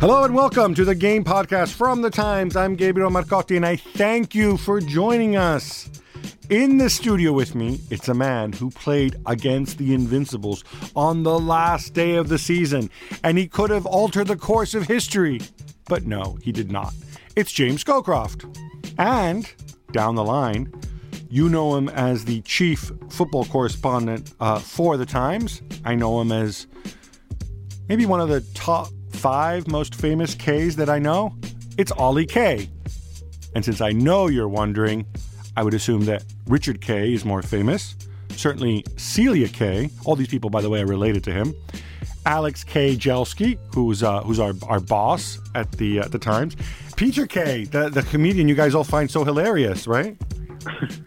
Hello 0.00 0.22
and 0.22 0.32
welcome 0.32 0.74
to 0.74 0.84
the 0.84 0.94
Game 0.94 1.24
Podcast 1.24 1.72
from 1.72 2.02
the 2.02 2.10
Times. 2.10 2.54
I'm 2.54 2.76
Gabriel 2.76 3.10
Marcotti 3.10 3.56
and 3.56 3.66
I 3.66 3.74
thank 3.74 4.32
you 4.32 4.56
for 4.56 4.80
joining 4.80 5.34
us. 5.34 5.90
In 6.50 6.78
the 6.78 6.88
studio 6.88 7.32
with 7.32 7.56
me, 7.56 7.80
it's 7.90 8.06
a 8.06 8.14
man 8.14 8.52
who 8.52 8.70
played 8.70 9.16
against 9.26 9.76
the 9.76 9.94
Invincibles 9.94 10.62
on 10.94 11.24
the 11.24 11.36
last 11.36 11.94
day 11.94 12.14
of 12.14 12.28
the 12.28 12.38
season, 12.38 12.90
and 13.24 13.36
he 13.36 13.48
could 13.48 13.70
have 13.70 13.86
altered 13.86 14.28
the 14.28 14.36
course 14.36 14.72
of 14.72 14.86
history. 14.86 15.40
But 15.86 16.06
no, 16.06 16.38
he 16.42 16.52
did 16.52 16.70
not. 16.70 16.94
It's 17.34 17.50
James 17.50 17.82
Scowcroft. 17.82 18.44
And 18.98 19.52
down 19.90 20.14
the 20.14 20.24
line, 20.24 20.72
you 21.28 21.48
know 21.48 21.74
him 21.74 21.88
as 21.88 22.24
the 22.24 22.40
chief 22.42 22.92
football 23.08 23.46
correspondent 23.46 24.32
uh, 24.38 24.60
for 24.60 24.96
the 24.96 25.06
Times. 25.06 25.60
I 25.84 25.96
know 25.96 26.20
him 26.20 26.30
as 26.30 26.68
maybe 27.88 28.06
one 28.06 28.20
of 28.20 28.28
the 28.28 28.42
top 28.54 28.90
five 29.18 29.66
most 29.66 29.96
famous 29.96 30.34
Ks 30.34 30.76
that 30.76 30.88
I 30.88 31.00
know. 31.00 31.34
It's 31.76 31.90
Oli 31.98 32.24
Kay. 32.24 32.70
And 33.54 33.64
since 33.64 33.80
I 33.80 33.90
know 33.90 34.28
you're 34.28 34.48
wondering, 34.48 35.06
I 35.56 35.64
would 35.64 35.74
assume 35.74 36.04
that 36.04 36.24
Richard 36.46 36.80
Kay 36.80 37.12
is 37.12 37.24
more 37.24 37.42
famous. 37.42 37.96
Certainly 38.30 38.84
Celia 38.96 39.48
Kay. 39.48 39.90
All 40.04 40.14
these 40.14 40.28
people, 40.28 40.50
by 40.50 40.62
the 40.62 40.70
way, 40.70 40.82
are 40.82 40.86
related 40.86 41.24
to 41.24 41.32
him. 41.32 41.52
Alex 42.26 42.62
Kay-Jelski, 42.62 43.58
who's 43.74 44.02
uh, 44.02 44.20
who's 44.20 44.38
our, 44.38 44.52
our 44.68 44.78
boss 44.78 45.38
at 45.56 45.72
the 45.72 46.00
uh, 46.00 46.08
the 46.08 46.18
Times. 46.18 46.54
Peter 46.94 47.26
Kay, 47.26 47.64
the, 47.64 47.88
the 47.88 48.02
comedian 48.02 48.48
you 48.48 48.54
guys 48.54 48.74
all 48.74 48.84
find 48.84 49.10
so 49.10 49.24
hilarious, 49.24 49.86
right? 49.86 50.16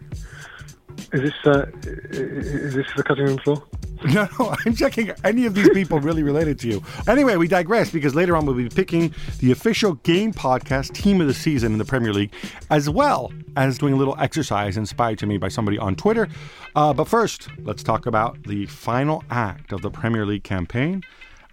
Is 1.12 1.20
this 1.20 1.34
uh, 1.44 1.66
is 1.82 2.74
this 2.74 2.86
the 2.96 3.02
cutting 3.02 3.26
room 3.26 3.38
floor? 3.38 3.62
No, 4.12 4.28
no, 4.38 4.54
I'm 4.66 4.74
checking 4.74 5.10
any 5.24 5.46
of 5.46 5.54
these 5.54 5.70
people 5.70 5.98
really 6.00 6.22
related 6.22 6.58
to 6.60 6.68
you. 6.68 6.82
Anyway, 7.08 7.36
we 7.36 7.48
digress 7.48 7.90
because 7.90 8.14
later 8.14 8.36
on 8.36 8.44
we'll 8.44 8.54
be 8.56 8.68
picking 8.68 9.14
the 9.38 9.52
official 9.52 9.94
game 9.96 10.32
podcast 10.32 10.92
team 10.92 11.20
of 11.20 11.28
the 11.28 11.34
season 11.34 11.72
in 11.72 11.78
the 11.78 11.84
Premier 11.84 12.12
League, 12.12 12.32
as 12.70 12.90
well 12.90 13.32
as 13.56 13.78
doing 13.78 13.94
a 13.94 13.96
little 13.96 14.16
exercise 14.18 14.76
inspired 14.76 15.18
to 15.18 15.26
me 15.26 15.38
by 15.38 15.48
somebody 15.48 15.78
on 15.78 15.94
Twitter. 15.94 16.28
Uh, 16.74 16.92
but 16.92 17.06
first, 17.08 17.48
let's 17.62 17.82
talk 17.82 18.06
about 18.06 18.42
the 18.44 18.66
final 18.66 19.22
act 19.30 19.72
of 19.72 19.82
the 19.82 19.90
Premier 19.90 20.26
League 20.26 20.44
campaign. 20.44 21.02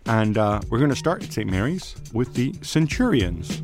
And 0.05 0.37
uh, 0.37 0.61
we're 0.69 0.79
going 0.79 0.89
to 0.89 0.95
start 0.95 1.23
at 1.23 1.31
St. 1.31 1.49
Mary's 1.49 1.95
with 2.13 2.33
the 2.33 2.53
Centurions. 2.61 3.61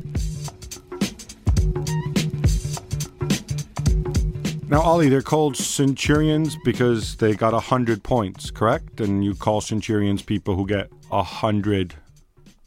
Now, 4.68 4.82
Oli, 4.82 5.08
they're 5.08 5.22
called 5.22 5.56
Centurions 5.56 6.56
because 6.64 7.16
they 7.16 7.34
got 7.34 7.52
100 7.52 8.02
points, 8.02 8.50
correct? 8.50 9.00
And 9.00 9.24
you 9.24 9.36
call 9.36 9.60
Centurions 9.60 10.22
people 10.22 10.56
who 10.56 10.66
get 10.66 10.90
100 11.08 11.94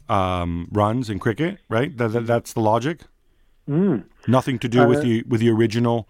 um, 0.08 0.66
runs 0.72 1.10
in 1.10 1.18
cricket, 1.18 1.58
right? 1.68 1.94
That, 1.98 2.08
that, 2.12 2.26
that's 2.26 2.54
the 2.54 2.60
logic? 2.60 3.02
Mm. 3.68 4.04
Nothing 4.26 4.58
to 4.60 4.68
do 4.68 4.82
uh, 4.82 4.86
with, 4.88 5.02
the, 5.02 5.24
with 5.24 5.40
the 5.40 5.50
original, 5.50 6.08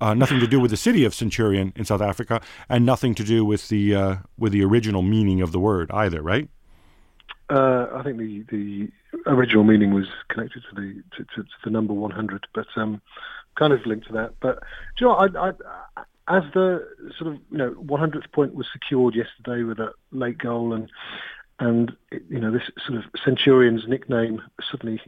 uh, 0.00 0.14
nothing 0.14 0.38
to 0.38 0.46
do 0.46 0.60
with 0.60 0.70
the 0.70 0.76
city 0.76 1.04
of 1.04 1.12
Centurion 1.12 1.72
in 1.74 1.84
South 1.84 2.00
Africa, 2.00 2.40
and 2.68 2.86
nothing 2.86 3.12
to 3.16 3.24
do 3.24 3.44
with 3.44 3.68
the, 3.68 3.96
uh, 3.96 4.16
with 4.38 4.52
the 4.52 4.62
original 4.62 5.02
meaning 5.02 5.42
of 5.42 5.50
the 5.50 5.58
word 5.58 5.90
either, 5.90 6.22
right? 6.22 6.48
Uh, 7.50 7.88
I 7.92 8.02
think 8.04 8.16
the, 8.16 8.44
the 8.48 8.88
original 9.26 9.64
meaning 9.64 9.92
was 9.92 10.06
connected 10.28 10.62
to 10.70 10.74
the 10.80 11.02
to, 11.16 11.24
to, 11.34 11.42
to 11.42 11.48
the 11.64 11.70
number 11.70 11.92
100, 11.92 12.46
but 12.54 12.66
um, 12.76 13.02
kind 13.54 13.72
of 13.72 13.84
linked 13.86 14.06
to 14.08 14.12
that. 14.14 14.34
But 14.40 14.60
do 14.96 15.04
you 15.04 15.06
know, 15.06 15.14
I, 15.14 15.48
I, 15.48 16.02
as 16.28 16.44
the 16.54 16.86
sort 17.18 17.34
of 17.34 17.40
you 17.50 17.58
know 17.58 17.70
100th 17.72 18.30
point 18.32 18.54
was 18.54 18.66
secured 18.72 19.14
yesterday 19.14 19.64
with 19.64 19.78
a 19.78 19.92
late 20.10 20.38
goal, 20.38 20.72
and 20.72 20.90
and 21.58 21.92
you 22.28 22.40
know 22.40 22.50
this 22.50 22.70
sort 22.86 22.98
of 22.98 23.04
Centurions 23.24 23.86
nickname 23.88 24.42
suddenly 24.70 25.00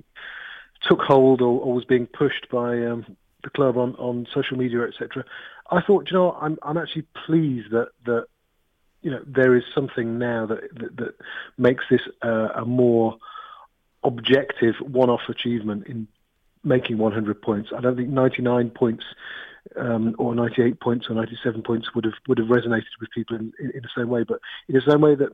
took 0.83 1.01
hold 1.01 1.41
or, 1.41 1.61
or 1.61 1.73
was 1.73 1.85
being 1.85 2.07
pushed 2.07 2.49
by 2.51 2.85
um, 2.85 3.17
the 3.43 3.51
club 3.51 3.77
on, 3.77 3.95
on 3.97 4.27
social 4.35 4.57
media, 4.57 4.83
etc. 4.83 5.25
I 5.71 5.81
thought, 5.81 6.11
you 6.11 6.17
know, 6.17 6.33
I'm 6.33 6.59
I'm 6.63 6.77
actually 6.77 7.07
pleased 7.27 7.71
that 7.71 7.89
that 8.07 8.27
you 9.03 9.11
know 9.11 9.23
there 9.27 9.55
is 9.55 9.63
something 9.75 10.19
now 10.19 10.47
that 10.47 10.61
that, 10.75 10.97
that 10.97 11.15
makes 11.57 11.85
this 11.91 12.03
uh, 12.23 12.49
a 12.57 12.65
more 12.65 13.19
objective 14.03 14.75
one-off 14.81 15.23
achievement 15.29 15.87
in 15.87 16.07
making 16.65 16.99
100 16.99 17.43
points. 17.43 17.71
I 17.77 17.81
don't 17.81 17.97
think 17.97 18.09
99 18.09 18.71
points 18.71 19.05
um, 19.77 20.15
or 20.19 20.35
98 20.35 20.81
points 20.81 21.09
or 21.09 21.15
97 21.15 21.63
points 21.63 21.95
would 21.95 22.05
have 22.05 22.15
would 22.29 22.39
have 22.39 22.49
resonated 22.49 22.85
with 23.01 23.11
people 23.11 23.37
in, 23.37 23.53
in, 23.59 23.71
in 23.71 23.83
the 23.83 23.89
same 23.97 24.09
way. 24.09 24.25
But 24.25 24.41
in 24.69 24.75
the 24.75 24.83
same 24.83 25.01
way 25.01 25.15
that 25.15 25.31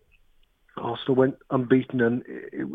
Arsenal 0.76 1.16
went 1.16 1.36
unbeaten 1.50 2.00
and 2.00 2.22
it, 2.26 2.66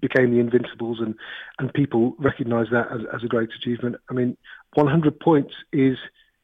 became 0.00 0.30
the 0.30 0.38
Invincibles, 0.38 1.00
and 1.00 1.14
and 1.58 1.72
people 1.72 2.14
recognised 2.18 2.70
that 2.72 2.92
as, 2.92 3.00
as 3.14 3.24
a 3.24 3.26
great 3.26 3.50
achievement. 3.56 3.96
I 4.10 4.12
mean, 4.12 4.36
100 4.74 5.18
points 5.18 5.54
is 5.72 5.96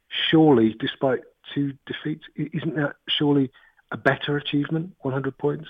surely, 0.08 0.74
despite 0.78 1.20
two 1.54 1.74
defeats, 1.84 2.24
isn't 2.36 2.76
that 2.76 2.96
surely 3.06 3.50
a 3.92 3.98
better 3.98 4.36
achievement? 4.38 4.94
100 5.00 5.36
points, 5.36 5.68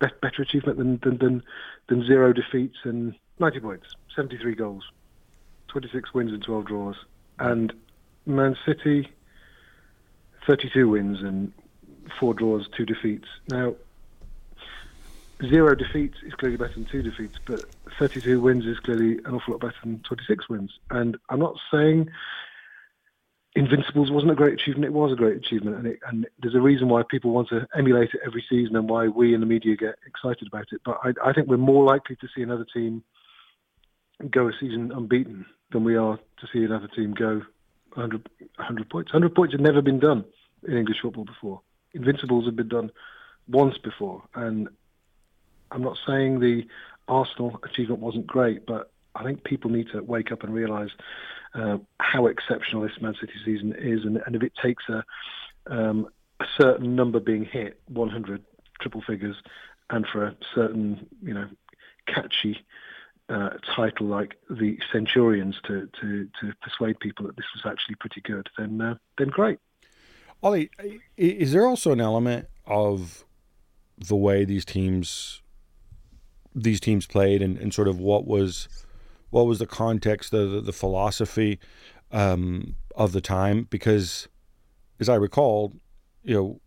Be- 0.00 0.06
better 0.22 0.42
achievement 0.42 0.78
than, 0.78 0.98
than 1.02 1.18
than 1.18 1.42
than 1.88 2.06
zero 2.06 2.32
defeats 2.32 2.78
and 2.84 3.14
90 3.40 3.60
points. 3.60 3.86
73 4.14 4.54
goals, 4.54 4.84
26 5.68 6.12
wins 6.14 6.32
and 6.32 6.42
12 6.42 6.66
draws. 6.66 6.96
And 7.38 7.72
Man 8.26 8.56
City, 8.66 9.08
32 10.46 10.88
wins 10.88 11.22
and 11.22 11.52
four 12.18 12.34
draws, 12.34 12.68
two 12.76 12.84
defeats. 12.84 13.28
Now, 13.48 13.74
zero 15.46 15.74
defeats 15.74 16.16
is 16.26 16.34
clearly 16.34 16.56
better 16.56 16.74
than 16.74 16.86
two 16.86 17.02
defeats, 17.02 17.38
but 17.46 17.64
32 17.98 18.40
wins 18.40 18.66
is 18.66 18.78
clearly 18.80 19.18
an 19.24 19.34
awful 19.34 19.52
lot 19.52 19.60
better 19.60 19.76
than 19.82 20.00
26 20.00 20.48
wins. 20.48 20.72
And 20.90 21.16
I'm 21.28 21.38
not 21.38 21.56
saying 21.70 22.10
Invincibles 23.54 24.10
wasn't 24.10 24.30
a 24.30 24.36
great 24.36 24.54
achievement. 24.54 24.86
It 24.86 24.92
was 24.92 25.12
a 25.12 25.16
great 25.16 25.36
achievement, 25.36 25.76
and, 25.76 25.86
it, 25.86 25.98
and, 26.06 26.26
there's 26.40 26.54
a 26.54 26.60
reason 26.60 26.88
why 26.88 27.02
people 27.02 27.32
want 27.32 27.48
to 27.48 27.66
emulate 27.76 28.10
it 28.14 28.20
every 28.24 28.44
season, 28.48 28.76
and 28.76 28.88
why 28.88 29.08
we 29.08 29.34
in 29.34 29.40
the 29.40 29.46
media 29.46 29.74
get 29.74 29.96
excited 30.06 30.46
about 30.46 30.66
it. 30.70 30.80
But 30.84 31.00
I, 31.02 31.12
I 31.24 31.32
think 31.32 31.48
we're 31.48 31.56
more 31.56 31.84
likely 31.84 32.14
to 32.16 32.28
see 32.36 32.42
another 32.42 32.66
team 32.72 33.02
go 34.30 34.48
a 34.48 34.52
season 34.58 34.92
unbeaten 34.92 35.46
than 35.70 35.84
we 35.84 35.96
are 35.96 36.16
to 36.16 36.46
see 36.52 36.64
another 36.64 36.88
team 36.88 37.14
go 37.14 37.42
100, 37.94 38.28
100 38.56 38.90
points. 38.90 39.12
100 39.12 39.34
points 39.34 39.54
had 39.54 39.60
never 39.60 39.82
been 39.82 39.98
done 39.98 40.24
in 40.66 40.76
English 40.76 40.98
football 41.00 41.24
before. 41.24 41.60
Invincibles 41.94 42.44
had 42.44 42.56
been 42.56 42.68
done 42.68 42.90
once 43.48 43.78
before, 43.78 44.22
and 44.34 44.68
I'm 45.70 45.82
not 45.82 45.98
saying 46.06 46.40
the 46.40 46.66
Arsenal 47.06 47.60
achievement 47.64 48.00
wasn't 48.00 48.26
great, 48.26 48.66
but 48.66 48.90
I 49.14 49.24
think 49.24 49.44
people 49.44 49.70
need 49.70 49.88
to 49.92 50.02
wake 50.02 50.32
up 50.32 50.42
and 50.42 50.52
realise 50.52 50.90
uh, 51.54 51.78
how 51.98 52.26
exceptional 52.26 52.82
this 52.82 53.00
Man 53.00 53.14
City 53.20 53.32
season 53.44 53.74
is, 53.78 54.04
and, 54.04 54.22
and 54.26 54.36
if 54.36 54.42
it 54.42 54.52
takes 54.60 54.84
a, 54.88 55.04
um, 55.66 56.08
a 56.40 56.46
certain 56.56 56.94
number 56.94 57.20
being 57.20 57.44
hit, 57.44 57.80
100 57.86 58.42
triple 58.80 59.02
figures, 59.02 59.36
and 59.90 60.06
for 60.06 60.24
a 60.24 60.36
certain, 60.54 61.06
you 61.22 61.32
know, 61.32 61.48
catchy 62.06 62.58
uh, 63.28 63.50
title 63.76 64.06
like 64.06 64.36
the 64.48 64.78
Centurions 64.92 65.56
to, 65.66 65.88
to, 66.00 66.28
to 66.40 66.52
persuade 66.62 66.98
people 67.00 67.26
that 67.26 67.36
this 67.36 67.46
was 67.54 67.70
actually 67.70 67.94
pretty 67.96 68.20
good, 68.22 68.48
then 68.56 68.80
uh, 68.80 68.94
then 69.18 69.28
great. 69.28 69.58
Oli, 70.42 70.70
is 71.16 71.52
there 71.52 71.66
also 71.66 71.92
an 71.92 72.00
element 72.00 72.46
of 72.66 73.24
the 73.98 74.16
way 74.16 74.44
these 74.44 74.64
teams 74.64 75.42
these 76.54 76.80
teams 76.80 77.06
played 77.06 77.42
and, 77.42 77.58
and 77.58 77.74
sort 77.74 77.88
of 77.88 77.98
what 77.98 78.26
was 78.26 78.68
what 79.30 79.46
was 79.46 79.58
the 79.58 79.66
context, 79.66 80.30
the 80.30 80.46
the, 80.46 80.60
the 80.60 80.72
philosophy 80.72 81.58
um, 82.12 82.76
of 82.94 83.12
the 83.12 83.20
time? 83.20 83.66
Because 83.68 84.28
as 85.00 85.08
I 85.08 85.16
recall, 85.16 85.74
you 86.22 86.34
know, 86.34 86.60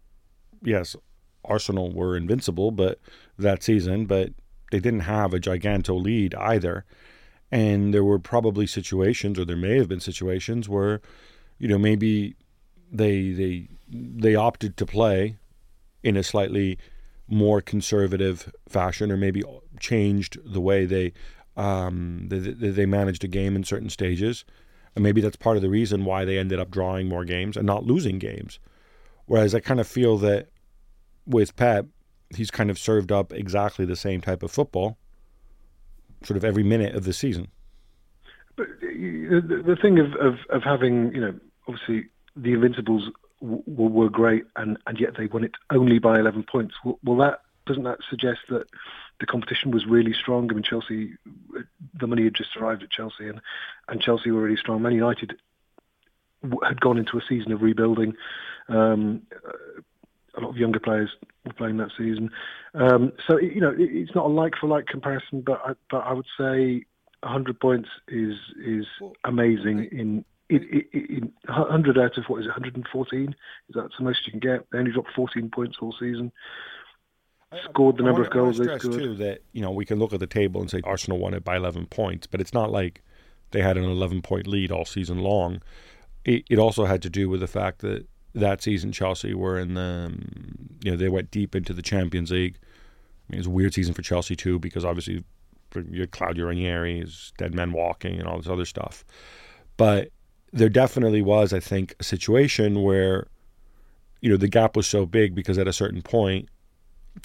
yes, 0.62 0.96
Arsenal 1.44 1.92
were 1.92 2.16
invincible, 2.16 2.72
but 2.72 3.00
that 3.38 3.64
season, 3.64 4.06
but 4.06 4.32
they 4.72 4.80
didn't 4.80 5.02
have 5.02 5.34
a 5.34 5.40
giganto 5.40 6.02
lead 6.02 6.34
either. 6.36 6.86
And 7.52 7.94
there 7.94 8.04
were 8.04 8.20
probably 8.20 8.66
situations, 8.66 9.38
or 9.38 9.46
there 9.46 9.58
may 9.58 9.78
have 9.78 9.90
been 9.90 10.00
situations 10.00 10.70
where, 10.70 11.02
you 11.60 11.68
know, 11.68 11.78
maybe 11.78 12.36
they 12.92 13.32
they 13.32 13.68
they 13.90 14.36
opted 14.36 14.78
to 14.78 14.86
play 14.86 15.36
in 16.02 16.18
a 16.18 16.24
slightly 16.24 16.78
more 17.28 17.62
conservative 17.62 18.52
fashion, 18.68 19.12
or 19.12 19.18
maybe 19.18 19.44
changed 19.80 20.38
the 20.46 20.62
way 20.62 20.86
they 20.86 21.14
um, 21.58 22.28
they, 22.30 22.38
they 22.40 22.86
managed 22.86 23.24
a 23.24 23.28
game 23.28 23.56
in 23.56 23.64
certain 23.64 23.90
stages, 23.90 24.46
and 24.96 25.04
maybe 25.04 25.22
that's 25.22 25.36
part 25.36 25.58
of 25.58 25.62
the 25.62 25.70
reason 25.70 26.06
why 26.06 26.24
they 26.24 26.38
ended 26.38 26.60
up 26.60 26.72
drawing 26.72 27.08
more 27.10 27.26
games 27.26 27.58
and 27.58 27.68
not 27.68 27.86
losing 27.86 28.18
games. 28.18 28.60
Whereas 29.26 29.54
I 29.54 29.60
kind 29.60 29.80
of 29.80 29.88
feel 29.88 30.18
that 30.20 30.48
with 31.26 31.56
Pep, 31.56 31.88
he's 32.36 32.52
kind 32.52 32.70
of 32.70 32.78
served 32.78 33.12
up 33.12 33.34
exactly 33.34 33.86
the 33.86 33.96
same 33.96 34.22
type 34.22 34.44
of 34.44 34.52
football, 34.52 34.98
sort 36.24 36.38
of 36.38 36.46
every 36.46 36.64
minute 36.64 36.96
of 36.96 37.04
the 37.04 37.14
season. 37.14 37.48
But 38.56 38.68
uh, 38.68 39.42
the, 39.42 39.64
the 39.66 39.78
thing 39.82 40.00
of, 40.00 40.14
of, 40.16 40.36
of 40.50 40.64
having, 40.64 41.14
you 41.14 41.22
know, 41.22 41.34
obviously 41.68 42.10
the 42.36 42.54
Invincibles 42.54 43.10
w- 43.42 43.64
were 43.66 44.10
great, 44.10 44.44
and, 44.56 44.78
and 44.88 45.00
yet 45.00 45.18
they 45.18 45.28
won 45.28 45.44
it 45.44 45.56
only 45.70 46.00
by 46.00 46.20
11 46.20 46.44
points. 46.44 46.76
Well, 46.84 47.00
well, 47.04 47.18
that 47.18 47.42
doesn't 47.66 47.84
that 47.84 48.00
suggest 48.10 48.40
that 48.50 48.66
the 49.20 49.26
competition 49.26 49.72
was 49.72 49.86
really 49.86 50.14
strong? 50.14 50.50
I 50.50 50.54
mean, 50.54 50.64
Chelsea, 50.64 51.14
uh, 51.58 51.62
the 51.94 52.08
money 52.08 52.24
had 52.24 52.36
just 52.36 52.58
arrived 52.58 52.84
at 52.84 52.90
Chelsea, 52.90 53.28
and, 53.28 53.42
and 53.88 54.02
Chelsea 54.02 54.32
were 54.32 54.42
really 54.42 54.58
strong. 54.58 54.82
Man 54.82 54.94
United 54.94 55.36
had 56.64 56.82
gone 56.82 56.98
into 56.98 57.18
a 57.18 57.22
season 57.28 57.52
of 57.52 57.62
rebuilding. 57.62 58.16
Um, 58.68 59.22
uh, 59.48 59.82
a 60.36 60.42
lot 60.42 60.50
of 60.50 60.58
younger 60.58 60.80
players 60.80 61.10
were 61.46 61.54
playing 61.54 61.78
that 61.78 61.92
season. 61.98 62.30
Um, 62.74 63.12
so 63.28 63.40
you 63.40 63.62
know, 63.62 63.72
it, 63.72 63.90
it's 63.92 64.16
not 64.16 64.26
a 64.26 64.30
like 64.30 64.54
for 64.60 64.68
like 64.68 64.88
comparison, 64.88 65.42
but 65.42 65.62
I, 65.66 65.74
but 65.90 66.00
I 66.00 66.14
would 66.14 66.28
say 66.38 66.86
100 67.24 67.60
points 67.60 67.90
is 68.08 68.36
is 68.64 68.86
amazing 69.24 69.86
in. 69.92 70.26
In, 70.50 70.84
in 70.92 71.32
100 71.46 71.98
out 71.98 72.18
of 72.18 72.26
what 72.28 72.42
is 72.42 72.46
it, 72.46 72.50
114? 72.50 73.30
Is 73.30 73.36
that 73.74 73.88
the 73.98 74.04
most 74.04 74.26
you 74.26 74.32
can 74.32 74.42
get? 74.42 74.70
They 74.70 74.80
only 74.80 74.92
dropped 74.92 75.14
14 75.16 75.50
points 75.50 75.78
all 75.82 75.96
season. 75.98 76.30
Scored 77.64 77.96
the 77.96 78.04
number 78.04 78.22
of 78.22 78.32
goals 78.32 78.58
they 78.58 78.66
scored. 78.66 78.82
Too 78.82 79.16
that 79.16 79.44
you 79.54 79.62
know 79.62 79.72
we 79.72 79.86
can 79.86 79.98
look 79.98 80.12
at 80.12 80.20
the 80.20 80.28
table 80.28 80.60
and 80.60 80.70
say 80.70 80.82
Arsenal 80.84 81.20
won 81.20 81.34
it 81.34 81.46
by 81.46 81.56
11 81.56 81.86
points, 81.86 82.28
but 82.28 82.42
it's 82.42 82.54
not 82.54 82.70
like 82.70 83.02
they 83.52 83.62
had 83.62 83.78
an 83.78 83.86
11 83.86 84.24
point 84.24 84.46
lead 84.46 84.72
all 84.72 84.84
season 84.84 85.20
long. 85.20 85.62
It, 86.26 86.44
it 86.50 86.60
also 86.60 86.84
had 86.84 87.02
to 87.04 87.10
do 87.10 87.30
with 87.30 87.40
the 87.40 87.48
fact 87.48 87.80
that 87.80 88.08
that 88.34 88.62
season 88.62 88.92
Chelsea 88.92 89.34
were 89.34 89.60
in 89.60 89.74
the 89.74 90.14
you 90.84 90.92
know 90.92 90.98
they 90.98 91.10
went 91.10 91.32
deep 91.32 91.56
into 91.56 91.74
the 91.74 91.82
Champions 91.82 92.32
League. 92.32 92.58
I 92.62 93.34
mean, 93.34 93.38
it 93.38 93.42
was 93.42 93.48
a 93.48 93.52
weird 93.52 93.74
season 93.74 93.94
for 93.94 94.02
Chelsea 94.02 94.36
too 94.36 94.60
because 94.60 94.86
obviously 94.86 95.24
you 95.90 96.02
had 96.02 96.12
Claudio 96.12 96.48
Ranieri, 96.48 97.06
dead 97.38 97.54
men 97.54 97.72
walking, 97.72 98.20
and 98.20 98.28
all 98.28 98.38
this 98.38 98.48
other 98.48 98.66
stuff. 98.66 99.06
But 99.78 100.10
there 100.52 100.70
definitely 100.70 101.22
was, 101.22 101.54
I 101.54 101.60
think, 101.60 101.96
a 102.00 102.04
situation 102.04 102.84
where 102.84 103.28
you 104.22 104.30
know 104.30 104.38
the 104.38 104.48
gap 104.48 104.76
was 104.76 104.88
so 104.88 105.06
big 105.06 105.36
because 105.36 105.58
at 105.58 105.68
a 105.68 105.74
certain 105.74 106.02
point 106.02 106.50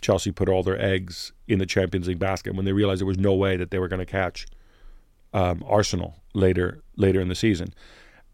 Chelsea 0.01 0.33
put 0.33 0.49
all 0.49 0.63
their 0.63 0.81
eggs 0.81 1.33
in 1.47 1.59
the 1.59 1.67
Champions 1.67 2.09
League 2.09 2.19
basket 2.19 2.55
when 2.55 2.65
they 2.65 2.73
realized 2.73 3.01
there 3.01 3.07
was 3.07 3.19
no 3.19 3.35
way 3.35 3.57
that 3.57 3.71
they 3.71 3.79
were 3.79 3.89
going 3.89 4.01
to 4.01 4.07
catch 4.07 4.47
um, 5.33 5.63
Arsenal 5.67 6.17
later 6.35 6.83
later 6.97 7.21
in 7.21 7.29
the 7.29 7.35
season. 7.35 7.73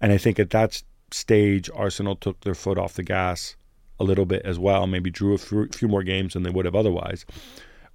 And 0.01 0.13
I 0.13 0.19
think 0.19 0.39
at 0.39 0.51
that 0.51 0.83
stage, 1.15 1.71
Arsenal 1.75 2.17
took 2.17 2.41
their 2.41 2.55
foot 2.55 2.79
off 2.79 2.95
the 2.95 3.03
gas 3.03 3.57
a 4.01 4.05
little 4.05 4.27
bit 4.27 4.43
as 4.45 4.59
well. 4.59 4.87
Maybe 4.87 5.11
drew 5.11 5.35
a 5.35 5.39
few 5.39 5.89
more 5.89 6.03
games 6.03 6.35
than 6.35 6.43
they 6.43 6.51
would 6.51 6.65
have 6.65 6.75
otherwise. 6.75 7.25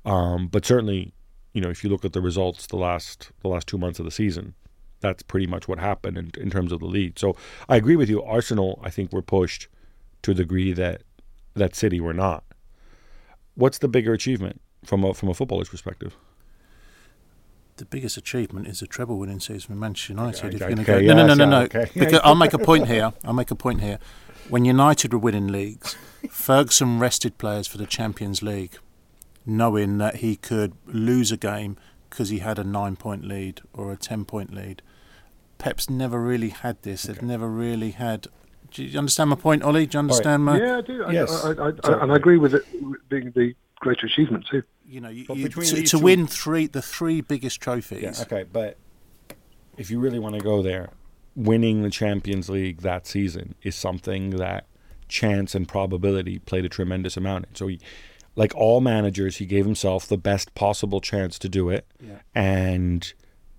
Um, 0.05 0.47
but 0.47 0.65
certainly, 0.65 1.13
you 1.53 1.61
know, 1.61 1.69
if 1.69 1.83
you 1.83 1.89
look 1.89 2.05
at 2.05 2.13
the 2.13 2.21
results 2.21 2.67
the 2.67 2.77
last 2.77 3.31
the 3.41 3.47
last 3.49 3.67
two 3.67 3.77
months 3.77 3.99
of 3.99 4.05
the 4.05 4.11
season, 4.11 4.53
that's 5.01 5.23
pretty 5.23 5.47
much 5.47 5.67
what 5.67 5.79
happened 5.79 6.17
in, 6.17 6.31
in 6.39 6.49
terms 6.49 6.71
of 6.71 6.79
the 6.79 6.85
lead. 6.85 7.19
So 7.19 7.35
I 7.67 7.75
agree 7.75 7.95
with 7.95 8.09
you. 8.09 8.23
Arsenal, 8.23 8.79
I 8.83 8.89
think, 8.89 9.11
were 9.11 9.21
pushed 9.21 9.67
to 10.23 10.31
a 10.31 10.35
degree 10.35 10.73
that 10.73 11.03
that 11.55 11.75
City 11.75 11.99
were 11.99 12.13
not. 12.13 12.43
What's 13.55 13.79
the 13.79 13.87
bigger 13.87 14.13
achievement 14.13 14.61
from 14.85 15.03
a 15.03 15.13
from 15.13 15.29
a 15.29 15.33
footballer's 15.33 15.69
perspective? 15.69 16.15
The 17.77 17.85
biggest 17.85 18.17
achievement 18.17 18.67
is 18.67 18.81
a 18.81 18.87
treble 18.87 19.19
winning 19.19 19.39
season 19.39 19.67
for 19.67 19.73
Manchester 19.75 20.13
United. 20.13 20.45
Okay, 20.45 20.55
if 20.55 20.59
you're 20.59 20.79
okay, 20.79 21.05
go, 21.05 21.13
no, 21.13 21.27
no, 21.27 21.33
no, 21.33 21.45
no, 21.45 21.49
no. 21.49 21.61
Okay. 21.65 21.85
because 21.93 22.19
I'll 22.23 22.35
make 22.35 22.53
a 22.53 22.57
point 22.57 22.87
here. 22.87 23.13
I'll 23.23 23.33
make 23.33 23.51
a 23.51 23.55
point 23.55 23.81
here. 23.81 23.99
When 24.49 24.65
United 24.65 25.13
were 25.13 25.19
winning 25.19 25.47
leagues, 25.47 25.95
Ferguson 26.29 26.99
rested 26.99 27.37
players 27.37 27.67
for 27.67 27.77
the 27.77 27.85
Champions 27.85 28.41
League, 28.41 28.79
knowing 29.45 29.99
that 29.99 30.17
he 30.17 30.37
could 30.37 30.73
lose 30.87 31.31
a 31.31 31.37
game 31.37 31.77
because 32.09 32.29
he 32.29 32.39
had 32.39 32.57
a 32.57 32.63
nine-point 32.63 33.25
lead 33.25 33.61
or 33.73 33.91
a 33.91 33.97
ten-point 33.97 34.53
lead. 34.53 34.81
Pep's 35.59 35.87
never 35.87 36.19
really 36.19 36.49
had 36.49 36.81
this. 36.81 37.03
They've 37.03 37.21
never 37.21 37.47
really 37.47 37.91
had. 37.91 38.27
Do 38.71 38.83
you 38.83 38.97
understand 38.97 39.29
my 39.29 39.35
point, 39.35 39.63
Oli? 39.63 39.85
Do 39.85 39.97
you 39.97 39.99
understand 39.99 40.47
right. 40.47 40.59
my? 40.59 40.65
Yeah, 40.65 40.77
I 40.77 40.81
do. 40.81 41.05
Yes. 41.11 41.45
I, 41.45 41.51
I, 41.51 41.67
I, 41.67 42.03
and 42.03 42.11
I 42.11 42.15
agree 42.15 42.37
with 42.37 42.55
it 42.55 42.65
being 43.09 43.31
the 43.31 43.55
greater 43.79 44.05
achievement 44.05 44.45
too 44.49 44.63
you 44.87 45.01
know, 45.01 45.09
you, 45.09 45.25
you, 45.33 45.49
to, 45.49 45.83
to 45.83 45.99
win 45.99 46.27
three, 46.27 46.67
the 46.67 46.81
three 46.81 47.21
biggest 47.21 47.59
trophies. 47.59 48.01
Yeah, 48.01 48.21
okay, 48.21 48.45
but 48.51 48.77
if 49.77 49.91
you 49.91 49.99
really 49.99 50.19
want 50.19 50.35
to 50.35 50.41
go 50.41 50.61
there, 50.61 50.91
winning 51.35 51.83
the 51.83 51.89
Champions 51.89 52.49
League 52.49 52.81
that 52.81 53.05
season 53.05 53.55
is 53.63 53.75
something 53.75 54.31
that 54.31 54.65
chance 55.09 55.53
and 55.55 55.67
probability 55.67 56.39
played 56.39 56.65
a 56.65 56.69
tremendous 56.69 57.17
amount 57.17 57.45
in. 57.47 57.55
So 57.55 57.67
he, 57.67 57.79
like 58.35 58.55
all 58.55 58.81
managers, 58.81 59.37
he 59.37 59.45
gave 59.45 59.65
himself 59.65 60.07
the 60.07 60.17
best 60.17 60.55
possible 60.55 61.01
chance 61.01 61.37
to 61.39 61.49
do 61.49 61.69
it, 61.69 61.85
yeah. 61.99 62.19
and 62.33 63.13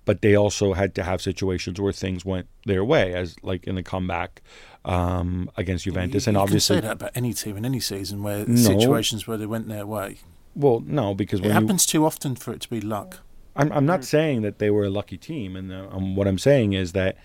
but 0.06 0.22
they 0.22 0.34
also 0.34 0.72
had 0.72 0.94
to 0.94 1.02
have 1.02 1.20
situations 1.20 1.78
where 1.78 1.92
things 1.92 2.24
went 2.24 2.48
their 2.64 2.82
way, 2.82 3.12
as 3.12 3.36
like 3.42 3.64
in 3.64 3.74
the 3.74 3.82
comeback 3.82 4.40
um, 4.88 5.50
against 5.56 5.84
Juventus, 5.84 6.26
you, 6.26 6.30
and 6.30 6.36
obviously 6.36 6.76
you 6.76 6.80
can 6.80 6.86
say 6.86 6.88
that 6.88 6.96
about 6.96 7.10
any 7.14 7.34
team 7.34 7.56
in 7.56 7.64
any 7.64 7.78
season 7.78 8.22
where 8.22 8.46
no, 8.46 8.56
situations 8.56 9.26
where 9.26 9.36
they 9.36 9.46
went 9.46 9.68
their 9.68 9.86
way. 9.86 10.18
Well, 10.56 10.82
no, 10.84 11.14
because 11.14 11.40
it 11.40 11.52
happens 11.52 11.86
you, 11.86 12.00
too 12.00 12.06
often 12.06 12.34
for 12.34 12.52
it 12.52 12.60
to 12.62 12.70
be 12.70 12.80
luck. 12.80 13.20
I'm, 13.54 13.70
I'm 13.70 13.86
not 13.86 14.04
saying 14.04 14.42
that 14.42 14.58
they 14.58 14.70
were 14.70 14.84
a 14.84 14.90
lucky 14.90 15.18
team, 15.18 15.56
and 15.56 15.70
uh, 15.70 15.88
um, 15.90 16.16
what 16.16 16.26
I'm 16.26 16.38
saying 16.38 16.72
is 16.72 16.92
that 16.92 17.18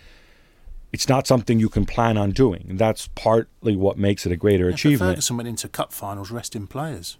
it's 0.91 1.07
not 1.07 1.25
something 1.25 1.59
you 1.59 1.69
can 1.69 1.85
plan 1.85 2.17
on 2.17 2.31
doing. 2.31 2.65
And 2.69 2.77
that's 2.77 3.07
partly 3.15 3.75
what 3.75 3.97
makes 3.97 4.25
it 4.25 4.31
a 4.31 4.35
greater 4.35 4.67
yeah, 4.67 4.75
achievement. 4.75 5.11
Ferguson 5.11 5.37
went 5.37 5.47
into 5.47 5.67
cup 5.67 5.93
finals 5.93 6.31
resting 6.31 6.67
players. 6.67 7.17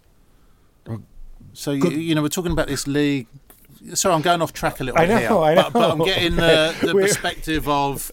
So 1.54 1.72
you, 1.72 1.90
you, 1.90 2.14
know 2.14 2.22
we're 2.22 2.28
talking 2.28 2.52
about 2.52 2.68
this 2.68 2.86
league. 2.86 3.26
Sorry, 3.94 4.14
I'm 4.14 4.22
going 4.22 4.42
off 4.42 4.52
track 4.52 4.80
a 4.80 4.84
little 4.84 5.00
I 5.00 5.06
know, 5.06 5.18
here, 5.18 5.30
I 5.30 5.54
know. 5.54 5.62
But, 5.64 5.72
but 5.72 5.90
I'm 5.90 6.04
getting 6.04 6.36
the, 6.36 6.74
the 6.80 6.92
perspective 7.00 7.68
of 7.68 8.12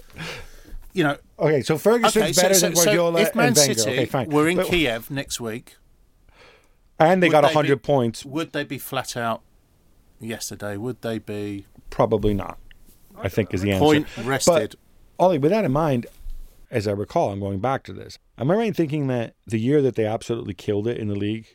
you 0.94 1.04
know. 1.04 1.18
Okay, 1.40 1.62
so 1.62 1.78
Ferguson's 1.78 2.38
okay, 2.38 2.42
better 2.48 2.54
so, 2.54 2.68
than 2.68 2.74
Guardiola 2.74 3.20
so 3.20 3.28
if 3.28 3.36
Man 3.36 3.48
and 3.48 3.58
Wenger. 3.58 3.74
City 3.74 3.92
okay, 3.92 4.06
fine. 4.06 4.30
were 4.30 4.48
in 4.48 4.58
but, 4.58 4.68
Kiev 4.68 5.10
next 5.10 5.40
week, 5.40 5.78
and 7.00 7.22
they 7.22 7.30
got 7.30 7.44
100 7.44 7.82
points. 7.84 8.26
Would 8.26 8.54
they 8.54 8.64
be 8.64 8.78
flat 8.78 9.18
out 9.18 9.42
yesterday? 10.20 10.78
Would 10.78 11.02
they 11.02 11.20
be? 11.20 11.66
Probably 11.90 12.34
not. 12.34 12.58
I 13.18 13.30
think 13.30 13.54
is 13.54 13.62
the 13.62 13.72
answer. 13.72 13.84
Point 13.84 14.08
rested. 14.24 14.76
But, 15.18 15.26
Oli, 15.26 15.38
with 15.38 15.52
that 15.52 15.66
in 15.66 15.72
mind, 15.72 16.08
as 16.72 16.88
I 16.88 16.92
recall, 16.92 17.32
I'm 17.32 17.40
going 17.40 17.60
back 17.60 17.84
to 17.84 17.94
this. 17.94 18.18
Am 18.38 18.50
I 18.50 18.56
right 18.56 18.68
in 18.68 18.74
thinking 18.74 19.08
that 19.08 19.36
the 19.46 19.60
year 19.60 19.82
that 19.82 19.96
they 19.96 20.06
absolutely 20.06 20.54
killed 20.54 20.88
it 20.88 20.98
in 20.98 21.10
the 21.10 21.16
league 21.16 21.48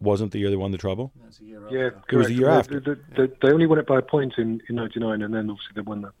wasn't 0.00 0.32
the 0.32 0.38
year 0.38 0.50
they 0.50 0.56
won 0.56 0.72
the 0.72 0.78
treble? 0.78 1.12
yeah, 1.40 1.90
correct. 1.90 2.12
It 2.12 2.16
was 2.16 2.26
the 2.28 2.34
year 2.34 2.48
after. 2.48 2.80
The, 2.80 2.98
the, 3.14 3.32
they 3.42 3.52
only 3.52 3.66
won 3.66 3.78
it 3.78 3.86
by 3.86 3.98
a 3.98 4.02
point 4.02 4.34
in, 4.38 4.60
in 4.68 4.76
99, 4.76 5.22
and 5.22 5.32
then 5.32 5.50
obviously 5.50 5.72
they 5.74 5.82
won 5.82 6.02
the 6.02 6.12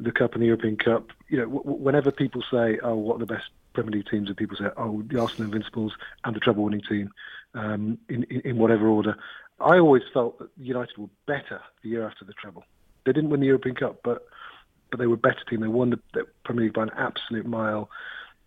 the 0.00 0.12
cup 0.12 0.34
and 0.34 0.42
the 0.42 0.46
European 0.46 0.76
Cup. 0.76 1.10
You 1.28 1.38
know, 1.38 1.44
w- 1.44 1.76
whenever 1.76 2.10
people 2.10 2.42
say, 2.50 2.78
"Oh, 2.82 2.94
what 2.94 3.16
are 3.16 3.26
the 3.26 3.26
best 3.26 3.48
Premier 3.72 3.92
League 3.92 4.08
teams?" 4.10 4.28
and 4.28 4.36
people 4.36 4.56
say, 4.56 4.68
"Oh, 4.76 5.02
the 5.02 5.20
Arsenal 5.20 5.46
Invincibles 5.46 5.92
and 6.24 6.34
the 6.34 6.40
treble-winning 6.40 6.82
team," 6.88 7.10
um, 7.54 7.98
in, 8.08 8.24
in 8.24 8.58
whatever 8.58 8.88
order. 8.88 9.16
I 9.60 9.78
always 9.78 10.02
felt 10.12 10.38
that 10.38 10.50
United 10.56 10.98
were 10.98 11.10
better 11.26 11.60
the 11.82 11.90
year 11.90 12.06
after 12.06 12.24
the 12.24 12.32
treble. 12.32 12.64
They 13.04 13.12
didn't 13.12 13.30
win 13.30 13.40
the 13.40 13.46
European 13.46 13.74
Cup, 13.74 14.00
but 14.02 14.26
but 14.90 14.98
they 14.98 15.06
were 15.06 15.14
a 15.14 15.18
better 15.18 15.42
team. 15.48 15.60
They 15.60 15.68
won 15.68 15.90
the, 15.90 16.00
the 16.12 16.26
Premier 16.44 16.64
League 16.64 16.74
by 16.74 16.84
an 16.84 16.90
absolute 16.96 17.46
mile. 17.46 17.90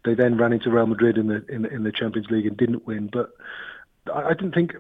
They 0.03 0.13
then 0.13 0.38
ran 0.38 0.53
into 0.53 0.70
Real 0.70 0.86
Madrid 0.86 1.17
in 1.17 1.27
the 1.27 1.46
in 1.48 1.63
the, 1.63 1.70
in 1.70 1.84
the 1.84 1.91
Champions 1.91 2.29
League 2.29 2.46
and 2.46 2.55
didn't 2.55 2.86
win. 2.86 3.08
But 3.08 3.32
I 4.13 4.34
didn't 4.34 4.53
think 4.53 4.75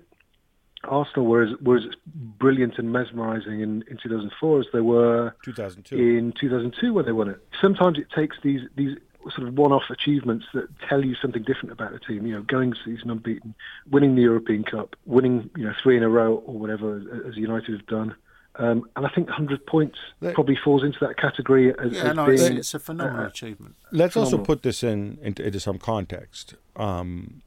Arsenal 0.85 1.25
were 1.25 1.43
as, 1.43 1.49
were 1.61 1.77
as 1.77 1.83
brilliant 2.05 2.77
and 2.77 2.91
mesmerising 2.91 3.61
in, 3.61 3.83
in 3.89 3.97
2004 4.01 4.59
as 4.59 4.65
they 4.73 4.81
were 4.81 5.35
2002. 5.43 5.95
in 5.95 6.33
2002 6.39 6.93
when 6.93 7.05
they 7.05 7.11
won 7.11 7.29
it. 7.29 7.45
Sometimes 7.61 7.97
it 7.97 8.07
takes 8.15 8.37
these 8.43 8.61
these 8.75 8.97
sort 9.35 9.47
of 9.47 9.55
one-off 9.55 9.89
achievements 9.89 10.45
that 10.53 10.67
tell 10.87 11.03
you 11.03 11.15
something 11.15 11.43
different 11.43 11.71
about 11.71 11.91
the 11.91 11.99
team. 11.99 12.25
You 12.25 12.35
know, 12.35 12.41
going 12.43 12.73
season 12.85 13.09
unbeaten, 13.09 13.55
winning 13.89 14.15
the 14.15 14.21
European 14.21 14.63
Cup, 14.63 14.95
winning 15.05 15.49
you 15.55 15.65
know 15.65 15.73
three 15.81 15.97
in 15.97 16.03
a 16.03 16.09
row 16.09 16.35
or 16.45 16.55
whatever 16.55 16.97
as 17.27 17.35
United 17.35 17.71
have 17.71 17.87
done. 17.87 18.15
Um, 18.57 18.89
and 18.95 19.05
I 19.05 19.09
think 19.09 19.27
100 19.27 19.65
points 19.65 19.97
probably 20.33 20.57
falls 20.63 20.81
into 20.81 20.97
that 21.01 21.17
category. 21.17 21.73
As, 21.77 21.91
yeah, 21.91 22.03
as 22.03 22.15
no, 22.15 22.25
being, 22.25 22.39
it's, 22.39 22.49
it's, 22.49 22.73
a 22.73 22.79
phenomenal 22.79 23.25
uh, 23.25 23.27
achievement. 23.27 23.75
Let's 23.91 24.13
phenomenal. 24.13 24.39
also 24.39 24.45
put 24.45 24.63
this 24.63 24.81
in 24.81 25.19
into, 25.21 25.45
into 25.45 25.59
some 25.59 25.77
context. 25.77 26.55
Um, 26.77 27.41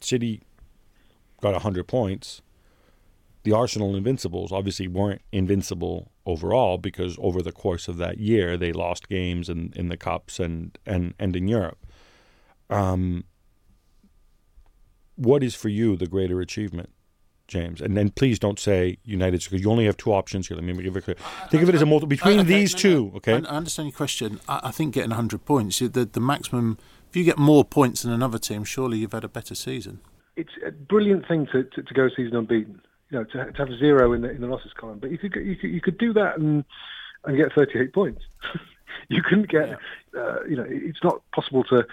City 0.00 0.42
got 1.44 1.52
100 1.52 1.86
points. 1.86 2.40
The 3.42 3.52
Arsenal 3.52 3.94
Invincibles 3.94 4.50
obviously 4.50 4.88
weren't 4.88 5.20
invincible 5.30 6.10
overall 6.24 6.78
because 6.78 7.18
over 7.20 7.42
the 7.42 7.52
course 7.52 7.86
of 7.86 7.98
that 7.98 8.18
year 8.18 8.56
they 8.56 8.72
lost 8.72 9.10
games 9.10 9.50
in, 9.50 9.70
in 9.76 9.90
the 9.90 9.98
cups 9.98 10.40
and, 10.40 10.76
and, 10.86 11.12
and 11.18 11.36
in 11.36 11.46
Europe. 11.46 11.86
Um, 12.70 13.24
what 15.16 15.42
is 15.42 15.54
for 15.54 15.68
you 15.68 15.96
the 15.96 16.06
greater 16.06 16.40
achievement? 16.40 16.88
James. 17.46 17.82
And 17.82 17.94
then 17.94 18.08
please 18.08 18.38
don't 18.38 18.58
say 18.58 18.96
United 19.04 19.44
because 19.44 19.60
you 19.60 19.70
only 19.70 19.84
have 19.84 19.98
two 19.98 20.14
options 20.14 20.48
here. 20.48 20.56
Let 20.56 20.64
me 20.64 20.82
give 20.82 20.96
it 20.96 21.04
clear. 21.04 21.16
Think 21.50 21.62
of 21.62 21.68
it 21.68 21.74
as 21.74 21.82
a 21.82 21.86
multiple 21.86 22.08
between 22.08 22.40
okay, 22.40 22.48
these 22.48 22.72
no, 22.72 22.80
two. 22.80 23.12
Okay. 23.16 23.34
I, 23.34 23.36
understand 23.36 23.88
your 23.88 23.96
question. 23.96 24.40
I, 24.48 24.60
I 24.64 24.70
think 24.70 24.94
getting 24.94 25.10
100 25.10 25.44
points, 25.44 25.78
the, 25.78 26.08
the 26.10 26.20
maximum. 26.20 26.78
If 27.10 27.16
you 27.16 27.22
get 27.22 27.36
more 27.36 27.62
points 27.62 28.00
than 28.02 28.12
another 28.12 28.38
team, 28.38 28.64
surely 28.64 28.96
you've 28.96 29.12
had 29.12 29.24
a 29.24 29.28
better 29.28 29.54
season. 29.54 30.00
It's 30.36 30.50
a 30.66 30.70
brilliant 30.70 31.28
thing 31.28 31.46
to, 31.52 31.64
to, 31.64 31.82
to 31.82 31.94
go 31.94 32.08
season 32.08 32.36
unbeaten. 32.36 32.80
You 33.10 33.18
know, 33.18 33.24
to, 33.24 33.52
to 33.52 33.58
have 33.58 33.78
zero 33.78 34.12
in 34.12 34.22
the 34.22 34.30
in 34.30 34.40
the 34.40 34.46
losses 34.46 34.72
column. 34.74 34.98
But 34.98 35.10
you 35.10 35.18
could 35.18 35.34
you 35.36 35.56
could, 35.56 35.70
you 35.70 35.80
could 35.80 35.98
do 35.98 36.12
that 36.14 36.38
and 36.38 36.64
and 37.24 37.36
get 37.36 37.52
38 37.52 37.92
points. 37.92 38.22
you 39.08 39.22
couldn't 39.22 39.48
get. 39.48 39.68
Yeah. 39.68 40.20
Uh, 40.20 40.38
you 40.48 40.56
know, 40.56 40.66
it's 40.68 41.02
not 41.02 41.22
possible 41.32 41.64
to 41.64 41.86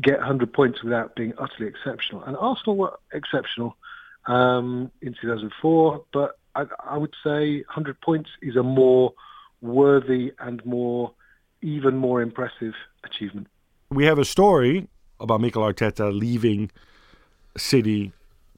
get 0.00 0.18
100 0.18 0.52
points 0.52 0.82
without 0.82 1.14
being 1.14 1.32
utterly 1.38 1.68
exceptional. 1.68 2.22
And 2.24 2.36
Arsenal 2.36 2.76
were 2.76 2.98
exceptional 3.12 3.76
um, 4.26 4.90
in 5.00 5.14
2004, 5.20 6.04
but 6.12 6.38
I, 6.54 6.66
I, 6.84 6.96
would 6.96 7.14
say 7.22 7.58
100 7.58 8.00
points 8.00 8.30
is 8.42 8.56
a 8.56 8.62
more 8.62 9.14
worthy 9.60 10.32
and 10.38 10.64
more, 10.64 11.12
even 11.62 11.96
more 11.96 12.22
impressive 12.22 12.74
achievement. 13.04 13.48
We 13.90 14.04
have 14.06 14.18
a 14.18 14.24
story 14.24 14.88
about 15.20 15.40
Mikel 15.40 15.62
Arteta 15.62 16.16
leaving 16.16 16.70
City 17.56 18.12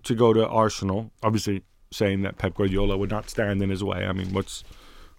to 0.05 0.15
go 0.15 0.33
to 0.33 0.47
Arsenal, 0.47 1.11
obviously 1.23 1.63
saying 1.91 2.23
that 2.23 2.39
Pep 2.39 2.55
Guardiola 2.55 2.97
would 2.97 3.11
not 3.11 3.29
stand 3.31 3.63
in 3.63 3.71
his 3.71 3.83
way. 3.83 4.07
I 4.07 4.13
mean, 4.13 4.33
what's 4.33 4.65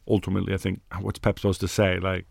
ultimately, 0.07 0.53
I 0.53 0.57
think, 0.57 0.81
what's 1.01 1.19
Pep 1.19 1.39
supposed 1.39 1.62
to 1.62 1.67
say? 1.67 2.00
Like, 2.00 2.25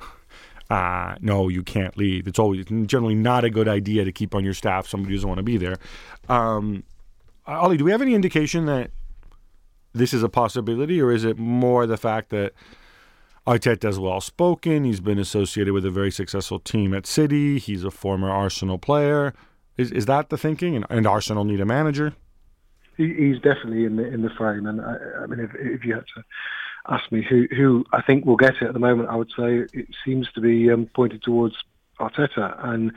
uh, 0.70 1.16
no, 1.20 1.48
you 1.48 1.62
can't 1.62 1.96
leave. 1.96 2.26
It's 2.26 2.38
always 2.38 2.64
generally 2.86 3.14
not 3.14 3.44
a 3.44 3.50
good 3.50 3.68
idea 3.68 4.04
to 4.04 4.12
keep 4.12 4.34
on 4.34 4.44
your 4.44 4.54
staff 4.54 4.86
somebody 4.86 5.12
who 5.12 5.16
doesn't 5.16 5.28
want 5.28 5.38
to 5.38 5.44
be 5.44 5.56
there. 5.56 5.76
Um, 6.28 6.84
Oli, 7.46 7.76
do 7.76 7.84
we 7.84 7.90
have 7.90 8.02
any 8.02 8.14
indication 8.14 8.66
that 8.66 8.90
this 9.94 10.12
is 10.12 10.22
a 10.22 10.28
possibility, 10.28 11.00
or 11.00 11.10
is 11.10 11.24
it 11.24 11.38
more 11.38 11.86
the 11.86 11.96
fact 11.96 12.30
that 12.30 12.52
Arteta 13.46 13.88
is 13.88 13.98
well 13.98 14.20
spoken? 14.20 14.84
He's 14.84 15.00
been 15.00 15.18
associated 15.18 15.72
with 15.72 15.86
a 15.86 15.90
very 15.90 16.10
successful 16.10 16.58
team 16.58 16.92
at 16.94 17.06
City. 17.06 17.58
He's 17.58 17.84
a 17.84 17.90
former 17.90 18.30
Arsenal 18.30 18.78
player. 18.78 19.34
Is 19.78 19.90
is 19.92 20.06
that 20.06 20.28
the 20.28 20.36
thinking? 20.36 20.76
And, 20.76 20.84
and 20.90 21.06
Arsenal 21.06 21.44
need 21.44 21.60
a 21.60 21.66
manager. 21.66 22.12
he's 22.98 23.36
definitely 23.36 23.84
in 23.84 23.96
the 23.96 24.06
in 24.06 24.22
the 24.22 24.30
frame. 24.30 24.66
And 24.66 24.80
I, 24.80 24.96
I 25.22 25.26
mean, 25.26 25.40
if, 25.40 25.50
if 25.54 25.84
you 25.84 25.94
had 25.94 26.04
to 26.16 26.24
ask 26.88 27.10
me 27.10 27.22
who 27.22 27.46
who 27.56 27.84
I 27.92 28.02
think 28.02 28.26
will 28.26 28.36
get 28.36 28.56
it 28.60 28.66
at 28.66 28.72
the 28.74 28.80
moment, 28.80 29.08
I 29.08 29.16
would 29.16 29.30
say 29.38 29.66
it 29.72 29.88
seems 30.04 30.30
to 30.32 30.40
be 30.40 30.70
um, 30.70 30.86
pointed 30.94 31.22
towards 31.22 31.54
Arteta. 32.00 32.56
And 32.66 32.92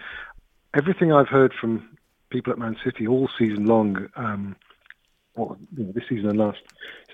everything 0.73 1.13
I've 1.13 1.27
heard 1.27 1.53
from 1.53 1.97
people 2.29 2.51
at 2.51 2.59
Man 2.59 2.77
City 2.83 3.07
all 3.07 3.29
season 3.37 3.65
long, 3.65 4.07
um, 4.15 4.55
well, 5.35 5.57
you 5.77 5.83
know, 5.85 5.91
this 5.91 6.05
season 6.09 6.29
and 6.29 6.39
last 6.39 6.59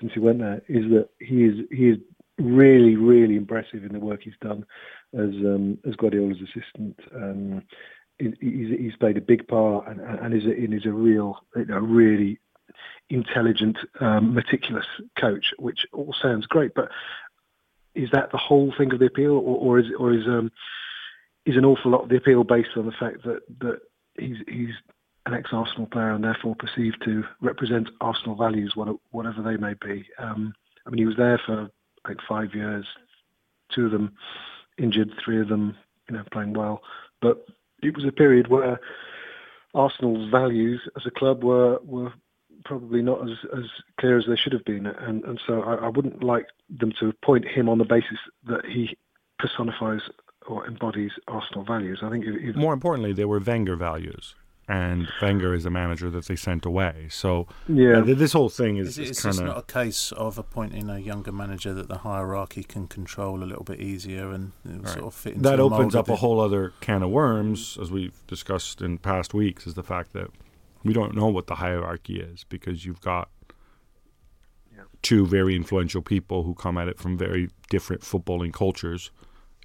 since 0.00 0.12
he 0.12 0.20
went 0.20 0.38
there, 0.38 0.62
is 0.68 0.90
that 0.90 1.10
he 1.20 1.44
is 1.44 1.66
he 1.70 1.90
is 1.90 1.98
really 2.38 2.96
really 2.96 3.36
impressive 3.36 3.84
in 3.84 3.92
the 3.92 3.98
work 3.98 4.22
he's 4.22 4.32
done 4.40 4.64
as 5.12 5.34
um, 5.44 5.78
as 5.86 5.94
Guardiola's 5.96 6.40
assistant. 6.40 6.98
Um, 7.14 7.62
he's, 8.18 8.34
he's 8.40 8.96
played 8.96 9.16
a 9.16 9.20
big 9.22 9.46
part 9.48 9.88
and, 9.88 10.00
and 10.00 10.34
is 10.34 10.44
a, 10.44 10.50
and 10.50 10.74
is 10.74 10.86
a 10.86 10.92
real, 10.92 11.38
you 11.56 11.66
know, 11.66 11.78
really 11.78 12.38
intelligent, 13.10 13.78
um, 14.00 14.34
meticulous 14.34 14.86
coach, 15.18 15.52
which 15.58 15.86
all 15.92 16.14
sounds 16.20 16.46
great. 16.46 16.74
But 16.74 16.90
is 17.94 18.10
that 18.12 18.30
the 18.30 18.38
whole 18.38 18.72
thing 18.76 18.92
of 18.92 18.98
the 18.98 19.06
appeal, 19.06 19.32
or, 19.32 19.56
or 19.58 19.78
is 19.78 19.86
or 19.98 20.12
is 20.12 20.26
um, 20.26 20.50
is 21.46 21.56
an 21.56 21.64
awful 21.64 21.90
lot 21.90 22.02
of 22.02 22.08
the 22.08 22.16
appeal 22.16 22.44
based 22.44 22.76
on 22.76 22.86
the 22.86 22.92
fact 22.92 23.24
that 23.24 23.40
that 23.60 23.80
he's 24.18 24.36
he's 24.46 24.74
an 25.26 25.34
ex-Arsenal 25.34 25.86
player 25.86 26.12
and 26.12 26.24
therefore 26.24 26.56
perceived 26.56 27.02
to 27.04 27.22
represent 27.42 27.90
Arsenal 28.00 28.34
values, 28.34 28.74
whatever 29.10 29.42
they 29.42 29.58
may 29.58 29.74
be. 29.74 30.02
Um, 30.18 30.54
I 30.86 30.90
mean, 30.90 30.98
he 30.98 31.04
was 31.04 31.18
there 31.18 31.38
for 31.44 31.68
like 32.06 32.16
five 32.26 32.54
years, 32.54 32.86
two 33.74 33.86
of 33.86 33.92
them 33.92 34.14
injured, 34.78 35.10
three 35.22 35.38
of 35.38 35.48
them, 35.48 35.76
you 36.08 36.16
know, 36.16 36.24
playing 36.32 36.54
well. 36.54 36.80
But 37.20 37.44
it 37.82 37.94
was 37.94 38.04
a 38.04 38.12
period 38.12 38.48
where 38.48 38.80
Arsenal's 39.74 40.30
values 40.30 40.80
as 40.96 41.04
a 41.06 41.10
club 41.10 41.44
were 41.44 41.78
were 41.84 42.12
probably 42.64 43.02
not 43.02 43.22
as, 43.22 43.36
as 43.56 43.64
clear 44.00 44.18
as 44.18 44.24
they 44.26 44.36
should 44.36 44.52
have 44.52 44.64
been, 44.64 44.86
and 44.86 45.24
and 45.24 45.40
so 45.46 45.62
I, 45.62 45.86
I 45.86 45.88
wouldn't 45.88 46.22
like 46.22 46.46
them 46.68 46.92
to 47.00 47.08
appoint 47.08 47.46
him 47.46 47.68
on 47.68 47.78
the 47.78 47.84
basis 47.84 48.18
that 48.46 48.64
he 48.64 48.96
personifies 49.38 50.00
or 50.46 50.66
embodies 50.66 51.12
Arsenal 51.28 51.64
values. 51.64 52.00
I 52.02 52.10
think 52.10 52.24
if 52.26 52.56
more 52.56 52.72
importantly, 52.72 53.12
they 53.12 53.24
were 53.24 53.38
Wenger 53.38 53.76
values 53.76 54.34
and 54.68 55.08
Wenger 55.22 55.54
is 55.54 55.64
a 55.64 55.70
manager 55.70 56.10
that 56.10 56.26
they 56.26 56.36
sent 56.36 56.66
away. 56.66 57.06
So 57.10 57.46
yeah, 57.66 57.98
uh, 57.98 58.02
this 58.02 58.34
whole 58.34 58.50
thing 58.50 58.76
is, 58.76 58.98
is, 58.98 59.10
is 59.10 59.20
kind 59.22 59.38
of 59.38 59.44
not 59.46 59.58
a 59.58 59.62
case 59.62 60.12
of 60.12 60.36
appointing 60.36 60.90
a 60.90 60.98
younger 60.98 61.32
manager 61.32 61.72
that 61.72 61.88
the 61.88 61.98
hierarchy 61.98 62.62
can 62.62 62.86
control 62.86 63.42
a 63.42 63.46
little 63.46 63.64
bit 63.64 63.80
easier 63.80 64.30
and 64.30 64.52
right. 64.64 64.88
sort 64.88 65.06
of 65.06 65.14
fit 65.14 65.32
into 65.34 65.42
the 65.42 65.48
state. 65.48 65.56
that 65.56 65.62
opens 65.62 65.94
up 65.94 66.10
a 66.10 66.16
whole 66.16 66.38
other 66.38 66.74
can 66.80 67.02
of 67.02 67.10
worms, 67.10 67.78
as 67.80 67.90
we've 67.90 68.26
discussed 68.26 68.82
in 68.82 68.98
past 68.98 69.32
weeks, 69.32 69.66
is 69.66 69.72
the 69.72 69.82
fact 69.82 70.12
that 70.12 70.30
we 70.84 70.92
don't 70.92 71.14
know 71.14 71.28
what 71.28 71.46
the 71.46 71.56
hierarchy 71.56 72.20
is 72.20 72.44
because 72.44 72.84
you've 72.84 73.00
got 73.00 73.30
yeah. 74.76 74.82
two 75.00 75.26
very 75.26 75.56
influential 75.56 76.02
people 76.02 76.42
who 76.42 76.54
come 76.54 76.76
at 76.76 76.88
it 76.88 76.98
from 76.98 77.16
very 77.16 77.48
different 77.70 78.02
footballing 78.02 78.52
cultures 78.52 79.10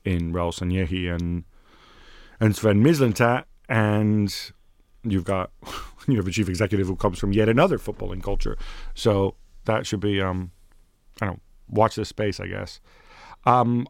in 0.06 0.32
Raul 0.32 0.54
Sanllehi 0.54 1.14
and 1.14 1.44
and 2.40 2.56
Sven 2.56 2.84
Mislintat 2.84 3.44
and 3.70 4.54
you've 5.04 5.26
got 5.26 5.52
you 6.08 6.18
have 6.18 6.28
a 6.28 6.32
chief 6.32 6.50
executive 6.50 6.88
who 6.88 6.96
comes 6.96 7.20
from 7.20 7.32
yet 7.32 7.50
another 7.50 7.78
footballing 7.78 8.24
culture. 8.24 8.58
So 8.94 9.36
that 9.66 9.86
should 9.86 10.00
be 10.00 10.22
um, 10.22 10.52
I 11.22 11.28
don't 11.28 11.42
watch 11.70 11.96
this 11.96 12.10
space, 12.10 12.40
I 12.40 12.48
guess. 12.48 12.80
Um, 13.46 13.88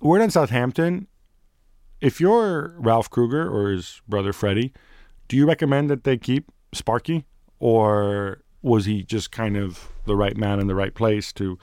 word 0.00 0.22
on 0.22 0.30
Southampton. 0.30 1.06
If 2.00 2.20
you're 2.20 2.74
Ralph 2.78 3.10
Krueger 3.10 3.48
or 3.48 3.70
his 3.70 4.00
brother 4.08 4.32
Freddie, 4.32 4.72
do 5.26 5.36
you 5.36 5.46
recommend 5.46 5.90
that 5.90 6.04
they 6.04 6.16
keep 6.16 6.50
Sparky, 6.72 7.24
or 7.58 8.42
was 8.62 8.84
he 8.84 9.02
just 9.02 9.32
kind 9.32 9.56
of 9.56 9.88
the 10.04 10.14
right 10.14 10.36
man 10.36 10.60
in 10.60 10.68
the 10.68 10.74
right 10.74 10.94
place 10.94 11.32
to 11.34 11.58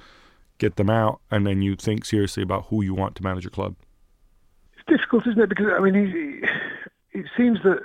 get 0.57 0.75
them 0.75 0.89
out, 0.89 1.21
and 1.31 1.45
then 1.47 1.61
you 1.61 1.75
think 1.75 2.05
seriously 2.05 2.43
about 2.43 2.65
who 2.67 2.83
you 2.83 2.93
want 2.93 3.15
to 3.15 3.23
manage 3.23 3.43
your 3.43 3.51
club? 3.51 3.75
It's 4.73 4.85
difficult, 4.87 5.27
isn't 5.27 5.41
it? 5.41 5.49
Because 5.49 5.67
I 5.77 5.79
mean, 5.79 5.93
he, 5.93 7.19
it 7.19 7.25
seems 7.37 7.59
that 7.63 7.79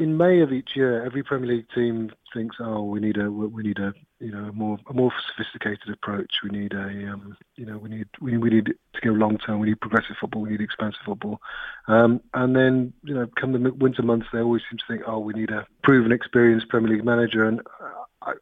in 0.00 0.16
May 0.16 0.40
of 0.40 0.50
each 0.50 0.70
year, 0.74 1.04
every 1.04 1.22
Premier 1.22 1.56
League 1.56 1.68
team 1.74 2.10
thinks, 2.32 2.56
"Oh, 2.58 2.84
we 2.84 3.00
need 3.00 3.18
a 3.18 3.30
we 3.30 3.62
need 3.62 3.78
a 3.78 3.92
you 4.18 4.32
know 4.32 4.48
a 4.48 4.52
more 4.52 4.78
a 4.88 4.94
more 4.94 5.12
sophisticated 5.28 5.90
approach. 5.92 6.32
We 6.42 6.48
need 6.48 6.72
a 6.72 7.12
um, 7.12 7.36
you 7.56 7.66
know 7.66 7.76
we 7.76 7.90
need 7.90 8.08
we, 8.18 8.32
need 8.32 8.66
to 8.66 9.00
go 9.02 9.10
long 9.10 9.36
term. 9.36 9.60
We 9.60 9.68
need 9.68 9.80
progressive 9.80 10.16
football. 10.18 10.42
We 10.42 10.50
need 10.50 10.62
expansive 10.62 11.02
football." 11.04 11.40
Um, 11.86 12.22
and 12.32 12.56
then 12.56 12.94
you 13.04 13.14
know, 13.14 13.28
come 13.38 13.52
the 13.52 13.72
winter 13.74 14.02
months, 14.02 14.26
they 14.32 14.40
always 14.40 14.62
seem 14.70 14.78
to 14.78 14.84
think, 14.88 15.02
"Oh, 15.06 15.18
we 15.18 15.34
need 15.34 15.50
a 15.50 15.66
proven, 15.84 16.12
experienced 16.12 16.70
Premier 16.70 16.94
League 16.94 17.04
manager." 17.04 17.44
And 17.44 17.60
uh, 17.60 18.04
I, 18.22 18.32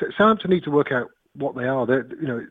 Southampton 0.00 0.50
need 0.50 0.64
to 0.64 0.70
work 0.72 0.90
out 0.90 1.10
what 1.36 1.54
they 1.54 1.66
are. 1.66 1.86
They're 1.86 2.08
you 2.20 2.26
know 2.26 2.46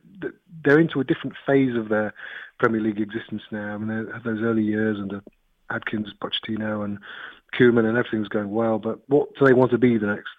they're 0.63 0.79
into 0.79 1.01
a 1.01 1.03
different 1.03 1.35
phase 1.45 1.75
of 1.75 1.89
their 1.89 2.13
Premier 2.59 2.79
League 2.79 3.01
existence 3.01 3.43
now. 3.51 3.73
I 3.73 3.77
mean, 3.77 4.05
they 4.05 4.13
have 4.13 4.23
those 4.23 4.41
early 4.41 4.63
years 4.63 4.99
under 5.01 5.21
Adkins, 5.69 6.13
Pochettino, 6.21 6.85
and 6.85 6.99
Koeman 7.59 7.85
and 7.85 7.97
everything's 7.97 8.27
going 8.27 8.51
well, 8.51 8.79
but 8.79 8.99
what 9.07 9.29
do 9.35 9.45
they 9.45 9.53
want 9.53 9.71
to 9.71 9.77
be 9.77 9.97
the 9.97 10.07
next 10.07 10.29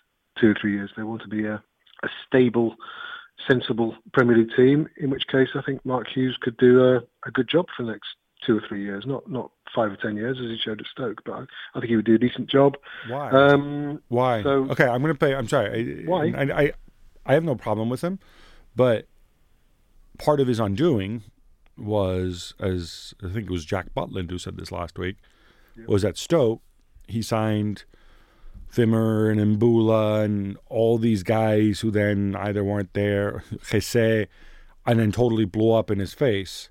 two 0.41 0.51
or 0.51 0.57
three 0.61 0.73
years? 0.75 0.91
They 0.97 1.03
want 1.03 1.23
to 1.23 1.29
be 1.29 1.45
a, 1.45 1.63
a 2.03 2.09
stable, 2.27 2.77
sensible 3.49 3.97
Premier 4.13 4.37
League 4.39 4.55
team, 4.57 4.89
in 4.97 5.11
which 5.11 5.27
case 5.29 5.49
I 5.55 5.63
think 5.63 5.85
Mark 5.85 6.07
Hughes 6.13 6.37
could 6.41 6.57
do 6.57 6.85
a, 6.85 6.97
a 7.27 7.31
good 7.33 7.49
job 7.49 7.67
for 7.77 7.85
the 7.85 7.93
next 7.93 8.09
two 8.47 8.57
or 8.59 8.63
three 8.69 8.83
years, 8.83 9.05
not 9.07 9.31
not 9.31 9.51
five 9.75 9.91
or 9.91 9.97
ten 9.97 10.17
years 10.17 10.39
as 10.39 10.47
he 10.47 10.59
showed 10.63 10.81
at 10.81 10.87
Stoke, 10.87 11.23
but 11.25 11.33
I, 11.33 11.41
I 11.75 11.81
think 11.81 11.91
he 11.91 11.97
would 11.97 12.05
do 12.05 12.15
a 12.15 12.19
decent 12.19 12.49
job. 12.49 12.77
Why? 13.09 13.31
Um, 13.31 14.03
why? 14.09 14.43
So, 14.43 14.69
okay, 14.71 14.87
I'm 14.87 15.03
going 15.03 15.15
to 15.15 15.19
pay. 15.19 15.35
I'm 15.35 15.49
sorry. 15.49 16.05
Why? 16.05 16.33
I, 16.37 16.43
I, 16.43 16.73
I 17.27 17.35
have 17.35 17.45
no 17.45 17.55
problem 17.55 17.89
with 17.89 18.03
him, 18.03 18.19
but 18.77 19.07
part 20.19 20.41
of 20.41 20.49
his 20.49 20.61
undoing 20.61 21.23
was, 21.77 22.55
as 22.61 23.15
I 23.23 23.33
think 23.33 23.47
it 23.47 23.51
was 23.51 23.65
Jack 23.65 23.95
Butland 23.97 24.31
who 24.31 24.39
said 24.39 24.57
this 24.57 24.71
last 24.71 24.99
week, 24.99 25.17
yep. 25.77 25.89
was 25.89 26.05
at 26.05 26.17
Stoke. 26.17 26.61
He 27.07 27.23
signed 27.23 27.85
Wimmer 28.77 29.31
and 29.31 29.41
Imbula 29.41 30.25
and 30.25 30.57
all 30.69 30.99
these 30.99 31.23
guys 31.23 31.81
who 31.81 31.91
then 31.91 32.35
either 32.37 32.65
weren't 32.65 32.93
there, 32.95 33.45
Jesé, 33.53 34.29
and 34.87 34.99
then 34.99 35.13
totally 35.13 35.45
blew 35.45 35.73
up 35.73 35.91
in 35.91 35.99
his 35.99 36.15
face. 36.15 36.71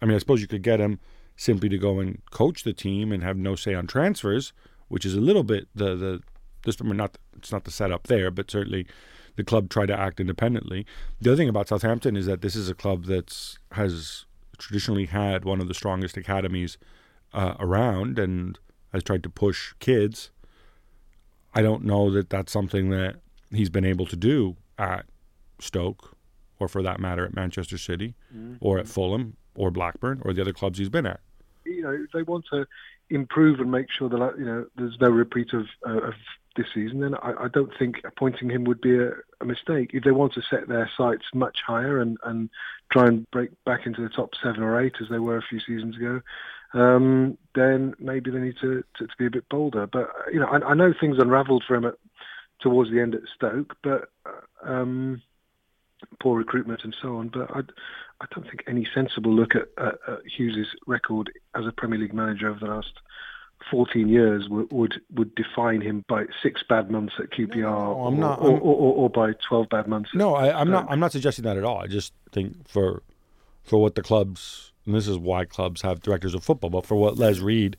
I 0.00 0.06
mean, 0.06 0.14
I 0.14 0.18
suppose 0.18 0.40
you 0.40 0.48
could 0.48 0.62
get 0.62 0.80
him 0.80 0.98
simply 1.36 1.68
to 1.68 1.78
go 1.78 2.00
and 2.00 2.20
coach 2.30 2.64
the 2.64 2.72
team 2.72 3.12
and 3.12 3.22
have 3.22 3.36
no 3.36 3.54
say 3.56 3.74
on 3.74 3.86
transfers, 3.86 4.52
which 4.88 5.04
is 5.04 5.14
a 5.14 5.20
little 5.20 5.44
bit 5.44 5.68
the 5.74 5.96
the 5.96 6.22
this 6.64 6.76
I 6.80 6.84
mean, 6.84 6.96
not 6.96 7.18
it's 7.36 7.52
not 7.52 7.64
the 7.64 7.70
setup 7.70 8.06
there, 8.06 8.30
but 8.30 8.50
certainly 8.50 8.86
the 9.36 9.44
club 9.44 9.70
tried 9.70 9.86
to 9.86 9.98
act 9.98 10.20
independently. 10.20 10.86
The 11.20 11.30
other 11.30 11.36
thing 11.36 11.48
about 11.48 11.68
Southampton 11.68 12.16
is 12.16 12.26
that 12.26 12.42
this 12.42 12.54
is 12.54 12.68
a 12.68 12.74
club 12.74 13.04
that's 13.04 13.58
has 13.72 14.26
traditionally 14.58 15.06
had 15.06 15.44
one 15.44 15.60
of 15.60 15.68
the 15.68 15.74
strongest 15.74 16.16
academies 16.16 16.78
uh, 17.32 17.54
around 17.58 18.18
and 18.18 18.58
has 18.92 19.02
tried 19.02 19.22
to 19.22 19.30
push 19.30 19.72
kids 19.80 20.30
I 21.54 21.62
don't 21.62 21.84
know 21.84 22.10
that 22.10 22.30
that's 22.30 22.52
something 22.52 22.90
that 22.90 23.16
he's 23.50 23.70
been 23.70 23.84
able 23.84 24.06
to 24.06 24.16
do 24.16 24.56
at 24.78 25.04
Stoke, 25.60 26.16
or 26.58 26.68
for 26.68 26.82
that 26.82 26.98
matter, 26.98 27.24
at 27.24 27.34
Manchester 27.34 27.78
City, 27.78 28.14
mm-hmm. 28.34 28.56
or 28.60 28.78
at 28.78 28.88
Fulham, 28.88 29.36
or 29.54 29.70
Blackburn, 29.70 30.22
or 30.24 30.32
the 30.32 30.40
other 30.40 30.52
clubs 30.52 30.78
he's 30.78 30.88
been 30.88 31.06
at. 31.06 31.20
You 31.64 31.82
know, 31.82 32.06
they 32.14 32.22
want 32.22 32.46
to 32.52 32.66
improve 33.10 33.60
and 33.60 33.70
make 33.70 33.86
sure 33.96 34.08
that 34.08 34.34
you 34.38 34.44
know 34.44 34.66
there's 34.76 34.96
no 35.00 35.10
repeat 35.10 35.52
of, 35.52 35.66
uh, 35.86 36.08
of 36.08 36.14
this 36.56 36.66
season. 36.74 37.00
Then 37.00 37.14
I, 37.16 37.44
I, 37.44 37.48
don't 37.48 37.72
think 37.78 37.96
appointing 38.04 38.50
him 38.50 38.64
would 38.64 38.80
be 38.80 38.96
a, 38.96 39.10
a, 39.40 39.44
mistake. 39.44 39.90
If 39.92 40.04
they 40.04 40.10
want 40.10 40.32
to 40.34 40.42
set 40.50 40.68
their 40.68 40.90
sights 40.96 41.24
much 41.34 41.58
higher 41.66 42.00
and, 42.00 42.16
and 42.24 42.48
try 42.90 43.06
and 43.06 43.30
break 43.30 43.50
back 43.64 43.86
into 43.86 44.02
the 44.02 44.08
top 44.08 44.30
seven 44.42 44.62
or 44.62 44.80
eight 44.80 44.94
as 45.00 45.08
they 45.10 45.18
were 45.18 45.36
a 45.36 45.42
few 45.42 45.60
seasons 45.60 45.96
ago, 45.96 46.20
um, 46.74 47.36
then 47.54 47.94
maybe 47.98 48.30
they 48.30 48.38
need 48.38 48.56
to, 48.60 48.82
to, 48.96 49.06
to, 49.06 49.12
be 49.18 49.26
a 49.26 49.30
bit 49.30 49.48
bolder. 49.48 49.86
But 49.86 50.10
you 50.32 50.40
know, 50.40 50.46
I, 50.46 50.58
I 50.70 50.74
know 50.74 50.94
things 50.98 51.18
unravelled 51.18 51.64
for 51.66 51.74
him 51.74 51.84
at, 51.84 51.94
towards 52.60 52.90
the 52.90 53.00
end 53.00 53.14
at 53.14 53.22
Stoke, 53.34 53.76
but 53.82 54.08
um, 54.62 55.22
poor 56.20 56.38
recruitment 56.38 56.80
and 56.84 56.94
so 57.00 57.16
on. 57.16 57.28
But 57.28 57.50
I, 57.54 57.60
I 58.20 58.26
don't 58.34 58.44
think 58.44 58.64
any 58.66 58.86
sensible 58.94 59.34
look 59.34 59.54
at, 59.54 59.68
at, 59.78 59.94
at 60.08 60.20
Hughes's 60.36 60.68
record 60.86 61.30
as 61.54 61.66
a 61.66 61.72
Premier 61.72 61.98
League 61.98 62.14
manager 62.14 62.48
over 62.48 62.60
the 62.60 62.66
last 62.66 62.92
14 63.70 64.08
years 64.08 64.48
would, 64.48 64.72
would, 64.72 64.94
would 65.14 65.34
define 65.34 65.80
him 65.80 66.04
by 66.08 66.24
six 66.42 66.62
bad 66.68 66.90
months 66.90 67.14
at 67.18 67.30
QPR, 67.30 67.60
no, 67.60 68.06
I'm 68.06 68.18
not, 68.18 68.40
or, 68.40 68.50
or, 68.50 68.74
or, 68.74 68.94
or, 68.94 69.10
by 69.10 69.32
12 69.48 69.68
bad 69.68 69.86
months. 69.86 70.10
No, 70.14 70.34
I, 70.34 70.60
am 70.60 70.70
not. 70.70 70.86
I'm 70.88 71.00
not 71.00 71.12
suggesting 71.12 71.44
that 71.44 71.56
at 71.56 71.64
all. 71.64 71.78
I 71.78 71.86
just 71.86 72.12
think 72.32 72.68
for 72.68 73.02
for 73.62 73.80
what 73.80 73.94
the 73.94 74.02
club's 74.02 74.71
and 74.86 74.94
this 74.94 75.08
is 75.08 75.18
why 75.18 75.44
clubs 75.44 75.82
have 75.82 76.00
directors 76.00 76.34
of 76.34 76.42
football. 76.44 76.70
But 76.70 76.86
for 76.86 76.96
what 76.96 77.18
Les 77.18 77.38
Reed, 77.38 77.76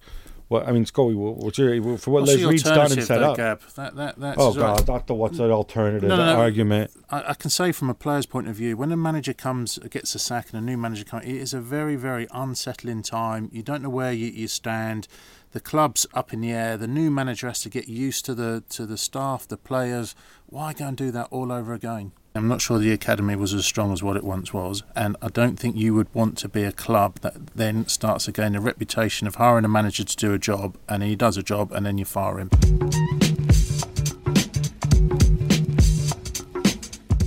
what 0.48 0.68
I 0.68 0.72
mean, 0.72 0.86
Scully, 0.86 1.16
what's 1.16 1.58
your 1.58 1.98
for 1.98 2.12
what 2.12 2.22
what's 2.22 2.36
Les 2.36 2.46
Reed's 2.46 2.64
done 2.64 2.92
and 2.92 3.04
set 3.04 3.20
though, 3.20 3.32
up? 3.32 3.38
Gab? 3.38 3.62
That, 3.76 3.96
that, 3.96 4.20
that's 4.20 4.38
oh 4.40 4.54
God, 4.54 4.88
not 4.88 5.08
the 5.08 5.16
what's 5.16 5.38
that 5.38 5.52
alternative 5.52 6.10
no, 6.10 6.16
no. 6.16 6.36
argument? 6.36 6.92
I, 7.10 7.30
I, 7.30 7.34
can 7.34 7.50
say 7.50 7.72
from 7.72 7.90
a 7.90 7.94
player's 7.94 8.26
point 8.26 8.48
of 8.48 8.56
view, 8.56 8.78
when 8.78 8.92
a 8.92 8.98
manager 8.98 9.34
comes 9.34 9.80
gets 9.90 10.14
a 10.16 10.20
sack 10.20 10.50
and 10.52 10.62
a 10.62 10.66
new 10.66 10.78
manager 10.78 11.06
comes, 11.06 11.26
it 11.26 11.36
is 11.36 11.54
a 11.54 11.60
very 11.60 11.96
very 11.96 12.28
unsettling 12.32 13.04
time. 13.04 13.50
You 13.52 13.64
don't 13.64 13.82
know 13.82 13.90
where 13.90 14.12
you, 14.12 14.28
you 14.28 14.48
stand. 14.48 15.08
The 15.54 15.60
club's 15.60 16.08
up 16.16 16.34
in 16.34 16.42
the 16.42 16.52
air. 16.52 16.78
The 16.78 16.88
new 16.88 17.12
manager 17.12 17.46
has 17.46 17.62
to 17.62 17.70
get 17.70 17.88
used 17.88 18.26
to 18.26 18.34
the 18.34 18.64
to 18.70 18.88
the 18.88 18.98
staff, 18.98 19.48
the 19.48 19.56
players. 19.56 20.16
Why 20.48 20.74
go 20.74 20.88
and 20.88 20.98
do 20.98 21.12
that 21.12 21.28
all 21.30 21.52
over 21.52 21.74
again? 21.74 22.12
I'm 22.34 22.48
not 22.48 22.60
sure 22.60 22.80
the 22.80 22.92
academy 22.92 23.36
was 23.36 23.54
as 23.54 23.64
strong 23.64 23.94
as 23.94 24.02
what 24.02 24.18
it 24.18 24.24
once 24.24 24.52
was, 24.52 24.82
and 24.96 25.16
I 25.22 25.28
don't 25.28 25.60
think 25.60 25.76
you 25.76 25.94
would 25.94 26.12
want 26.16 26.40
to 26.40 26.50
be 26.50 26.64
a 26.64 26.72
club 26.72 27.20
that 27.20 27.56
then 27.56 27.88
starts 27.88 28.26
to 28.26 28.32
gain 28.32 28.56
a 28.56 28.62
reputation 28.62 29.28
of 29.28 29.36
hiring 29.36 29.66
a 29.66 29.68
manager 29.68 30.04
to 30.04 30.16
do 30.16 30.34
a 30.34 30.40
job, 30.40 30.76
and 30.90 31.04
he 31.04 31.16
does 31.16 31.38
a 31.38 31.44
job, 31.44 31.72
and 31.72 31.86
then 31.86 32.00
you 32.00 32.06
fire 32.06 32.40
him. 32.40 32.50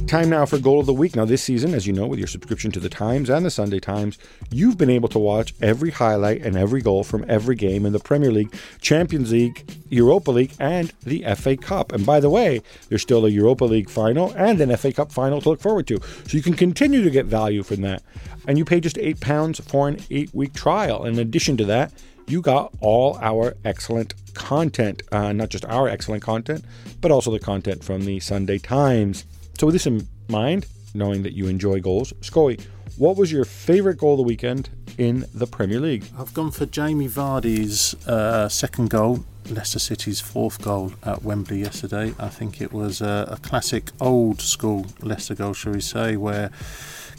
Time 0.07 0.31
now 0.31 0.47
for 0.47 0.59
Goal 0.59 0.79
of 0.79 0.87
the 0.87 0.95
Week. 0.95 1.17
Now, 1.17 1.25
this 1.25 1.43
season, 1.43 1.75
as 1.75 1.85
you 1.85 1.93
know, 1.93 2.07
with 2.07 2.21
your 2.21 2.29
subscription 2.29 2.71
to 2.71 2.79
the 2.79 2.89
Times 2.89 3.29
and 3.29 3.45
the 3.45 3.51
Sunday 3.51 3.81
Times, 3.81 4.19
you've 4.53 4.79
been 4.79 4.89
able 4.89 5.09
to 5.09 5.19
watch 5.19 5.53
every 5.61 5.91
highlight 5.91 6.43
and 6.43 6.57
every 6.57 6.81
goal 6.81 7.03
from 7.03 7.25
every 7.29 7.57
game 7.57 7.85
in 7.85 7.93
the 7.93 7.99
Premier 7.99 8.31
League, 8.31 8.55
Champions 8.81 9.33
League, 9.33 9.69
Europa 9.89 10.31
League, 10.31 10.53
and 10.61 10.93
the 11.03 11.25
FA 11.35 11.57
Cup. 11.57 11.91
And 11.91 12.07
by 12.07 12.21
the 12.21 12.31
way, 12.31 12.63
there's 12.89 13.03
still 13.03 13.27
a 13.27 13.31
Europa 13.31 13.65
League 13.65 13.91
final 13.91 14.33
and 14.37 14.61
an 14.61 14.77
FA 14.77 14.93
Cup 14.93 15.11
final 15.11 15.41
to 15.41 15.49
look 15.49 15.61
forward 15.61 15.89
to. 15.89 15.99
So 16.29 16.37
you 16.37 16.43
can 16.43 16.55
continue 16.55 17.03
to 17.03 17.11
get 17.11 17.27
value 17.27 17.65
from 17.65 17.81
that. 17.81 18.05
And 18.47 18.59
you 18.59 18.65
pay 18.65 18.79
just 18.79 18.97
£8 18.97 19.61
for 19.63 19.89
an 19.89 19.99
eight 20.09 20.33
week 20.33 20.55
trial. 20.55 21.05
In 21.05 21.19
addition 21.19 21.57
to 21.57 21.65
that, 21.65 21.93
you 22.29 22.43
got 22.43 22.73
all 22.81 23.19
our 23.21 23.57
excellent 23.65 24.15
content, 24.35 25.03
uh, 25.11 25.33
not 25.33 25.49
just 25.49 25.65
our 25.65 25.89
excellent 25.89 26.23
content, 26.23 26.65
but 27.01 27.11
also 27.11 27.33
the 27.33 27.41
content 27.41 27.83
from 27.83 28.05
the 28.05 28.21
Sunday 28.21 28.59
Times. 28.59 29.25
So, 29.59 29.67
with 29.67 29.75
this 29.75 29.87
in 29.87 30.07
mind, 30.29 30.67
knowing 30.93 31.23
that 31.23 31.33
you 31.33 31.47
enjoy 31.47 31.81
goals, 31.81 32.13
Scully, 32.21 32.59
what 32.99 33.17
was 33.17 33.33
your 33.33 33.47
favourite 33.47 33.97
goal 33.97 34.13
of 34.13 34.19
the 34.19 34.23
weekend 34.25 34.69
in 34.99 35.25
the 35.33 35.47
Premier 35.47 35.81
League? 35.81 36.05
I've 36.19 36.35
gone 36.35 36.51
for 36.51 36.67
Jamie 36.67 37.09
Vardy's 37.09 37.95
uh, 38.07 38.51
second 38.51 38.91
goal, 38.91 39.25
Leicester 39.49 39.79
City's 39.79 40.21
fourth 40.21 40.61
goal 40.61 40.93
at 41.05 41.23
Wembley 41.23 41.61
yesterday. 41.61 42.13
I 42.19 42.29
think 42.29 42.61
it 42.61 42.71
was 42.71 43.01
a, 43.01 43.29
a 43.31 43.39
classic 43.39 43.93
old 43.99 44.43
school 44.43 44.89
Leicester 45.01 45.35
goal, 45.35 45.55
shall 45.55 45.73
we 45.73 45.81
say, 45.81 46.19
where 46.19 46.51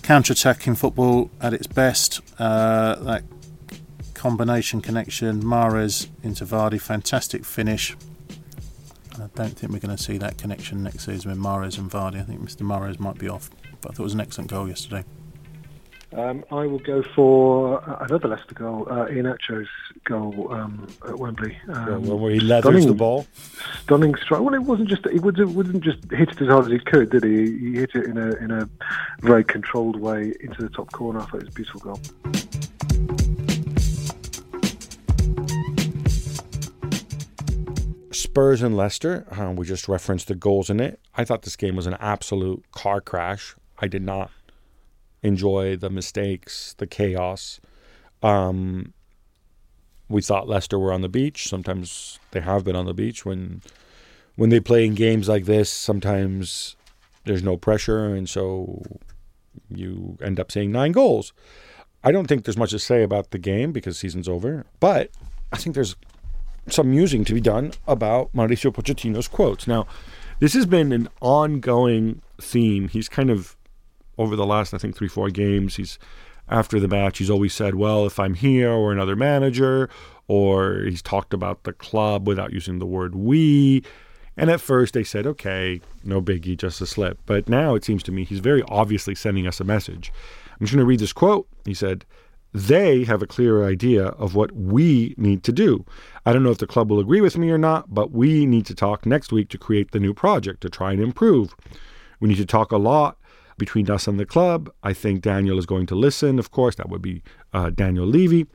counter 0.04 0.34
attacking 0.34 0.76
football 0.76 1.32
at 1.42 1.56
its 1.56 1.66
best. 1.66 2.22
Uh, 2.38 2.98
that 3.04 3.24
combination 4.14 4.80
connection, 4.82 5.42
Mahrez 5.42 6.08
into 6.22 6.46
Vardy, 6.46 6.80
fantastic 6.80 7.46
finish. 7.46 7.96
I 9.20 9.28
don't 9.36 9.58
think 9.58 9.72
we're 9.72 9.80
going 9.80 9.96
to 9.96 10.02
see 10.02 10.18
that 10.18 10.38
connection 10.38 10.84
next 10.84 11.06
season 11.06 11.32
with 11.32 11.40
Mahrez 11.40 11.78
and 11.78 11.90
Vardy. 11.90 12.20
I 12.20 12.24
think 12.24 12.42
Mr. 12.42 12.62
Mahrez 12.62 13.00
might 13.00 13.18
be 13.18 13.28
off, 13.28 13.50
but 13.82 13.92
I 13.92 13.94
thought 13.94 14.00
it 14.00 14.04
was 14.04 14.14
an 14.14 14.22
excellent 14.22 14.50
goal 14.50 14.68
yesterday. 14.68 15.04
Um, 16.14 16.46
I 16.52 16.66
will 16.66 16.80
go 16.80 17.04
for 17.04 17.84
another 18.00 18.30
Leicester 18.30 18.56
goal, 18.56 18.88
uh, 18.90 19.08
Iheanacho's 19.08 19.68
goal 20.06 20.48
um, 20.52 20.88
at 21.06 21.20
Wembley. 21.20 21.58
Um, 21.68 22.06
yeah, 22.06 22.14
where 22.14 22.32
he 22.32 22.40
leathers 22.40 22.72
stunning, 22.72 22.88
the 22.88 22.94
ball. 22.94 23.28
Stunning 23.84 24.16
strike. 24.16 24.40
Well, 24.40 24.54
it 24.54 24.62
wasn't 24.62 24.88
just 24.88 25.06
it 25.06 25.22
wasn't, 25.22 25.50
wasn't 25.50 25.84
just 25.84 26.10
hit 26.10 26.30
it 26.30 26.42
as 26.42 26.48
hard 26.48 26.66
as 26.66 26.72
he 26.72 26.80
could, 26.80 27.10
did 27.10 27.26
he? 27.26 27.58
He 27.58 27.74
hit 27.74 27.94
it 27.94 28.06
in 28.06 28.18
a 28.18 28.32
in 28.36 28.52
a 28.52 28.70
very 29.20 29.44
controlled 29.44 30.00
way 30.00 30.34
into 30.40 30.62
the 30.62 30.70
top 30.70 30.92
corner. 30.94 31.20
I 31.20 31.26
thought 31.26 31.42
it 31.42 31.46
was 31.46 31.50
a 31.50 31.56
beautiful 31.56 31.82
goal. 31.82 32.00
Spurs 38.38 38.62
and 38.62 38.78
Leicester, 38.78 39.26
uh, 39.32 39.52
we 39.52 39.66
just 39.66 39.88
referenced 39.88 40.28
the 40.28 40.36
goals 40.36 40.70
in 40.70 40.80
it. 40.80 41.00
I 41.16 41.26
thought 41.26 41.42
this 41.42 41.56
game 41.56 41.76
was 41.76 41.88
an 41.88 41.98
absolute 42.00 42.64
car 42.72 43.02
crash. 43.02 43.56
I 43.80 43.88
did 43.88 44.04
not 44.04 44.30
enjoy 45.24 45.76
the 45.76 45.90
mistakes, 45.90 46.76
the 46.78 46.86
chaos. 46.86 47.60
Um, 48.22 48.94
we 50.08 50.22
thought 50.22 50.48
Leicester 50.48 50.78
were 50.78 50.94
on 50.94 51.02
the 51.02 51.10
beach. 51.10 51.48
Sometimes 51.48 52.20
they 52.30 52.42
have 52.42 52.64
been 52.64 52.76
on 52.76 52.86
the 52.86 52.94
beach 52.94 53.26
when 53.26 53.64
when 54.36 54.52
they 54.52 54.60
play 54.60 54.86
in 54.86 54.94
games 54.94 55.28
like 55.28 55.46
this. 55.46 55.72
Sometimes 55.72 56.76
there's 57.26 57.42
no 57.42 57.58
pressure, 57.58 58.14
and 58.14 58.30
so 58.30 58.84
you 59.68 60.16
end 60.22 60.40
up 60.40 60.52
seeing 60.52 60.72
nine 60.72 60.92
goals. 60.92 61.34
I 62.04 62.12
don't 62.12 62.28
think 62.28 62.46
there's 62.46 62.56
much 62.56 62.70
to 62.70 62.78
say 62.78 63.02
about 63.02 63.32
the 63.32 63.40
game 63.40 63.72
because 63.72 63.98
season's 63.98 64.30
over, 64.30 64.68
but 64.80 65.10
I 65.52 65.58
think 65.58 65.74
there's 65.74 65.96
some 66.70 66.92
musing 66.92 67.26
to 67.26 67.34
be 67.34 67.42
done 67.42 67.74
about 67.88 68.34
Mauricio 68.34 68.74
Pochettino's 68.74 69.28
quotes. 69.28 69.68
Now, 69.68 69.88
this 70.40 70.54
has 70.54 70.66
been 70.66 70.92
an 70.92 71.10
ongoing 71.22 72.22
theme. 72.40 72.90
He's 72.90 73.10
kind 73.10 73.30
of 73.30 73.56
over 74.18 74.36
the 74.36 74.46
last, 74.46 74.74
I 74.74 74.78
think, 74.78 74.96
three, 74.96 75.08
four 75.08 75.30
games. 75.30 75.76
He's 75.76 75.98
after 76.50 76.80
the 76.80 76.88
match. 76.88 77.18
He's 77.18 77.30
always 77.30 77.54
said, 77.54 77.76
"Well, 77.76 78.06
if 78.06 78.20
I'm 78.20 78.36
here 78.36 78.72
or 78.72 78.92
another 78.92 79.16
manager," 79.16 79.90
or 80.28 80.82
he's 80.84 81.02
talked 81.02 81.34
about 81.34 81.64
the 81.64 81.74
club 81.74 82.28
without 82.28 82.54
using 82.54 82.80
the 82.80 82.86
word 82.86 83.16
"we." 83.16 83.84
And 84.36 84.52
at 84.52 84.62
first 84.62 84.94
they 84.94 85.04
said, 85.04 85.26
"Okay, 85.26 85.82
no 86.04 86.22
biggie, 86.22 86.58
just 86.58 86.82
a 86.82 86.86
slip." 86.86 87.20
But 87.26 87.50
now 87.50 87.76
it 87.76 87.84
seems 87.84 88.04
to 88.04 88.12
me 88.12 88.24
he's 88.24 88.40
very 88.40 88.64
obviously 88.68 89.16
sending 89.16 89.48
us 89.48 89.60
a 89.60 89.64
message. 89.64 90.12
I'm 90.52 90.66
just 90.66 90.74
going 90.74 90.84
to 90.84 90.88
read 90.88 91.00
this 91.00 91.14
quote. 91.14 91.48
He 91.66 91.74
said 91.74 92.06
they 92.54 93.04
have 93.04 93.22
a 93.22 93.28
clearer 93.28 93.66
idea 93.66 94.08
of 94.08 94.34
what 94.36 94.52
we 94.54 95.14
need 95.18 95.44
to 95.44 95.52
do. 95.52 95.86
I 96.26 96.34
don't 96.34 96.44
know 96.44 96.52
if 96.52 96.58
the 96.58 96.68
club 96.68 96.90
will 96.90 97.00
agree 97.00 97.22
with 97.22 97.38
me 97.38 97.50
or 97.50 97.58
not, 97.58 97.94
but 97.94 98.12
we 98.12 98.46
need 98.46 98.66
to 98.68 98.76
talk 98.76 99.06
next 99.06 99.32
week 99.32 99.50
to 99.50 99.58
create 99.58 99.92
the 99.92 100.00
new 100.00 100.14
project 100.14 100.62
to 100.62 100.70
try 100.70 100.92
and 100.92 101.02
improve. 101.02 101.56
We 102.20 102.30
need 102.30 102.38
to 102.38 102.46
talk 102.46 102.72
a 102.72 102.78
lot 102.78 103.18
between 103.58 103.90
us 103.90 104.08
and 104.08 104.20
the 104.20 104.26
club. 104.26 104.72
I 104.84 104.94
think 104.94 105.22
Daniel 105.22 105.60
is 105.60 105.66
going 105.66 105.86
to 105.88 105.96
listen. 105.96 106.40
Of 106.40 106.52
course, 106.52 106.76
that 106.76 106.90
would 106.90 107.02
be 107.02 107.22
uh, 107.54 107.70
Daniel 107.70 108.06
Levy. 108.06 108.48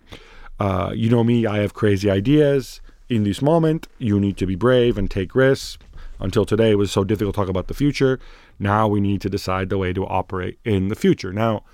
Uh, 0.58 0.92
you 0.94 1.10
know 1.10 1.24
me, 1.24 1.46
I 1.46 1.58
have 1.58 1.74
crazy 1.74 2.10
ideas. 2.10 2.80
In 3.08 3.24
this 3.24 3.42
moment, 3.42 3.88
you 3.98 4.18
need 4.18 4.36
to 4.38 4.46
be 4.46 4.54
brave 4.54 4.96
and 4.96 5.10
take 5.10 5.34
risks. 5.34 5.78
until 6.22 6.44
today 6.44 6.70
it 6.70 6.76
was 6.76 6.92
so 6.92 7.04
difficult 7.04 7.34
to 7.34 7.40
talk 7.40 7.48
about 7.48 7.66
the 7.66 7.74
future. 7.74 8.18
Now 8.58 8.86
we 8.86 9.00
need 9.00 9.20
to 9.22 9.28
decide 9.28 9.68
the 9.68 9.78
way 9.78 9.92
to 9.92 10.06
operate 10.06 10.58
in 10.64 10.88
the 10.88 10.94
future. 10.94 11.32
Now, 11.32 11.64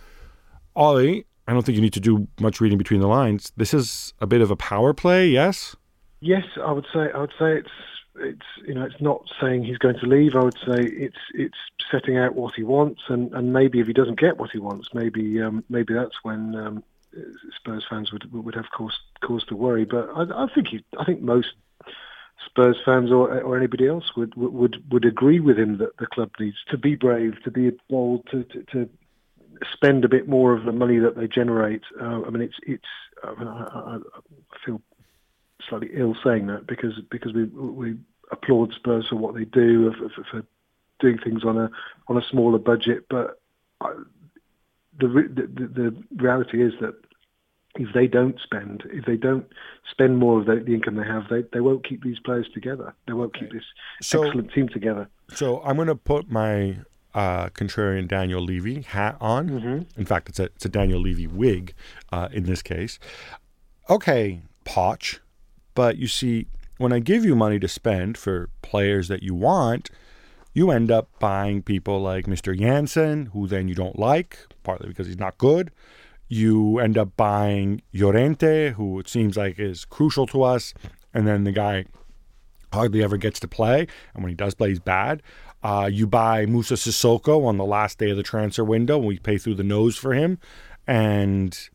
Oli, 0.74 1.26
I 1.48 1.52
don't 1.52 1.64
think 1.64 1.76
you 1.76 1.82
need 1.82 1.94
to 1.94 2.00
do 2.00 2.28
much 2.38 2.60
reading 2.60 2.76
between 2.76 3.00
the 3.00 3.08
lines. 3.08 3.52
This 3.56 3.72
is 3.72 4.12
a 4.20 4.26
bit 4.26 4.42
of 4.42 4.50
a 4.50 4.56
power 4.56 4.92
play, 4.92 5.28
yes? 5.28 5.74
Yes, 6.20 6.44
I 6.62 6.70
would 6.70 6.84
say. 6.92 7.10
I 7.14 7.18
would 7.20 7.32
say 7.38 7.56
it's 7.56 7.70
it's 8.16 8.46
you 8.66 8.74
know 8.74 8.84
it's 8.84 9.00
not 9.00 9.22
saying 9.40 9.64
he's 9.64 9.78
going 9.78 9.98
to 9.98 10.06
leave. 10.06 10.36
I 10.36 10.44
would 10.44 10.58
say 10.58 10.82
it's 10.82 11.16
it's 11.32 11.56
setting 11.90 12.18
out 12.18 12.34
what 12.34 12.54
he 12.54 12.64
wants, 12.64 13.00
and, 13.08 13.32
and 13.32 13.54
maybe 13.54 13.80
if 13.80 13.86
he 13.86 13.94
doesn't 13.94 14.20
get 14.20 14.36
what 14.36 14.50
he 14.50 14.58
wants, 14.58 14.88
maybe 14.92 15.40
um, 15.40 15.64
maybe 15.70 15.94
that's 15.94 16.22
when 16.22 16.54
um, 16.54 16.84
Spurs 17.56 17.86
fans 17.88 18.12
would 18.12 18.30
would 18.30 18.54
have 18.54 18.70
cause 18.70 18.98
cause 19.22 19.44
to 19.44 19.56
worry. 19.56 19.86
But 19.86 20.10
I, 20.14 20.44
I 20.44 20.48
think 20.54 20.68
he, 20.68 20.84
I 20.98 21.04
think 21.06 21.22
most 21.22 21.54
Spurs 22.44 22.76
fans 22.84 23.10
or 23.10 23.40
or 23.40 23.56
anybody 23.56 23.86
else 23.86 24.14
would 24.16 24.34
would 24.34 24.84
would 24.92 25.06
agree 25.06 25.40
with 25.40 25.58
him 25.58 25.78
that 25.78 25.96
the 25.96 26.06
club 26.08 26.30
needs 26.38 26.58
to 26.68 26.76
be 26.76 26.94
brave, 26.94 27.42
to 27.44 27.50
be 27.50 27.70
bold, 27.88 28.26
to 28.32 28.44
to, 28.44 28.62
to 28.64 28.90
spend 29.72 30.04
a 30.04 30.08
bit 30.08 30.28
more 30.28 30.54
of 30.54 30.64
the 30.64 30.72
money 30.72 30.98
that 30.98 31.16
they 31.16 31.26
generate. 31.26 31.82
Uh, 32.00 32.22
I 32.22 32.30
mean, 32.30 32.42
it's 32.42 32.56
it's. 32.62 32.84
I, 33.22 33.34
mean, 33.34 33.48
I, 33.48 33.96
I 33.96 33.98
feel 34.64 34.80
slightly 35.68 35.90
ill 35.94 36.16
saying 36.24 36.46
that 36.46 36.66
because 36.66 37.00
because 37.10 37.32
we 37.32 37.44
we 37.44 37.96
applaud 38.30 38.72
Spurs 38.74 39.06
for 39.08 39.16
what 39.16 39.34
they 39.34 39.44
do 39.44 39.92
for, 39.92 40.08
for, 40.10 40.24
for 40.30 40.46
doing 41.00 41.18
things 41.18 41.44
on 41.44 41.56
a 41.56 41.70
on 42.08 42.16
a 42.16 42.22
smaller 42.30 42.58
budget, 42.58 43.06
but 43.08 43.40
I, 43.80 43.92
the, 44.98 45.08
the 45.08 45.66
the 45.66 46.04
reality 46.16 46.62
is 46.62 46.72
that 46.80 46.94
if 47.74 47.92
they 47.94 48.06
don't 48.06 48.38
spend, 48.42 48.82
if 48.86 49.04
they 49.04 49.16
don't 49.16 49.46
spend 49.90 50.18
more 50.18 50.40
of 50.40 50.46
the, 50.46 50.56
the, 50.56 50.74
income 50.74 50.96
they 50.96 51.04
have, 51.04 51.24
they, 51.30 51.44
they 51.52 51.60
won't 51.60 51.86
keep 51.86 52.02
these 52.02 52.18
players 52.18 52.48
together. 52.52 52.94
They 53.06 53.12
won't 53.12 53.38
keep 53.38 53.52
this 53.52 53.62
so, 54.02 54.24
excellent 54.24 54.52
team 54.52 54.68
together. 54.68 55.08
So 55.32 55.62
I'm 55.62 55.76
going 55.76 55.88
to 55.88 55.94
put 55.94 56.30
my 56.30 56.78
uh, 57.14 57.48
contrarian 57.50 58.06
Daniel 58.06 58.40
Levy 58.42 58.82
hat 58.82 59.16
on. 59.20 59.48
Mm-hmm. 59.48 60.00
In 60.00 60.06
fact, 60.06 60.28
it's 60.28 60.38
a 60.38 60.44
it's 60.44 60.64
a 60.64 60.68
Daniel 60.68 61.00
Levy 61.00 61.26
wig 61.26 61.74
uh, 62.12 62.28
in 62.32 62.44
this 62.44 62.62
case. 62.62 62.98
Okay, 63.90 64.42
Poch, 64.64 65.18
but 65.74 65.96
you 65.96 66.08
see, 66.08 66.46
when 66.76 66.92
I 66.92 66.98
give 66.98 67.24
you 67.24 67.34
money 67.34 67.58
to 67.58 67.68
spend 67.68 68.18
for 68.18 68.50
players 68.62 69.08
that 69.08 69.22
you 69.22 69.34
want, 69.34 69.90
you 70.52 70.70
end 70.70 70.90
up 70.90 71.08
buying 71.18 71.62
people 71.62 72.00
like 72.00 72.26
Mr. 72.26 72.58
Janssen, 72.58 73.26
who 73.26 73.46
then 73.46 73.68
you 73.68 73.74
don't 73.74 73.98
like, 73.98 74.38
partly 74.62 74.88
because 74.88 75.06
he's 75.06 75.18
not 75.18 75.38
good. 75.38 75.70
You 76.28 76.78
end 76.78 76.98
up 76.98 77.16
buying 77.16 77.80
Llorente, 77.94 78.72
who 78.72 78.98
it 78.98 79.08
seems 79.08 79.36
like 79.36 79.58
is 79.58 79.84
crucial 79.84 80.26
to 80.26 80.42
us, 80.42 80.74
and 81.14 81.26
then 81.26 81.44
the 81.44 81.52
guy 81.52 81.86
hardly 82.72 83.02
ever 83.02 83.16
gets 83.16 83.40
to 83.40 83.48
play, 83.48 83.86
and 84.14 84.22
when 84.22 84.28
he 84.28 84.34
does 84.34 84.54
play, 84.54 84.68
he's 84.68 84.80
bad. 84.80 85.22
Uh, 85.62 85.88
you 85.92 86.06
buy 86.06 86.46
Moussa 86.46 86.74
Sissoko 86.74 87.44
on 87.44 87.56
the 87.56 87.64
last 87.64 87.98
day 87.98 88.10
of 88.10 88.16
the 88.16 88.22
transfer 88.22 88.64
window, 88.64 88.96
we 88.98 89.18
pay 89.18 89.38
through 89.38 89.56
the 89.56 89.64
nose 89.64 89.96
for 89.96 90.14
him, 90.14 90.38
and 90.86 91.68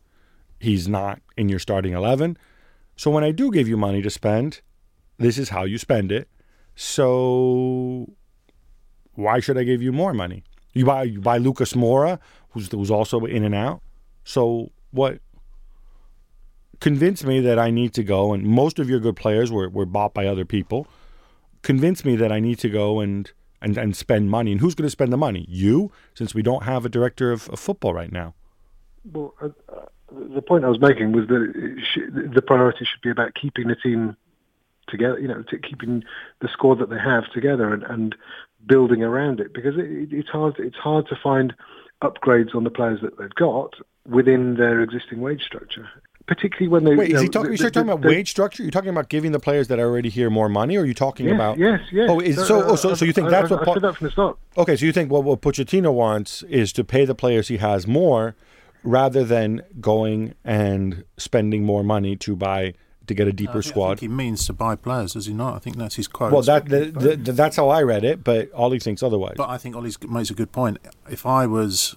he's 0.58 0.88
not 0.88 1.20
in 1.36 1.48
your 1.48 1.58
starting 1.58 1.92
11. 1.92 2.38
So 2.96 3.10
when 3.10 3.24
I 3.24 3.30
do 3.30 3.50
give 3.50 3.68
you 3.68 3.76
money 3.76 4.00
to 4.02 4.10
spend, 4.10 4.62
this 5.18 5.36
is 5.36 5.50
how 5.50 5.64
you 5.64 5.78
spend 5.78 6.10
it. 6.10 6.28
So 6.74 8.10
why 9.14 9.40
should 9.40 9.58
I 9.58 9.64
give 9.64 9.82
you 9.82 9.92
more 9.92 10.14
money? 10.14 10.44
You 10.72 10.84
buy 10.86 11.04
you 11.04 11.20
buy 11.20 11.38
Lucas 11.38 11.74
Moura, 11.74 12.18
who's 12.50 12.70
who's 12.70 12.90
also 12.90 13.24
in 13.24 13.44
and 13.44 13.54
out. 13.54 13.80
So 14.24 14.72
what? 14.90 15.20
Convince 16.80 17.24
me 17.24 17.40
that 17.40 17.58
I 17.58 17.70
need 17.70 17.94
to 17.94 18.02
go, 18.02 18.32
and 18.32 18.44
most 18.44 18.78
of 18.78 18.90
your 18.90 18.98
good 18.98 19.16
players 19.16 19.52
were, 19.52 19.68
were 19.70 19.86
bought 19.86 20.12
by 20.12 20.26
other 20.26 20.44
people. 20.44 20.86
Convince 21.62 22.04
me 22.04 22.16
that 22.16 22.32
I 22.32 22.40
need 22.40 22.58
to 22.58 22.68
go 22.68 23.00
and 23.00 23.30
and, 23.64 23.78
and 23.78 23.96
spend 23.96 24.30
money. 24.30 24.52
And 24.52 24.60
who's 24.60 24.74
going 24.74 24.86
to 24.86 24.90
spend 24.90 25.12
the 25.12 25.16
money? 25.16 25.46
You, 25.48 25.90
since 26.14 26.34
we 26.34 26.42
don't 26.42 26.64
have 26.64 26.84
a 26.84 26.88
director 26.88 27.32
of, 27.32 27.48
of 27.48 27.58
football 27.58 27.94
right 27.94 28.12
now. 28.12 28.34
Well, 29.10 29.34
uh, 29.40 29.48
uh 29.72 29.86
the 30.12 30.42
point 30.42 30.64
I 30.64 30.68
was 30.68 30.80
making 30.80 31.12
was 31.12 31.26
that 31.26 32.32
the 32.34 32.42
priority 32.42 32.84
should 32.84 33.00
be 33.02 33.10
about 33.10 33.34
keeping 33.34 33.66
the 33.66 33.74
team 33.74 34.16
together, 34.86 35.18
you 35.18 35.26
know, 35.26 35.42
keeping 35.68 36.04
the 36.40 36.48
squad 36.52 36.78
that 36.78 36.90
they 36.90 36.98
have 36.98 37.24
together 37.32 37.72
and, 37.72 37.82
and 37.84 38.14
building 38.64 39.02
around 39.02 39.40
it 39.40 39.52
because 39.52 39.74
it, 39.76 40.12
it's 40.12 40.28
hard. 40.28 40.54
It's 40.58 40.76
hard 40.76 41.08
to 41.08 41.16
find 41.20 41.54
upgrades 42.02 42.54
on 42.54 42.64
the 42.64 42.70
players 42.70 43.00
that 43.02 43.18
they've 43.18 43.34
got 43.34 43.74
within 44.06 44.54
their 44.54 44.82
existing 44.82 45.20
wage 45.20 45.42
structure. 45.42 45.88
Particularly 46.26 46.68
when 46.68 46.84
they 46.84 46.96
wait, 46.96 47.12
is 47.12 47.20
he 47.20 47.28
talking? 47.28 47.50
You 47.50 47.58
start 47.58 47.74
talking 47.74 47.90
about 47.90 48.00
the, 48.00 48.08
wage 48.08 48.30
structure? 48.30 48.62
You're 48.62 48.72
talking 48.72 48.88
about 48.88 49.10
giving 49.10 49.32
the 49.32 49.38
players 49.38 49.68
that 49.68 49.78
are 49.78 49.86
already 49.86 50.08
here 50.08 50.30
more 50.30 50.48
money, 50.48 50.76
or 50.76 50.80
are 50.80 50.86
you 50.86 50.94
talking 50.94 51.26
yes, 51.26 51.34
about? 51.34 51.58
Yes, 51.58 51.80
yes. 51.92 52.08
Oh, 52.08 52.18
is, 52.18 52.36
so, 52.46 52.62
oh, 52.62 52.72
uh, 52.72 52.76
so, 52.76 52.94
so 52.94 53.04
you 53.04 53.12
think 53.12 53.26
I, 53.26 53.30
that's 53.30 53.52
I, 53.52 53.56
what? 53.56 53.68
I 53.68 53.72
said 53.74 53.82
that 53.82 53.96
from 53.96 54.06
the 54.06 54.10
start. 54.10 54.38
Okay, 54.56 54.74
so 54.74 54.86
you 54.86 54.92
think 54.92 55.12
well, 55.12 55.22
what 55.22 55.42
Pochettino 55.42 55.92
wants 55.92 56.42
is 56.44 56.72
to 56.74 56.84
pay 56.84 57.04
the 57.04 57.14
players 57.14 57.48
he 57.48 57.58
has 57.58 57.86
more, 57.86 58.36
rather 58.82 59.22
than 59.22 59.62
going 59.80 60.34
and 60.44 61.04
spending 61.18 61.64
more 61.64 61.84
money 61.84 62.16
to 62.16 62.34
buy 62.34 62.72
to 63.06 63.14
get 63.14 63.26
a 63.26 63.30
uh, 63.30 63.34
deeper 63.34 63.62
squad. 63.62 64.00
he 64.00 64.08
means 64.08 64.46
to 64.46 64.52
buy 64.52 64.76
players, 64.76 65.12
does 65.12 65.26
he 65.26 65.34
not? 65.34 65.54
I 65.54 65.58
think 65.58 65.76
that's 65.76 65.96
his 65.96 66.08
quote. 66.08 66.32
Well, 66.32 66.42
that 66.42 66.70
the, 66.70 66.86
the, 66.86 67.16
the, 67.16 67.32
that's 67.32 67.56
how 67.56 67.68
I 67.68 67.82
read 67.82 68.04
it, 68.04 68.24
but 68.24 68.50
Oli 68.54 68.78
thinks 68.78 69.02
otherwise. 69.02 69.34
But 69.36 69.50
I 69.50 69.58
think 69.58 69.76
Oli 69.76 69.92
makes 70.08 70.30
a 70.30 70.34
good 70.34 70.52
point. 70.52 70.78
If 71.10 71.26
I 71.26 71.46
was, 71.46 71.96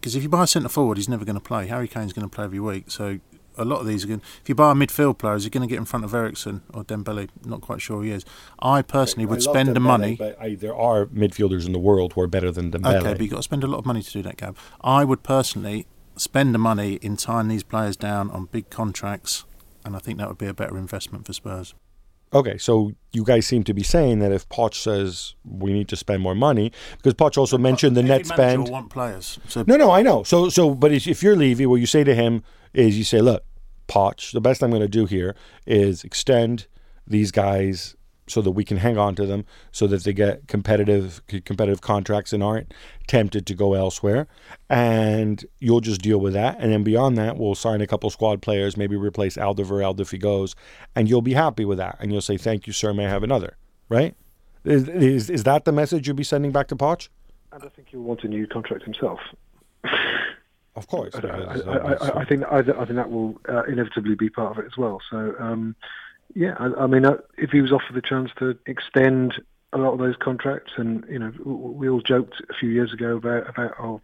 because 0.00 0.16
if 0.16 0.22
you 0.22 0.28
buy 0.28 0.44
a 0.44 0.46
centre 0.46 0.68
forward, 0.68 0.96
he's 0.96 1.08
never 1.08 1.24
going 1.24 1.36
to 1.36 1.40
play. 1.40 1.68
Harry 1.68 1.86
Kane's 1.86 2.12
going 2.12 2.28
to 2.28 2.34
play 2.34 2.44
every 2.44 2.60
week, 2.60 2.90
so 2.90 3.20
a 3.58 3.64
lot 3.64 3.80
of 3.80 3.86
these 3.86 4.04
are 4.04 4.08
going. 4.08 4.22
If 4.42 4.48
you 4.48 4.54
buy 4.54 4.72
a 4.72 4.74
midfield 4.74 5.18
player, 5.18 5.34
is 5.34 5.44
he 5.44 5.50
going 5.50 5.66
to 5.66 5.70
get 5.70 5.78
in 5.78 5.84
front 5.84 6.04
of 6.04 6.14
Eriksen 6.14 6.62
or 6.72 6.84
Dembele? 6.84 7.28
Not 7.44 7.60
quite 7.60 7.80
sure 7.80 8.02
he 8.02 8.10
is. 8.10 8.24
I 8.60 8.82
personally 8.82 9.26
would 9.26 9.42
spend 9.42 9.70
Dembele, 9.70 9.74
the 9.74 9.80
money. 9.80 10.16
But 10.16 10.40
I, 10.40 10.54
there 10.54 10.76
are 10.76 11.06
midfielders 11.06 11.66
in 11.66 11.72
the 11.72 11.78
world 11.78 12.14
who 12.14 12.20
are 12.20 12.26
better 12.26 12.50
than 12.50 12.70
Dembele. 12.70 13.00
Okay, 13.00 13.12
but 13.12 13.20
you've 13.20 13.30
got 13.30 13.38
to 13.38 13.42
spend 13.42 13.64
a 13.64 13.66
lot 13.66 13.78
of 13.78 13.86
money 13.86 14.02
to 14.02 14.10
do 14.10 14.22
that, 14.22 14.36
Gab. 14.36 14.56
I 14.80 15.04
would 15.04 15.22
personally 15.22 15.86
spend 16.16 16.54
the 16.54 16.58
money 16.58 16.94
in 16.94 17.16
tying 17.16 17.48
these 17.48 17.62
players 17.62 17.96
down 17.96 18.30
on 18.30 18.46
big 18.46 18.70
contracts 18.70 19.44
and 19.88 19.96
I 19.96 19.98
think 20.00 20.18
that 20.18 20.28
would 20.28 20.38
be 20.38 20.46
a 20.46 20.54
better 20.54 20.76
investment 20.76 21.26
for 21.26 21.32
Spurs. 21.32 21.74
Okay, 22.34 22.58
so 22.58 22.92
you 23.12 23.24
guys 23.24 23.46
seem 23.46 23.64
to 23.64 23.72
be 23.72 23.82
saying 23.82 24.18
that 24.18 24.32
if 24.32 24.46
Poch 24.50 24.74
says 24.74 25.34
we 25.44 25.72
need 25.72 25.88
to 25.88 25.96
spend 25.96 26.22
more 26.22 26.34
money, 26.34 26.70
because 26.98 27.14
Poch 27.14 27.38
also 27.38 27.56
mentioned 27.56 27.96
the 27.96 28.02
net 28.02 28.26
spend. 28.26 28.68
Want 28.68 28.90
players. 28.90 29.38
So 29.48 29.64
no, 29.66 29.76
no, 29.76 29.90
I 29.90 30.02
know. 30.02 30.24
So, 30.24 30.50
so, 30.50 30.74
but 30.74 30.92
if 30.92 31.22
you're 31.22 31.36
Levy, 31.36 31.64
what 31.64 31.76
you 31.76 31.86
say 31.86 32.04
to 32.04 32.14
him 32.14 32.42
is, 32.74 32.98
you 32.98 33.04
say, 33.04 33.22
"Look, 33.22 33.44
Poch, 33.88 34.32
the 34.32 34.40
best 34.40 34.62
I'm 34.62 34.70
going 34.70 34.82
to 34.82 34.88
do 34.88 35.06
here 35.06 35.34
is 35.66 36.04
extend 36.04 36.66
these 37.06 37.30
guys 37.30 37.96
so 38.30 38.42
that 38.42 38.50
we 38.50 38.64
can 38.64 38.76
hang 38.76 38.98
on 38.98 39.14
to 39.14 39.26
them, 39.26 39.44
so 39.72 39.86
that 39.86 40.04
they 40.04 40.12
get 40.12 40.46
competitive 40.48 41.22
competitive 41.44 41.80
contracts 41.80 42.32
and 42.32 42.42
aren't 42.42 42.72
tempted 43.06 43.46
to 43.46 43.54
go 43.54 43.74
elsewhere. 43.74 44.28
And 44.68 45.44
you'll 45.58 45.80
just 45.80 46.02
deal 46.02 46.18
with 46.18 46.34
that. 46.34 46.58
And 46.60 46.72
then 46.72 46.84
beyond 46.84 47.16
that, 47.18 47.38
we'll 47.38 47.54
sign 47.54 47.80
a 47.80 47.86
couple 47.86 48.10
squad 48.10 48.42
players, 48.42 48.76
maybe 48.76 48.96
replace 48.96 49.36
Alderweireld 49.36 49.98
if 50.00 50.10
he 50.10 50.18
goes, 50.18 50.54
and 50.94 51.08
you'll 51.08 51.22
be 51.22 51.34
happy 51.34 51.64
with 51.64 51.78
that. 51.78 51.96
And 52.00 52.12
you'll 52.12 52.20
say, 52.20 52.36
"Thank 52.36 52.66
you, 52.66 52.72
sir. 52.72 52.92
May 52.92 53.06
I 53.06 53.10
have 53.10 53.22
another?" 53.22 53.56
Right? 53.88 54.14
Is 54.64 54.88
is, 54.88 55.30
is 55.30 55.44
that 55.44 55.64
the 55.64 55.72
message 55.72 56.06
you'll 56.06 56.16
be 56.16 56.24
sending 56.24 56.52
back 56.52 56.68
to 56.68 56.76
Poch? 56.76 57.08
I 57.52 57.58
don't 57.58 57.74
think 57.74 57.88
he'll 57.88 58.00
want 58.00 58.24
a 58.24 58.28
new 58.28 58.46
contract 58.46 58.84
himself. 58.84 59.20
Of 60.76 60.86
course, 60.86 61.14
I, 61.14 61.26
I, 61.26 61.54
I, 61.56 62.20
I, 62.20 62.24
think 62.24 62.44
I, 62.50 62.62
think 62.62 62.96
that 62.96 63.10
will 63.10 63.40
uh, 63.48 63.64
inevitably 63.64 64.14
be 64.14 64.30
part 64.30 64.56
of 64.56 64.64
it 64.64 64.66
as 64.66 64.76
well. 64.76 65.00
So 65.10 65.34
um, 65.40 65.74
yeah, 66.34 66.54
I, 66.58 66.84
I 66.84 66.86
mean, 66.86 67.04
uh, 67.04 67.16
if 67.36 67.50
he 67.50 67.60
was 67.60 67.72
offered 67.72 67.94
the 67.94 68.02
chance 68.02 68.30
to 68.38 68.56
extend 68.66 69.34
a 69.72 69.78
lot 69.78 69.92
of 69.92 69.98
those 69.98 70.16
contracts, 70.16 70.72
and 70.76 71.04
you 71.08 71.18
know, 71.18 71.32
we 71.44 71.88
all 71.88 72.00
joked 72.00 72.42
a 72.48 72.54
few 72.54 72.70
years 72.70 72.92
ago 72.92 73.16
about 73.16 73.48
about 73.48 73.74
oh, 73.80 74.00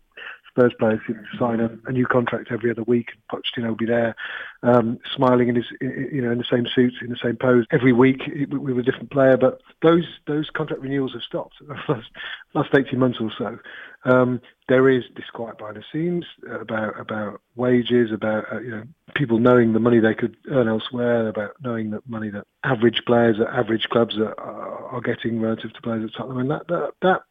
Spurs 0.55 0.73
players 0.79 1.01
sign 1.38 1.59
a, 1.59 1.71
a, 1.87 1.93
new 1.93 2.07
contract 2.07 2.53
every 2.53 2.71
other 2.71 2.85
week. 2.85 3.09
And 3.12 3.43
Pochettino 3.43 3.69
will 3.71 3.77
be 3.77 3.87
there, 3.87 4.14
um, 4.62 5.01
smiling 5.14 5.49
in 5.49 5.57
his, 5.57 5.64
you 5.81 6.23
know, 6.23 6.31
in 6.31 6.38
the 6.38 6.45
same 6.49 6.67
suit, 6.73 6.95
in 7.03 7.11
the 7.11 7.19
same 7.21 7.37
pose 7.37 7.67
every 7.73 7.93
week 7.93 8.23
with 8.51 8.79
a 8.79 8.83
different 8.83 9.11
player. 9.11 9.37
But 9.37 9.61
those 9.83 10.05
those 10.27 10.51
contract 10.51 10.81
renewals 10.81 11.12
have 11.14 11.23
stopped 11.23 11.57
last, 11.88 12.09
last 12.55 12.75
eighteen 12.75 13.01
months 13.01 13.19
or 13.21 13.33
so. 13.37 13.59
Um, 14.05 14.40
there 14.69 14.88
is 14.88 15.05
disquiet 15.17 15.59
behind 15.59 15.77
the 15.77 15.85
scenes 15.93 16.25
about 16.61 17.01
about 17.01 17.40
wages, 17.57 18.12
about 18.12 18.45
uh, 18.53 18.61
you 18.61 18.71
know 18.71 18.85
people 19.14 19.38
knowing 19.38 19.73
the 19.73 19.81
money 19.81 19.99
they 19.99 20.14
could 20.14 20.37
earn 20.51 20.69
elsewhere, 20.69 21.29
about 21.29 21.53
knowing 21.62 21.90
that 21.90 22.09
money 22.09 22.31
that 22.31 22.47
average 22.62 23.03
players 23.07 23.40
at 23.40 23.49
average 23.49 23.88
clubs 23.88 24.17
are, 24.19 24.38
are 24.38 25.01
getting 25.01 25.40
relative 25.40 25.73
to 25.73 25.83
players 25.83 26.05
at 26.05 26.17
Tottenham, 26.17 26.38
and 26.38 26.51
that 26.51 26.69
that, 26.69 26.93
that 27.03 27.23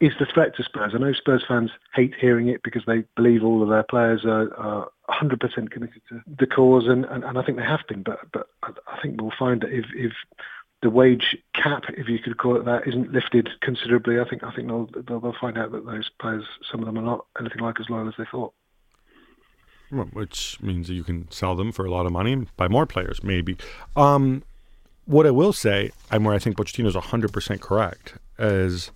is 0.00 0.12
the 0.18 0.26
threat 0.26 0.56
to 0.56 0.62
Spurs. 0.62 0.92
I 0.94 0.98
know 0.98 1.12
Spurs 1.12 1.44
fans 1.46 1.70
hate 1.94 2.14
hearing 2.20 2.48
it 2.48 2.62
because 2.62 2.82
they 2.86 3.04
believe 3.16 3.44
all 3.44 3.62
of 3.62 3.68
their 3.68 3.82
players 3.82 4.24
are, 4.24 4.52
are 4.54 4.90
100% 5.08 5.70
committed 5.70 6.02
to 6.08 6.20
the 6.38 6.46
cause, 6.46 6.86
and, 6.86 7.04
and, 7.06 7.24
and, 7.24 7.38
I 7.38 7.42
think 7.42 7.58
they 7.58 7.64
have 7.64 7.86
been. 7.88 8.02
But 8.02 8.20
but 8.32 8.48
I 8.86 9.00
think 9.02 9.20
we'll 9.20 9.32
find 9.38 9.60
that 9.62 9.72
if, 9.72 9.86
if 9.94 10.12
the 10.82 10.90
wage 10.90 11.36
cap, 11.54 11.84
if 11.90 12.08
you 12.08 12.18
could 12.18 12.36
call 12.38 12.56
it 12.56 12.64
that, 12.64 12.86
isn't 12.86 13.12
lifted 13.12 13.48
considerably, 13.60 14.20
I 14.20 14.28
think 14.28 14.42
I 14.42 14.52
think 14.54 14.68
they'll 14.68 14.88
they'll 15.02 15.34
find 15.40 15.58
out 15.58 15.72
that 15.72 15.86
those 15.86 16.10
players, 16.20 16.44
some 16.70 16.80
of 16.80 16.86
them, 16.86 16.98
are 16.98 17.02
not 17.02 17.26
anything 17.38 17.60
like 17.60 17.80
as 17.80 17.88
loyal 17.88 18.08
as 18.08 18.14
they 18.18 18.26
thought. 18.30 18.52
Which 19.90 20.60
means 20.60 20.88
that 20.88 20.94
you 20.94 21.04
can 21.04 21.30
sell 21.30 21.54
them 21.54 21.70
for 21.70 21.84
a 21.84 21.90
lot 21.90 22.06
of 22.06 22.12
money 22.12 22.32
and 22.32 22.56
buy 22.56 22.68
more 22.68 22.86
players, 22.86 23.22
maybe. 23.22 23.56
Um, 23.94 24.42
what 25.04 25.26
I 25.26 25.30
will 25.30 25.52
say, 25.52 25.92
and 26.10 26.24
where 26.24 26.34
I 26.34 26.38
think 26.38 26.56
Pochettino 26.56 26.86
is 26.86 26.94
100% 26.94 27.60
correct, 27.60 28.14
is 28.38 28.90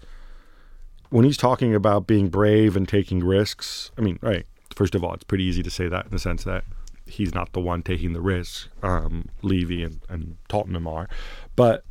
when 1.10 1.24
he's 1.24 1.36
talking 1.36 1.74
about 1.74 2.06
being 2.06 2.28
brave 2.28 2.76
and 2.76 2.88
taking 2.88 3.24
risks. 3.24 3.90
I 3.96 4.00
mean, 4.00 4.18
right, 4.22 4.46
first 4.74 4.94
of 4.94 5.02
all, 5.02 5.14
it's 5.14 5.24
pretty 5.24 5.44
easy 5.44 5.62
to 5.62 5.70
say 5.70 5.88
that 5.88 6.06
in 6.06 6.10
the 6.10 6.18
sense 6.18 6.44
that 6.44 6.64
he's 7.06 7.34
not 7.34 7.52
the 7.52 7.60
one 7.60 7.82
taking 7.82 8.12
the 8.12 8.20
risks. 8.20 8.68
Um, 8.82 9.28
Levy 9.42 9.82
and, 9.82 10.00
and 10.08 10.36
Tottenham 10.48 10.86
are. 10.86 11.08
But 11.56 11.84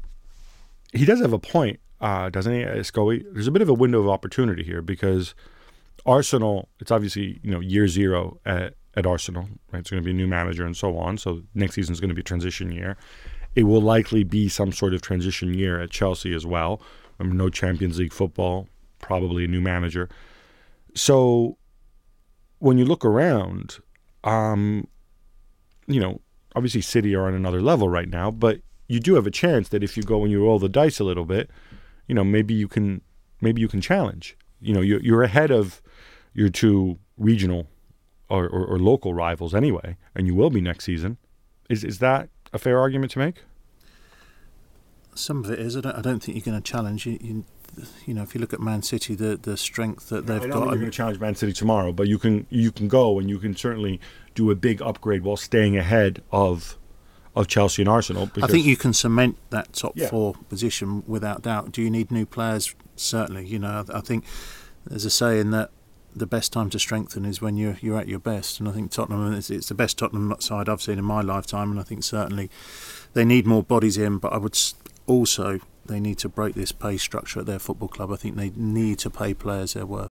he 0.93 1.05
does 1.05 1.19
have 1.19 1.33
a 1.33 1.39
point, 1.39 1.79
uh, 1.99 2.29
doesn't 2.29 2.53
he, 2.53 2.63
uh, 2.63 2.83
Scully? 2.83 3.25
There's 3.31 3.47
a 3.47 3.51
bit 3.51 3.61
of 3.61 3.69
a 3.69 3.73
window 3.73 3.99
of 3.99 4.09
opportunity 4.09 4.63
here 4.63 4.81
because 4.81 5.33
Arsenal, 6.05 6.69
it's 6.79 6.91
obviously, 6.91 7.39
you 7.43 7.51
know, 7.51 7.59
year 7.59 7.87
zero 7.87 8.39
at, 8.45 8.75
at 8.95 9.05
Arsenal, 9.05 9.47
right? 9.71 9.79
It's 9.79 9.89
going 9.89 10.01
to 10.01 10.05
be 10.05 10.11
a 10.11 10.13
new 10.13 10.27
manager 10.27 10.65
and 10.65 10.77
so 10.77 10.97
on. 10.97 11.17
So 11.17 11.41
next 11.53 11.75
season 11.75 11.93
is 11.93 11.99
going 11.99 12.09
to 12.09 12.15
be 12.15 12.21
a 12.21 12.23
transition 12.23 12.71
year. 12.71 12.97
It 13.55 13.63
will 13.63 13.81
likely 13.81 14.23
be 14.23 14.49
some 14.49 14.71
sort 14.71 14.93
of 14.93 15.01
transition 15.01 15.53
year 15.53 15.81
at 15.81 15.89
Chelsea 15.89 16.33
as 16.33 16.45
well. 16.45 16.81
no 17.19 17.49
Champions 17.49 17.97
League 17.97 18.13
football, 18.13 18.67
probably 18.99 19.45
a 19.45 19.47
new 19.47 19.61
manager. 19.61 20.09
So 20.95 21.57
when 22.59 22.77
you 22.77 22.85
look 22.85 23.05
around, 23.05 23.77
um, 24.23 24.87
you 25.87 25.99
know, 25.99 26.21
obviously 26.55 26.81
City 26.81 27.15
are 27.15 27.27
on 27.27 27.33
another 27.33 27.61
level 27.61 27.89
right 27.89 28.09
now, 28.09 28.31
but 28.31 28.61
you 28.87 28.99
do 28.99 29.15
have 29.15 29.27
a 29.27 29.31
chance 29.31 29.69
that 29.69 29.83
if 29.83 29.97
you 29.97 30.03
go 30.03 30.23
and 30.23 30.31
you 30.31 30.43
roll 30.43 30.59
the 30.59 30.69
dice 30.69 30.99
a 30.99 31.03
little 31.03 31.25
bit, 31.25 31.49
you 32.07 32.15
know, 32.15 32.23
maybe 32.23 32.53
you 32.53 32.67
can 32.67 33.01
maybe 33.41 33.61
you 33.61 33.67
can 33.67 33.81
challenge. 33.81 34.37
You 34.59 34.73
know, 34.73 34.81
you're, 34.81 35.01
you're 35.01 35.23
ahead 35.23 35.51
of 35.51 35.81
your 36.33 36.49
two 36.49 36.97
regional 37.17 37.67
or, 38.29 38.45
or, 38.47 38.65
or 38.65 38.79
local 38.79 39.13
rivals 39.13 39.53
anyway, 39.53 39.97
and 40.15 40.25
you 40.25 40.35
will 40.35 40.49
be 40.49 40.61
next 40.61 40.85
season. 40.85 41.17
Is 41.69 41.83
is 41.83 41.99
that 41.99 42.29
a 42.53 42.57
fair 42.57 42.79
argument 42.79 43.11
to 43.11 43.19
make? 43.19 43.43
Some 45.15 45.43
of 45.43 45.51
it 45.51 45.59
is. 45.59 45.75
I 45.75 45.81
don't, 45.81 45.95
I 45.95 46.01
don't 46.01 46.23
think 46.23 46.37
you're 46.37 46.53
going 46.53 46.61
to 46.61 46.71
challenge. 46.71 47.05
You, 47.05 47.17
you, 47.19 47.45
you 48.05 48.13
know, 48.13 48.23
if 48.23 48.33
you 48.33 48.41
look 48.41 48.53
at 48.53 48.59
Man 48.59 48.81
City, 48.81 49.15
the 49.15 49.37
the 49.37 49.57
strength 49.57 50.09
that 50.09 50.25
they've 50.25 50.43
I 50.43 50.47
got. 50.47 50.65
You're 50.67 50.75
going 50.75 50.85
to 50.85 50.91
challenge 50.91 51.19
Man 51.19 51.35
City 51.35 51.53
tomorrow, 51.53 51.91
but 51.91 52.07
you 52.07 52.17
can 52.17 52.45
you 52.49 52.71
can 52.71 52.87
go 52.87 53.19
and 53.19 53.29
you 53.29 53.39
can 53.39 53.55
certainly 53.55 53.99
do 54.35 54.51
a 54.51 54.55
big 54.55 54.81
upgrade 54.81 55.23
while 55.23 55.37
staying 55.37 55.77
ahead 55.77 56.23
of 56.31 56.77
of 57.35 57.47
Chelsea 57.47 57.83
and 57.83 57.89
Arsenal. 57.89 58.29
I 58.41 58.47
think 58.47 58.65
you 58.65 58.75
can 58.75 58.93
cement 58.93 59.37
that 59.51 59.73
top 59.73 59.93
yeah. 59.95 60.09
four 60.09 60.33
position 60.49 61.03
without 61.05 61.43
doubt. 61.43 61.71
Do 61.71 61.81
you 61.81 61.89
need 61.91 62.11
new 62.11 62.25
players? 62.25 62.73
Certainly. 62.95 63.45
You 63.45 63.59
know, 63.59 63.85
I 63.93 64.01
think 64.01 64.25
there's 64.85 65.05
a 65.05 65.11
saying 65.11 65.51
that 65.51 65.69
the 66.15 66.25
best 66.25 66.51
time 66.51 66.69
to 66.71 66.79
strengthen 66.79 67.25
is 67.25 67.41
when 67.41 67.55
you're 67.55 67.77
you're 67.79 67.99
at 67.99 68.07
your 68.07 68.19
best, 68.19 68.59
and 68.59 68.67
I 68.67 68.71
think 68.71 68.91
Tottenham 68.91 69.33
is 69.33 69.51
it's 69.51 69.69
the 69.69 69.75
best 69.75 69.97
Tottenham 69.99 70.35
side 70.39 70.67
I've 70.67 70.81
seen 70.81 70.97
in 70.97 71.05
my 71.05 71.21
lifetime, 71.21 71.69
and 71.71 71.79
I 71.79 71.83
think 71.83 72.03
certainly 72.03 72.49
they 73.13 73.23
need 73.23 73.45
more 73.45 73.63
bodies 73.63 73.97
in. 73.97 74.17
But 74.17 74.33
I 74.33 74.37
would 74.37 74.57
also 75.05 75.59
they 75.87 75.99
need 75.99 76.17
to 76.19 76.29
break 76.29 76.55
this 76.55 76.71
pay 76.71 76.97
structure 76.97 77.41
at 77.41 77.45
their 77.45 77.59
football 77.59 77.87
club. 77.87 78.11
I 78.11 78.15
think 78.15 78.35
they 78.35 78.51
need 78.55 78.99
to 78.99 79.09
pay 79.09 79.33
players 79.33 79.73
their 79.73 79.85
worth. 79.85 80.09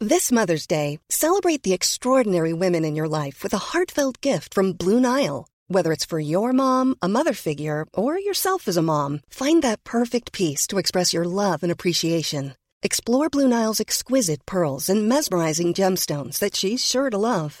This 0.00 0.30
Mother's 0.30 0.66
Day, 0.66 0.98
celebrate 1.08 1.62
the 1.62 1.72
extraordinary 1.72 2.52
women 2.52 2.84
in 2.84 2.94
your 2.94 3.08
life 3.08 3.42
with 3.42 3.54
a 3.54 3.72
heartfelt 3.72 4.20
gift 4.20 4.52
from 4.52 4.74
Blue 4.74 5.00
Nile. 5.00 5.46
Whether 5.68 5.90
it's 5.90 6.04
for 6.04 6.20
your 6.20 6.52
mom, 6.52 6.96
a 7.00 7.08
mother 7.08 7.32
figure, 7.32 7.86
or 7.94 8.18
yourself 8.18 8.68
as 8.68 8.76
a 8.76 8.82
mom, 8.82 9.20
find 9.30 9.62
that 9.62 9.84
perfect 9.84 10.32
piece 10.32 10.66
to 10.66 10.78
express 10.78 11.14
your 11.14 11.24
love 11.24 11.62
and 11.62 11.72
appreciation. 11.72 12.54
Explore 12.82 13.30
Blue 13.30 13.48
Nile's 13.48 13.80
exquisite 13.80 14.44
pearls 14.44 14.90
and 14.90 15.08
mesmerizing 15.08 15.72
gemstones 15.72 16.38
that 16.40 16.54
she's 16.54 16.84
sure 16.84 17.08
to 17.08 17.16
love. 17.16 17.60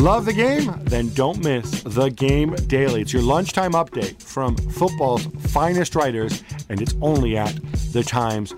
Love 0.00 0.24
the 0.24 0.32
game? 0.32 0.72
Then 0.84 1.10
don't 1.10 1.44
miss 1.44 1.82
The 1.82 2.08
Game 2.08 2.54
Daily. 2.68 3.02
It's 3.02 3.12
your 3.12 3.20
lunchtime 3.20 3.72
update 3.72 4.22
from 4.22 4.56
football's 4.56 5.26
finest 5.52 5.94
writers, 5.94 6.42
and 6.70 6.80
it's 6.80 6.94
only 7.02 7.36
at 7.36 7.54
thetimes.co.uk. 7.92 8.56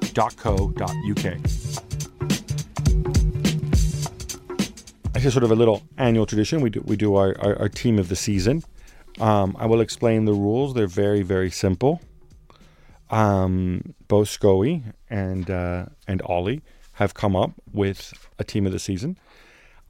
It's 5.17 5.23
just 5.25 5.35
sort 5.35 5.43
of 5.43 5.51
a 5.51 5.57
little 5.57 5.83
annual 5.99 6.27
tradition. 6.27 6.61
We 6.61 6.71
do, 6.71 6.81
we 6.83 6.95
do 6.95 7.17
our, 7.17 7.35
our, 7.41 7.59
our 7.63 7.69
team 7.69 7.99
of 7.99 8.09
the 8.09 8.15
season. 8.15 8.63
Um, 9.21 9.57
I 9.59 9.67
will 9.67 9.81
explain 9.81 10.27
the 10.27 10.35
rules. 10.35 10.75
They're 10.75 10.87
very, 10.87 11.23
very 11.23 11.51
simple. 11.51 12.01
Um, 13.11 13.97
both 14.07 14.29
Scoey 14.29 14.95
and, 15.11 15.51
uh, 15.51 15.87
and 16.07 16.23
Oli 16.25 16.63
have 16.93 17.15
come 17.15 17.35
up 17.35 17.51
with 17.73 18.15
a 18.39 18.45
team 18.45 18.65
of 18.65 18.71
the 18.71 18.79
season. 18.79 19.19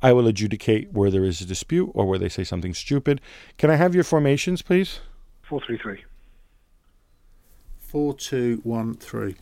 I 0.03 0.13
will 0.13 0.27
adjudicate 0.27 0.93
where 0.93 1.11
there 1.11 1.25
is 1.25 1.41
a 1.41 1.47
dispute 1.47 1.91
or 1.95 2.07
where 2.07 2.19
they 2.19 2.29
say 2.29 2.43
something 2.43 2.75
stupid. 2.75 3.21
Can 3.57 3.71
I 3.71 3.77
have 3.77 3.95
your 3.95 4.05
formations, 4.05 4.61
please? 4.61 4.99
433. 5.43 6.05
4213. 7.79 9.37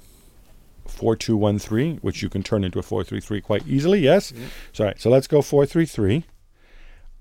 4213, 0.86 1.98
which 1.98 2.20
you 2.20 2.28
can 2.28 2.42
turn 2.42 2.64
into 2.64 2.78
a 2.78 2.82
433 2.82 3.40
quite 3.40 3.66
easily, 3.66 4.00
yes? 4.00 4.32
Yeah. 4.32 4.46
So, 4.72 4.84
right, 4.84 5.00
so 5.00 5.08
let's 5.08 5.26
go 5.26 5.40
433. 5.40 6.24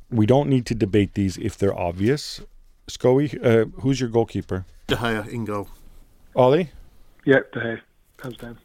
We 0.09 0.25
don't 0.25 0.49
need 0.49 0.65
to 0.65 0.75
debate 0.75 1.13
these 1.13 1.37
if 1.37 1.57
they're 1.57 1.77
obvious. 1.77 2.41
Scoey, 2.87 3.37
uh, 3.45 3.65
who's 3.81 4.01
your 4.01 4.09
goalkeeper? 4.09 4.65
De 4.87 4.95
Gea 4.95 5.27
in 5.29 5.45
goal. 5.45 5.69
Oli? 6.35 6.71
Yeah, 7.25 7.41
De 7.53 7.59
Gea. 7.59 7.81
Hands 8.21 8.37
down. 8.37 8.57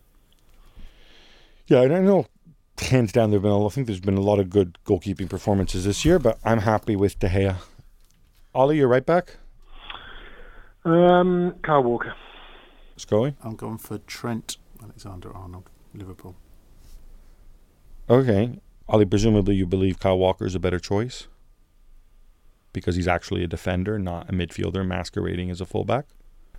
Yeah, 1.68 1.80
I 1.80 1.88
don't 1.88 2.04
know 2.04 2.26
hands 2.78 3.12
down, 3.12 3.30
there've 3.30 3.42
been 3.42 3.50
a, 3.50 3.66
I 3.66 3.68
think 3.68 3.86
there's 3.86 4.00
been 4.00 4.16
a 4.16 4.22
lot 4.22 4.38
of 4.38 4.50
good 4.50 4.78
goalkeeping 4.84 5.28
performances 5.28 5.84
this 5.84 6.04
year, 6.04 6.18
but 6.18 6.38
I'm 6.44 6.60
happy 6.60 6.96
with 6.96 7.18
De 7.18 7.28
Gea. 7.28 7.56
Oli, 8.54 8.78
you're 8.78 8.88
right 8.88 9.04
back. 9.04 9.36
Um, 10.84 11.54
Kyle 11.62 11.82
Walker. 11.82 12.14
Scully? 12.96 13.34
I'm 13.42 13.56
going 13.56 13.78
for 13.78 13.98
Trent 13.98 14.58
Alexander 14.82 15.34
Arnold, 15.34 15.70
Liverpool. 15.94 16.36
Okay. 18.08 18.58
Oli, 18.88 19.06
presumably 19.06 19.54
you 19.54 19.66
believe 19.66 19.98
Kyle 19.98 20.18
Walker 20.18 20.44
is 20.44 20.54
a 20.54 20.60
better 20.60 20.78
choice 20.78 21.26
because 22.72 22.96
he's 22.96 23.08
actually 23.08 23.42
a 23.42 23.46
defender, 23.46 23.98
not 23.98 24.28
a 24.28 24.32
midfielder 24.32 24.86
masquerading 24.86 25.50
as 25.50 25.60
a 25.60 25.66
fullback. 25.66 26.06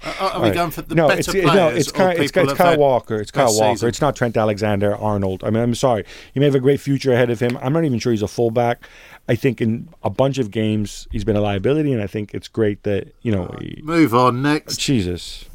Uh, 0.03 0.31
are 0.33 0.39
we 0.39 0.47
right. 0.47 0.53
going 0.53 0.71
for 0.71 0.81
the 0.81 0.93
no, 0.93 1.07
better 1.07 1.19
it's, 1.19 1.29
players? 1.29 1.45
No, 1.45 1.67
it's, 1.69 1.91
Kyle, 1.91 2.09
it's, 2.09 2.31
it's 2.35 2.53
Kyle 2.53 2.77
Walker. 2.77 3.15
It's 3.15 3.31
Kyle 3.31 3.45
Walker. 3.45 3.75
Season. 3.75 3.89
It's 3.89 4.01
not 4.01 4.15
Trent 4.15 4.37
Alexander 4.37 4.95
Arnold. 4.95 5.43
I 5.43 5.49
mean, 5.49 5.63
I'm 5.63 5.75
sorry. 5.75 6.05
He 6.33 6.39
may 6.39 6.45
have 6.45 6.55
a 6.55 6.59
great 6.59 6.79
future 6.79 7.13
ahead 7.13 7.29
of 7.29 7.39
him. 7.39 7.57
I'm 7.61 7.73
not 7.73 7.85
even 7.85 7.99
sure 7.99 8.11
he's 8.11 8.21
a 8.21 8.27
fullback. 8.27 8.87
I 9.27 9.35
think 9.35 9.61
in 9.61 9.89
a 10.03 10.09
bunch 10.09 10.37
of 10.37 10.51
games 10.51 11.07
he's 11.11 11.23
been 11.23 11.35
a 11.35 11.41
liability, 11.41 11.91
and 11.91 12.01
I 12.01 12.07
think 12.07 12.33
it's 12.33 12.47
great 12.47 12.83
that 12.83 13.13
you 13.21 13.31
know. 13.31 13.45
Uh, 13.45 13.59
he, 13.59 13.81
move 13.83 14.13
on 14.13 14.41
next. 14.41 14.77
Jesus, 14.79 15.45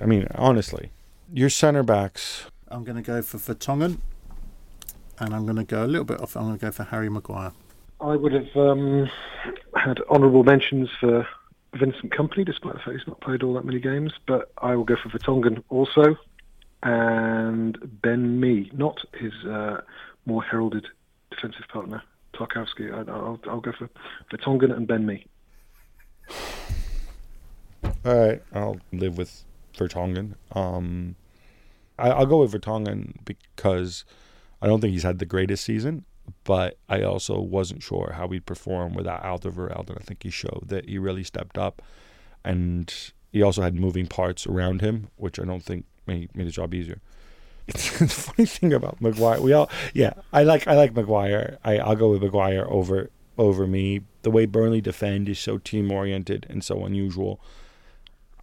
I 0.00 0.06
mean, 0.06 0.26
honestly, 0.34 0.90
your 1.32 1.50
center 1.50 1.82
backs. 1.82 2.46
I'm 2.68 2.84
going 2.84 2.96
to 2.96 3.02
go 3.02 3.20
for 3.20 3.36
Vertonghen, 3.36 3.98
and 5.18 5.34
I'm 5.34 5.44
going 5.44 5.56
to 5.56 5.64
go 5.64 5.84
a 5.84 5.86
little 5.86 6.06
bit 6.06 6.20
off. 6.20 6.36
I'm 6.36 6.44
going 6.44 6.58
to 6.58 6.64
go 6.64 6.72
for 6.72 6.84
Harry 6.84 7.10
Maguire. 7.10 7.52
I 8.00 8.16
would 8.16 8.32
have 8.32 8.56
um, 8.56 9.10
had 9.76 10.00
honourable 10.10 10.42
mentions 10.42 10.88
for 10.98 11.28
Vincent 11.74 12.12
Kompany, 12.12 12.44
despite 12.44 12.74
the 12.74 12.78
fact 12.80 12.98
he's 12.98 13.06
not 13.06 13.20
played 13.20 13.42
all 13.42 13.54
that 13.54 13.64
many 13.64 13.80
games. 13.80 14.12
But 14.26 14.52
I 14.58 14.74
will 14.76 14.84
go 14.84 14.96
for 15.02 15.08
Vertonghen 15.08 15.62
also, 15.68 16.16
and 16.82 17.78
Ben 18.02 18.40
Mee, 18.40 18.70
not 18.74 18.98
his 19.18 19.32
uh, 19.46 19.80
more 20.26 20.42
heralded 20.42 20.86
defensive 21.30 21.66
partner, 21.68 22.02
Tarkowski. 22.34 22.92
I, 22.92 23.02
will 23.02 23.40
I'll 23.48 23.60
go 23.60 23.72
for 23.72 23.88
Vertonghen 24.30 24.74
and 24.76 24.86
Ben 24.86 25.06
Mee. 25.06 25.26
All 28.04 28.16
right, 28.16 28.42
I'll 28.52 28.80
live 28.92 29.16
with 29.16 29.44
Vertonghen. 29.76 30.34
Um, 30.52 31.16
I, 31.98 32.18
will 32.18 32.26
go 32.26 32.40
with 32.40 32.52
Vertonghen 32.52 33.14
because 33.24 34.04
I 34.60 34.66
don't 34.66 34.80
think 34.80 34.92
he's 34.92 35.04
had 35.04 35.18
the 35.18 35.26
greatest 35.26 35.64
season, 35.64 36.04
but 36.44 36.78
I 36.88 37.02
also 37.02 37.40
wasn't 37.40 37.82
sure 37.82 38.12
how 38.16 38.28
he'd 38.28 38.46
perform 38.46 38.94
without 38.94 39.22
Alderweireld, 39.22 39.88
and 39.88 39.98
I 39.98 40.02
think 40.02 40.22
he 40.22 40.30
showed 40.30 40.64
that 40.66 40.88
he 40.88 40.98
really 40.98 41.24
stepped 41.24 41.58
up, 41.58 41.82
and 42.44 42.92
he 43.32 43.42
also 43.42 43.62
had 43.62 43.74
moving 43.74 44.06
parts 44.06 44.46
around 44.46 44.80
him, 44.80 45.08
which 45.16 45.38
I 45.38 45.44
don't 45.44 45.62
think 45.62 45.86
made 46.06 46.34
made 46.34 46.46
the 46.46 46.50
job 46.50 46.74
easier. 46.74 47.00
The 47.66 48.08
funny 48.08 48.46
thing 48.46 48.72
about 48.72 49.00
Maguire. 49.00 49.40
We 49.40 49.52
all, 49.52 49.70
yeah, 49.94 50.14
I 50.32 50.42
like 50.42 50.66
I 50.66 50.74
like 50.74 50.94
Maguire. 50.94 51.58
I 51.64 51.78
I'll 51.78 51.96
go 51.96 52.10
with 52.10 52.22
Maguire 52.22 52.66
over 52.68 53.10
over 53.38 53.66
Mee. 53.66 54.00
The 54.22 54.30
way 54.30 54.46
Burnley 54.46 54.80
defend 54.80 55.28
is 55.28 55.38
so 55.38 55.58
team 55.58 55.90
oriented 55.90 56.46
and 56.50 56.64
so 56.64 56.84
unusual. 56.84 57.40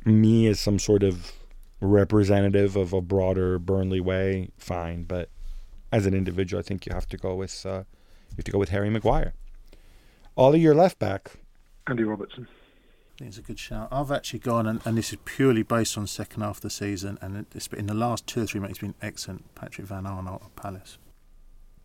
Mee 0.05 0.47
as 0.47 0.59
some 0.59 0.79
sort 0.79 1.03
of 1.03 1.33
representative 1.81 2.75
of 2.75 2.93
a 2.93 3.01
broader 3.01 3.59
Burnley 3.59 3.99
way, 3.99 4.49
fine. 4.57 5.03
But 5.03 5.29
as 5.91 6.06
an 6.06 6.13
individual, 6.13 6.60
I 6.60 6.63
think 6.63 6.86
you 6.86 6.93
have 6.93 7.08
to 7.10 7.17
go 7.17 7.36
with 7.36 7.65
uh, 7.65 7.84
you 8.30 8.36
have 8.38 8.45
to 8.45 8.52
go 8.52 8.60
with 8.60 8.69
Harry 8.69 8.89
Maguire. 8.89 9.34
All 10.36 10.54
of 10.54 10.62
your 10.62 10.75
left 10.75 10.99
back, 10.99 11.32
Andy 11.88 12.04
Robertson. 12.04 12.47
It's 13.21 13.38
a 13.38 13.41
good 13.41 13.60
shout. 13.60 13.89
I've 13.91 14.12
actually 14.12 14.39
gone, 14.39 14.65
and, 14.65 14.80
and 14.86 14.97
this 14.97 15.12
is 15.12 15.19
purely 15.25 15.62
based 15.62 15.97
on 15.97 16.08
second 16.08 16.41
half 16.41 16.58
of 16.58 16.62
the 16.62 16.69
season, 16.69 17.17
and 17.21 17.45
it's 17.54 17.67
been, 17.67 17.80
in 17.80 17.88
the 17.88 17.93
last 17.93 18.25
two 18.28 18.43
or 18.43 18.45
three 18.45 18.62
months, 18.62 18.71
it's 18.71 18.80
been 18.80 18.95
excellent. 19.02 19.54
Patrick 19.56 19.88
Van 19.88 20.06
Aanholt 20.06 20.45
at 20.45 20.56
Palace. 20.56 20.97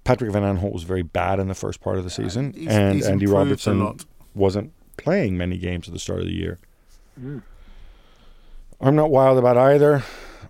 Patrick 0.05 0.31
Van 0.31 0.43
Aanholt 0.43 0.73
was 0.73 0.85
very 0.85 1.03
bad 1.03 1.41
in 1.41 1.49
the 1.49 1.55
first 1.55 1.81
part 1.81 1.99
of 1.99 2.05
the 2.05 2.11
season, 2.11 2.53
he's, 2.53 2.69
and 2.69 2.95
he's 2.95 3.07
Andy 3.07 3.27
Robertson 3.27 3.99
wasn't 4.35 4.73
playing 4.97 5.37
many 5.37 5.59
games 5.59 5.89
at 5.89 5.93
the 5.93 5.99
start 5.99 6.21
of 6.21 6.27
the 6.27 6.35
year. 6.35 6.59
Mm. 7.21 7.43
I'm 8.81 8.95
not 8.95 9.11
wild 9.11 9.39
about 9.39 9.57
either. 9.57 10.05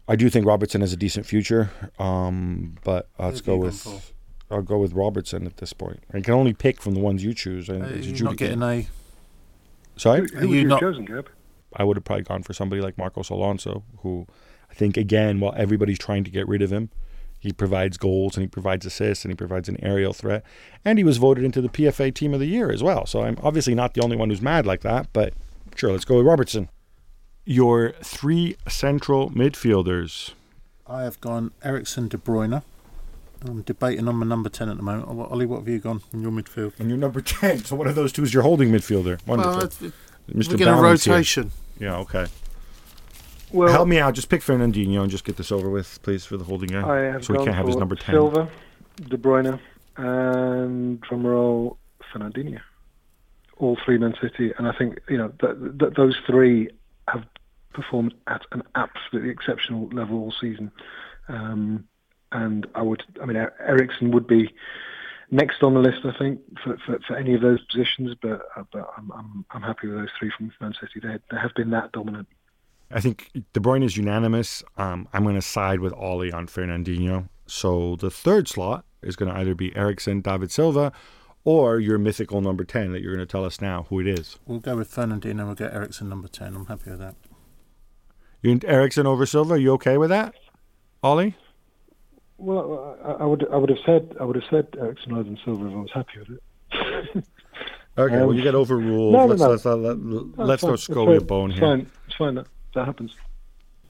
I 0.08 0.16
do 0.16 0.30
think 0.30 0.46
Robertson 0.46 0.80
has 0.80 0.92
a 0.92 0.96
decent 0.96 1.26
future, 1.26 1.70
um, 1.98 2.76
but 2.84 3.08
let's 3.18 3.40
go 3.40 3.56
with 3.56 4.12
I'll 4.50 4.62
go 4.62 4.78
with 4.78 4.92
Robertson 4.92 5.46
at 5.46 5.56
this 5.56 5.72
point. 5.72 6.02
I 6.12 6.20
can 6.20 6.34
only 6.34 6.52
pick 6.52 6.80
from 6.80 6.94
the 6.94 7.00
ones 7.00 7.24
you 7.24 7.34
choose. 7.34 7.68
Uh, 7.68 7.98
you're 8.00 8.24
not 8.24 8.36
getting 8.36 8.62
a 8.62 8.86
Sorry, 9.96 10.20
who, 10.20 10.38
who 10.38 10.48
would 10.48 10.56
you 10.56 10.64
not 10.64 10.80
chosen, 10.80 11.04
Gab? 11.04 11.30
I 11.76 11.84
would 11.84 11.96
have 11.96 12.04
probably 12.04 12.24
gone 12.24 12.42
for 12.42 12.52
somebody 12.52 12.82
like 12.82 12.98
Marcos 12.98 13.30
Alonso, 13.30 13.84
who 13.98 14.26
I 14.70 14.74
think 14.74 14.96
again, 14.96 15.40
while 15.40 15.54
everybody's 15.56 15.98
trying 15.98 16.24
to 16.24 16.30
get 16.30 16.46
rid 16.48 16.62
of 16.62 16.72
him, 16.72 16.90
he 17.38 17.52
provides 17.52 17.96
goals 17.96 18.36
and 18.36 18.42
he 18.42 18.48
provides 18.48 18.86
assists 18.86 19.24
and 19.24 19.30
he 19.30 19.36
provides 19.36 19.68
an 19.68 19.82
aerial 19.82 20.12
threat, 20.12 20.44
and 20.84 20.98
he 20.98 21.04
was 21.04 21.18
voted 21.18 21.44
into 21.44 21.60
the 21.60 21.68
PFA 21.68 22.14
Team 22.14 22.34
of 22.34 22.40
the 22.40 22.46
Year 22.46 22.70
as 22.70 22.82
well. 22.82 23.06
So 23.06 23.22
I'm 23.22 23.38
obviously 23.42 23.74
not 23.74 23.94
the 23.94 24.02
only 24.02 24.16
one 24.16 24.30
who's 24.30 24.42
mad 24.42 24.66
like 24.66 24.80
that, 24.80 25.08
but 25.12 25.34
sure, 25.76 25.92
let's 25.92 26.04
go 26.04 26.16
with 26.16 26.26
Robertson. 26.26 26.68
Your 27.44 27.90
three 28.02 28.56
central 28.68 29.30
midfielders. 29.30 30.32
I 30.86 31.02
have 31.02 31.20
gone 31.20 31.50
Eriksen, 31.62 32.08
De 32.08 32.16
Bruyne. 32.16 32.62
I'm 33.46 33.60
debating 33.62 34.08
on 34.08 34.16
my 34.16 34.24
number 34.26 34.48
10 34.48 34.70
at 34.70 34.76
the 34.78 34.82
moment. 34.82 35.06
Ollie, 35.08 35.44
what 35.44 35.58
have 35.58 35.68
you 35.68 35.78
gone 35.78 36.00
in 36.14 36.22
your 36.22 36.30
midfield? 36.32 36.72
And 36.78 36.88
your 36.88 36.96
number 36.96 37.20
10. 37.20 37.64
So 37.64 37.76
one 37.76 37.86
of 37.86 37.94
those 37.94 38.12
two 38.12 38.22
is 38.22 38.32
your 38.32 38.42
holding 38.42 38.70
midfielder. 38.70 39.24
Wonderful. 39.26 39.52
Well, 39.52 39.92
Mr. 40.30 40.48
We're 40.52 40.56
getting 40.56 40.68
a 40.74 40.80
rotation. 40.80 41.50
Here. 41.78 41.88
Yeah, 41.90 41.96
okay. 41.98 42.26
Well, 43.52 43.68
Help 43.70 43.88
me 43.88 43.98
out. 43.98 44.14
Just 44.14 44.30
pick 44.30 44.40
Fernandinho 44.40 45.02
and 45.02 45.10
just 45.10 45.24
get 45.24 45.36
this 45.36 45.52
over 45.52 45.68
with, 45.68 46.00
please, 46.02 46.24
for 46.24 46.38
the 46.38 46.44
holding 46.44 46.70
guy. 46.70 46.88
I 46.88 47.00
have 47.12 47.24
so 47.24 47.34
we 47.34 47.44
can't 47.44 47.54
have 47.54 47.66
his 47.66 47.76
number 47.76 47.94
10. 47.94 48.14
Silva, 48.14 48.48
De 49.02 49.18
Bruyne, 49.18 49.60
and 49.98 51.00
drumroll, 51.02 51.76
Fernandinho. 52.12 52.60
All 53.58 53.76
three 53.84 53.98
Man 53.98 54.14
City. 54.22 54.52
And 54.56 54.66
I 54.66 54.72
think, 54.72 54.98
you 55.10 55.18
know, 55.18 55.28
th- 55.40 55.78
th- 55.78 55.92
those 55.94 56.16
three 56.26 56.70
have 57.08 57.24
performed 57.72 58.14
at 58.26 58.42
an 58.52 58.62
absolutely 58.74 59.30
exceptional 59.30 59.88
level 59.88 60.18
all 60.18 60.34
season. 60.40 60.70
Um, 61.28 61.84
and 62.32 62.66
I 62.74 62.82
would, 62.82 63.02
I 63.22 63.26
mean, 63.26 63.36
Eriksen 63.36 64.10
would 64.10 64.26
be 64.26 64.52
next 65.30 65.62
on 65.62 65.74
the 65.74 65.80
list, 65.80 66.00
I 66.04 66.16
think, 66.18 66.40
for, 66.62 66.76
for, 66.84 66.98
for 67.06 67.16
any 67.16 67.34
of 67.34 67.40
those 67.40 67.62
positions. 67.64 68.16
But 68.20 68.42
uh, 68.56 68.64
but 68.72 68.88
I'm, 68.96 69.10
I'm 69.12 69.44
I'm 69.50 69.62
happy 69.62 69.88
with 69.88 69.98
those 69.98 70.08
three 70.18 70.30
from 70.36 70.52
Man 70.60 70.74
City. 70.80 71.00
They 71.00 71.18
they 71.30 71.40
have 71.40 71.54
been 71.54 71.70
that 71.70 71.92
dominant. 71.92 72.28
I 72.90 73.00
think 73.00 73.30
De 73.52 73.60
Bruyne 73.60 73.84
is 73.84 73.96
unanimous. 73.96 74.62
Um, 74.76 75.08
I'm 75.12 75.22
going 75.22 75.34
to 75.34 75.42
side 75.42 75.80
with 75.80 75.92
Ollie 75.94 76.32
on 76.32 76.46
Fernandinho. 76.46 77.28
So 77.46 77.96
the 77.96 78.10
third 78.10 78.48
slot 78.48 78.84
is 79.02 79.16
going 79.16 79.32
to 79.32 79.38
either 79.38 79.54
be 79.54 79.74
Eriksen, 79.76 80.20
David 80.20 80.50
Silva, 80.50 80.92
or 81.44 81.78
your 81.78 81.98
mythical 81.98 82.40
number 82.40 82.64
10 82.64 82.92
that 82.92 83.02
you're 83.02 83.14
going 83.14 83.26
to 83.26 83.30
tell 83.30 83.44
us 83.44 83.60
now 83.60 83.86
who 83.90 84.00
it 84.00 84.08
is. 84.08 84.38
We'll 84.46 84.60
go 84.60 84.76
with 84.76 84.90
Fernandinho 84.90 85.44
we'll 85.44 85.54
get 85.54 85.74
Eriksen 85.74 86.08
number 86.08 86.28
10. 86.28 86.54
I'm 86.54 86.66
happy 86.66 86.90
with 86.90 87.00
that. 87.00 87.14
You 88.42 88.60
Eriksen 88.64 89.06
over 89.06 89.24
Silva, 89.24 89.54
are 89.54 89.58
you 89.58 89.72
okay 89.72 89.96
with 89.96 90.10
that, 90.10 90.34
Ollie? 91.02 91.34
Well, 92.36 92.98
I, 93.02 93.22
I, 93.22 93.24
would 93.24 93.46
I 93.50 93.56
would 93.56 93.70
have 93.70 93.78
said 93.86 94.16
I 94.20 94.24
would 94.24 94.36
have 94.36 94.44
said 94.50 94.68
Eriksen 94.78 95.14
rather 95.14 95.24
than 95.24 95.38
Silva 95.44 95.66
if 95.66 95.72
I 95.72 95.76
was 95.76 95.90
happy 95.94 96.18
with 96.18 96.30
it. 96.30 97.24
okay, 97.98 98.16
um, 98.16 98.26
well 98.26 98.34
you 98.34 98.42
get 98.42 98.54
overruled. 98.54 99.12
No, 99.12 99.24
let's, 99.24 99.40
no, 99.40 99.46
no. 99.46 99.52
let's, 99.52 100.36
let's, 100.36 100.36
let's 100.36 100.62
throw 100.62 100.76
Scully 100.76 101.16
a 101.16 101.20
bone 101.22 101.52
it's 101.52 101.60
here. 101.60 101.68
Fine. 101.68 101.90
It's 102.06 102.16
fine. 102.16 102.34
That, 102.34 102.46
that 102.74 102.84
happens. 102.84 103.14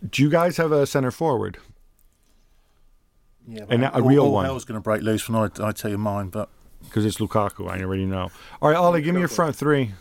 Do 0.09 0.23
you 0.23 0.31
guys 0.31 0.57
have 0.59 0.71
a 0.71 0.87
centre 0.87 1.11
forward? 1.11 1.59
Yeah, 3.49 3.65
and 3.69 3.91
a 3.93 4.03
real 4.03 4.25
all 4.25 4.33
one. 4.33 4.45
Hell's 4.45 4.65
going 4.65 4.77
to 4.77 4.83
break 4.83 5.03
loose 5.03 5.29
when 5.29 5.37
I, 5.37 5.67
I 5.67 5.73
tell 5.73 5.91
you 5.91 5.99
mine, 5.99 6.29
but 6.29 6.49
because 6.85 7.05
it's 7.05 7.19
Lukaku, 7.19 7.71
I 7.71 7.83
already 7.83 8.07
know. 8.07 8.31
All 8.63 8.69
right, 8.69 8.77
Ollie, 8.77 9.03
give 9.03 9.15
me 9.15 9.21
your 9.21 9.29
front 9.29 9.57
three. 9.57 9.93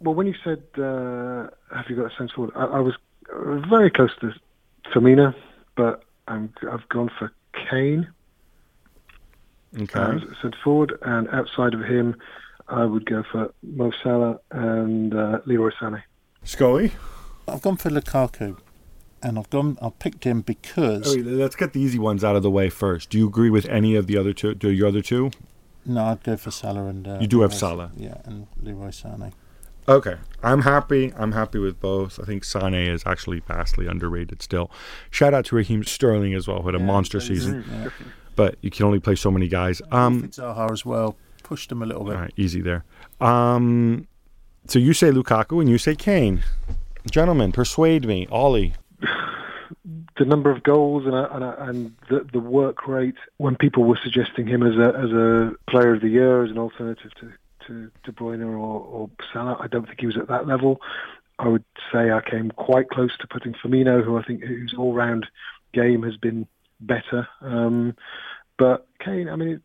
Well, 0.00 0.14
when 0.14 0.26
you 0.26 0.34
said 0.44 0.62
uh, 0.76 1.48
have 1.74 1.86
you 1.88 1.96
got 1.96 2.12
a 2.12 2.16
centre 2.16 2.34
forward, 2.34 2.54
I, 2.56 2.64
I 2.64 2.80
was 2.80 2.94
very 3.68 3.90
close 3.90 4.10
to 4.20 4.32
Firmino, 4.92 5.34
but 5.76 6.04
I'm, 6.28 6.52
I've 6.70 6.88
gone 6.88 7.10
for 7.18 7.32
Kane. 7.70 8.08
Okay. 9.78 10.00
Uh, 10.00 10.18
centre 10.40 10.58
forward, 10.64 10.98
and 11.02 11.28
outside 11.28 11.74
of 11.74 11.80
him, 11.82 12.16
I 12.68 12.84
would 12.84 13.06
go 13.06 13.22
for 13.30 13.52
Mo 13.62 13.92
Salah 14.02 14.38
and 14.50 15.14
uh, 15.14 15.40
Leroy 15.46 15.70
Sané. 15.80 16.02
Scully? 16.42 16.92
I've 17.46 17.62
gone 17.62 17.76
for 17.76 17.90
Lukaku, 17.90 18.56
and 19.22 19.38
I've 19.38 19.50
gone. 19.50 19.78
I've 19.82 19.98
picked 19.98 20.24
him 20.24 20.42
because. 20.42 21.16
Oh, 21.16 21.20
let's 21.20 21.56
get 21.56 21.72
the 21.72 21.80
easy 21.80 21.98
ones 21.98 22.24
out 22.24 22.36
of 22.36 22.42
the 22.42 22.50
way 22.50 22.70
first. 22.70 23.10
Do 23.10 23.18
you 23.18 23.26
agree 23.26 23.50
with 23.50 23.66
any 23.66 23.94
of 23.94 24.06
the 24.06 24.16
other 24.16 24.32
two? 24.32 24.54
Do 24.54 24.70
your 24.70 24.88
other 24.88 25.02
two? 25.02 25.30
No, 25.88 26.04
I'd 26.04 26.22
go 26.22 26.36
for 26.36 26.50
Salah 26.50 26.86
and. 26.86 27.08
Uh, 27.08 27.18
you 27.20 27.26
do 27.26 27.40
have 27.40 27.54
Salah. 27.54 27.90
Yeah, 27.96 28.18
and 28.24 28.46
Leroy 28.62 28.88
Sané. 28.88 29.32
Okay, 29.88 30.16
I'm 30.42 30.62
happy. 30.62 31.14
I'm 31.16 31.32
happy 31.32 31.58
with 31.58 31.80
both. 31.80 32.20
I 32.20 32.24
think 32.24 32.44
Sane 32.44 32.74
is 32.74 33.02
actually 33.06 33.40
vastly 33.40 33.86
underrated 33.86 34.42
still. 34.42 34.70
Shout 35.10 35.32
out 35.32 35.46
to 35.46 35.56
Raheem 35.56 35.82
Sterling 35.82 36.34
as 36.34 36.46
well, 36.46 36.60
who 36.60 36.68
had 36.68 36.74
a 36.74 36.78
yeah, 36.78 36.84
monster 36.84 37.20
season. 37.20 37.64
Yeah. 37.70 37.88
But 38.36 38.56
you 38.60 38.70
can 38.70 38.84
only 38.84 39.00
play 39.00 39.14
so 39.14 39.30
many 39.30 39.48
guys. 39.48 39.80
Um, 39.90 40.28
Zaha 40.28 40.70
as 40.70 40.84
well 40.84 41.16
pushed 41.42 41.72
him 41.72 41.82
a 41.82 41.86
little 41.86 42.04
bit. 42.04 42.16
All 42.16 42.20
right, 42.20 42.34
easy 42.36 42.60
there. 42.60 42.84
Um, 43.18 44.06
so 44.66 44.78
you 44.78 44.92
say 44.92 45.10
Lukaku 45.10 45.60
and 45.60 45.70
you 45.70 45.78
say 45.78 45.96
Kane. 45.96 46.44
Gentlemen, 47.10 47.52
persuade 47.52 48.06
me, 48.06 48.26
Ollie. 48.30 48.74
The 50.18 50.24
number 50.24 50.50
of 50.50 50.62
goals 50.62 51.04
and, 51.06 51.14
and, 51.14 51.44
and 51.68 51.96
the, 52.08 52.26
the 52.32 52.40
work 52.40 52.86
rate 52.86 53.16
when 53.36 53.56
people 53.56 53.84
were 53.84 53.98
suggesting 54.02 54.46
him 54.46 54.62
as 54.62 54.76
a 54.76 54.96
as 54.96 55.10
a 55.10 55.52
player 55.70 55.94
of 55.94 56.00
the 56.00 56.08
year 56.08 56.44
as 56.44 56.50
an 56.50 56.58
alternative 56.58 57.12
to 57.20 57.32
to 57.66 57.90
De 58.04 58.12
Bruyne 58.12 58.42
or, 58.42 58.56
or 58.56 59.10
Salah. 59.32 59.56
I 59.60 59.66
don't 59.66 59.86
think 59.86 60.00
he 60.00 60.06
was 60.06 60.16
at 60.16 60.28
that 60.28 60.46
level. 60.46 60.80
I 61.38 61.48
would 61.48 61.64
say 61.92 62.10
I 62.10 62.20
came 62.28 62.50
quite 62.50 62.88
close 62.88 63.16
to 63.18 63.28
putting 63.28 63.54
Firmino, 63.54 64.04
who 64.04 64.18
I 64.18 64.22
think 64.22 64.42
whose 64.42 64.74
all-round 64.76 65.26
game 65.72 66.02
has 66.02 66.16
been 66.16 66.48
better. 66.80 67.28
Um, 67.40 67.94
but 68.58 68.88
Kane, 69.04 69.28
I 69.28 69.36
mean, 69.36 69.60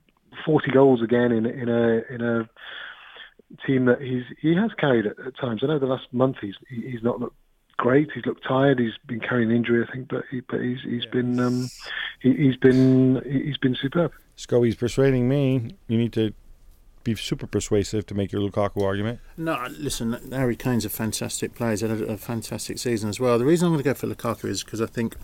40 0.45 0.71
goals 0.71 1.01
again 1.01 1.31
in 1.31 1.45
in 1.45 1.69
a 1.69 2.01
in 2.13 2.21
a 2.21 2.49
team 3.65 3.85
that 3.85 4.01
he's 4.01 4.23
he 4.41 4.55
has 4.55 4.71
carried 4.77 5.05
at, 5.05 5.19
at 5.19 5.37
times. 5.37 5.61
I 5.63 5.67
know 5.67 5.79
the 5.79 5.85
last 5.85 6.07
month 6.11 6.37
he's 6.41 6.55
he's 6.69 7.03
not 7.03 7.19
looked 7.19 7.37
great. 7.77 8.09
He's 8.13 8.25
looked 8.25 8.43
tired. 8.43 8.79
He's 8.79 8.93
been 9.07 9.19
carrying 9.19 9.49
an 9.49 9.55
injury, 9.55 9.85
I 9.87 9.91
think, 9.91 10.07
but 10.07 10.23
he, 10.29 10.41
but 10.41 10.61
he's 10.61 10.81
he's 10.83 11.03
yes. 11.03 11.11
been 11.11 11.39
um, 11.39 11.69
he, 12.19 12.47
has 12.47 12.57
been 12.57 13.21
he's 13.25 13.57
been 13.57 13.75
superb. 13.75 14.11
Scully's 14.35 14.75
persuading 14.75 15.27
me. 15.29 15.75
You 15.87 15.97
need 15.97 16.13
to 16.13 16.33
be 17.03 17.15
super 17.15 17.47
persuasive 17.47 18.05
to 18.07 18.15
make 18.15 18.31
your 18.31 18.41
Lukaku 18.41 18.81
argument. 18.83 19.19
No, 19.37 19.67
listen, 19.77 20.17
Harry 20.31 20.55
Kane's 20.55 20.85
a 20.85 20.89
fantastic 20.89 21.53
player. 21.53 21.71
He's 21.71 21.81
had 21.81 21.91
a, 21.91 22.13
a 22.13 22.17
fantastic 22.17 22.79
season 22.79 23.09
as 23.09 23.19
well. 23.19 23.37
The 23.37 23.45
reason 23.45 23.67
I'm 23.67 23.73
going 23.73 23.83
to 23.83 23.89
go 23.89 23.93
for 23.93 24.07
Lukaku 24.07 24.45
is 24.45 24.63
because 24.63 24.81
I 24.81 24.85
think 24.85 25.15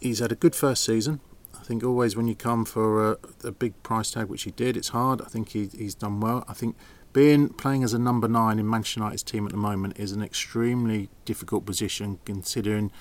he's 0.00 0.18
had 0.18 0.32
a 0.32 0.34
good 0.34 0.54
first 0.54 0.84
season. 0.84 1.20
I 1.54 1.62
think 1.64 1.82
always 1.82 2.16
when 2.16 2.28
you 2.28 2.34
come 2.34 2.64
for 2.64 3.12
a, 3.12 3.18
a 3.44 3.52
big 3.52 3.82
price 3.82 4.10
tag, 4.10 4.26
which 4.26 4.42
he 4.42 4.50
did, 4.50 4.76
it's 4.76 4.88
hard. 4.88 5.20
I 5.22 5.26
think 5.26 5.50
he, 5.50 5.66
he's 5.66 5.94
done 5.94 6.20
well. 6.20 6.44
I 6.48 6.52
think 6.52 6.76
being 7.18 7.48
playing 7.48 7.82
as 7.82 7.92
a 7.92 7.98
number 7.98 8.28
nine 8.28 8.60
in 8.60 8.70
Manchester 8.70 9.00
United's 9.00 9.24
team 9.24 9.44
at 9.44 9.50
the 9.50 9.58
moment 9.58 9.98
is 9.98 10.12
an 10.12 10.22
extremely 10.22 11.08
difficult 11.24 11.66
position 11.66 12.20
considering 12.24 12.92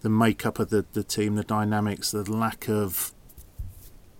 the 0.00 0.08
makeup 0.08 0.58
of 0.58 0.70
the, 0.70 0.84
the 0.94 1.04
team, 1.04 1.36
the 1.36 1.44
dynamics, 1.44 2.10
the 2.10 2.28
lack 2.28 2.68
of 2.68 3.12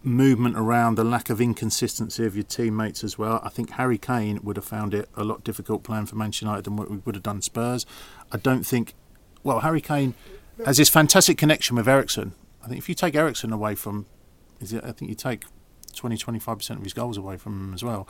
movement 0.04 0.56
around, 0.56 0.94
the 0.94 1.02
lack 1.02 1.28
of 1.28 1.40
inconsistency 1.40 2.24
of 2.24 2.36
your 2.36 2.44
teammates 2.44 3.02
as 3.02 3.18
well. 3.18 3.40
I 3.42 3.48
think 3.48 3.70
Harry 3.70 3.98
Kane 3.98 4.38
would 4.44 4.54
have 4.54 4.64
found 4.64 4.94
it 4.94 5.08
a 5.16 5.24
lot 5.24 5.42
difficult 5.42 5.82
playing 5.82 6.06
for 6.06 6.14
Manchester 6.14 6.46
United 6.46 6.64
than 6.64 6.76
what 6.76 6.88
we 6.88 6.98
would 6.98 7.16
have 7.16 7.24
done 7.24 7.42
Spurs. 7.42 7.84
I 8.30 8.36
don't 8.36 8.64
think. 8.64 8.94
Well, 9.42 9.58
Harry 9.58 9.80
Kane 9.80 10.14
has 10.64 10.76
this 10.76 10.88
fantastic 10.88 11.36
connection 11.36 11.74
with 11.74 11.88
Eriksen. 11.88 12.32
I 12.62 12.68
think 12.68 12.78
if 12.78 12.88
you 12.88 12.94
take 12.94 13.16
Eriksen 13.16 13.52
away 13.52 13.74
from, 13.74 14.06
is 14.60 14.72
it? 14.72 14.84
I 14.84 14.92
think 14.92 15.08
you 15.08 15.16
take 15.16 15.46
20, 15.96 16.16
25% 16.16 16.70
of 16.76 16.84
his 16.84 16.92
goals 16.92 17.16
away 17.16 17.36
from 17.36 17.70
him 17.70 17.74
as 17.74 17.82
well. 17.82 18.06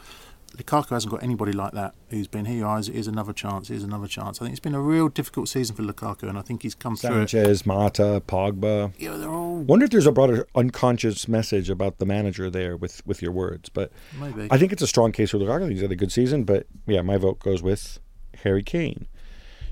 Lukaku 0.56 0.90
hasn't 0.90 1.10
got 1.10 1.22
anybody 1.22 1.52
like 1.52 1.72
that 1.72 1.94
who's 2.08 2.28
been 2.28 2.44
here. 2.46 2.66
Oh, 2.66 2.80
here's 2.80 3.06
another 3.06 3.32
chance. 3.32 3.68
Here's 3.68 3.82
another 3.82 4.06
chance. 4.06 4.40
I 4.40 4.44
think 4.44 4.52
it's 4.52 4.60
been 4.60 4.74
a 4.74 4.80
real 4.80 5.08
difficult 5.08 5.48
season 5.48 5.76
for 5.76 5.82
Lukaku, 5.82 6.24
and 6.24 6.38
I 6.38 6.42
think 6.42 6.62
he's 6.62 6.74
come 6.74 6.96
Sanchez, 6.96 7.30
through. 7.30 7.44
Sanchez, 7.44 7.66
Mata, 7.66 8.22
Pogba. 8.26 8.92
Yeah, 8.98 9.16
they're 9.16 9.28
all. 9.28 9.56
Wonder 9.56 9.84
if 9.84 9.90
there's 9.90 10.06
a 10.06 10.12
broader 10.12 10.46
unconscious 10.54 11.28
message 11.28 11.68
about 11.70 11.98
the 11.98 12.06
manager 12.06 12.50
there 12.50 12.76
with 12.76 13.06
with 13.06 13.22
your 13.22 13.32
words, 13.32 13.68
but 13.68 13.92
maybe 14.18 14.48
I 14.50 14.58
think 14.58 14.72
it's 14.72 14.82
a 14.82 14.86
strong 14.86 15.12
case 15.12 15.30
for 15.30 15.38
Lukaku. 15.38 15.70
He's 15.70 15.82
had 15.82 15.92
a 15.92 15.96
good 15.96 16.12
season, 16.12 16.44
but 16.44 16.66
yeah, 16.86 17.02
my 17.02 17.16
vote 17.16 17.38
goes 17.40 17.62
with 17.62 17.98
Harry 18.42 18.62
Kane. 18.62 19.06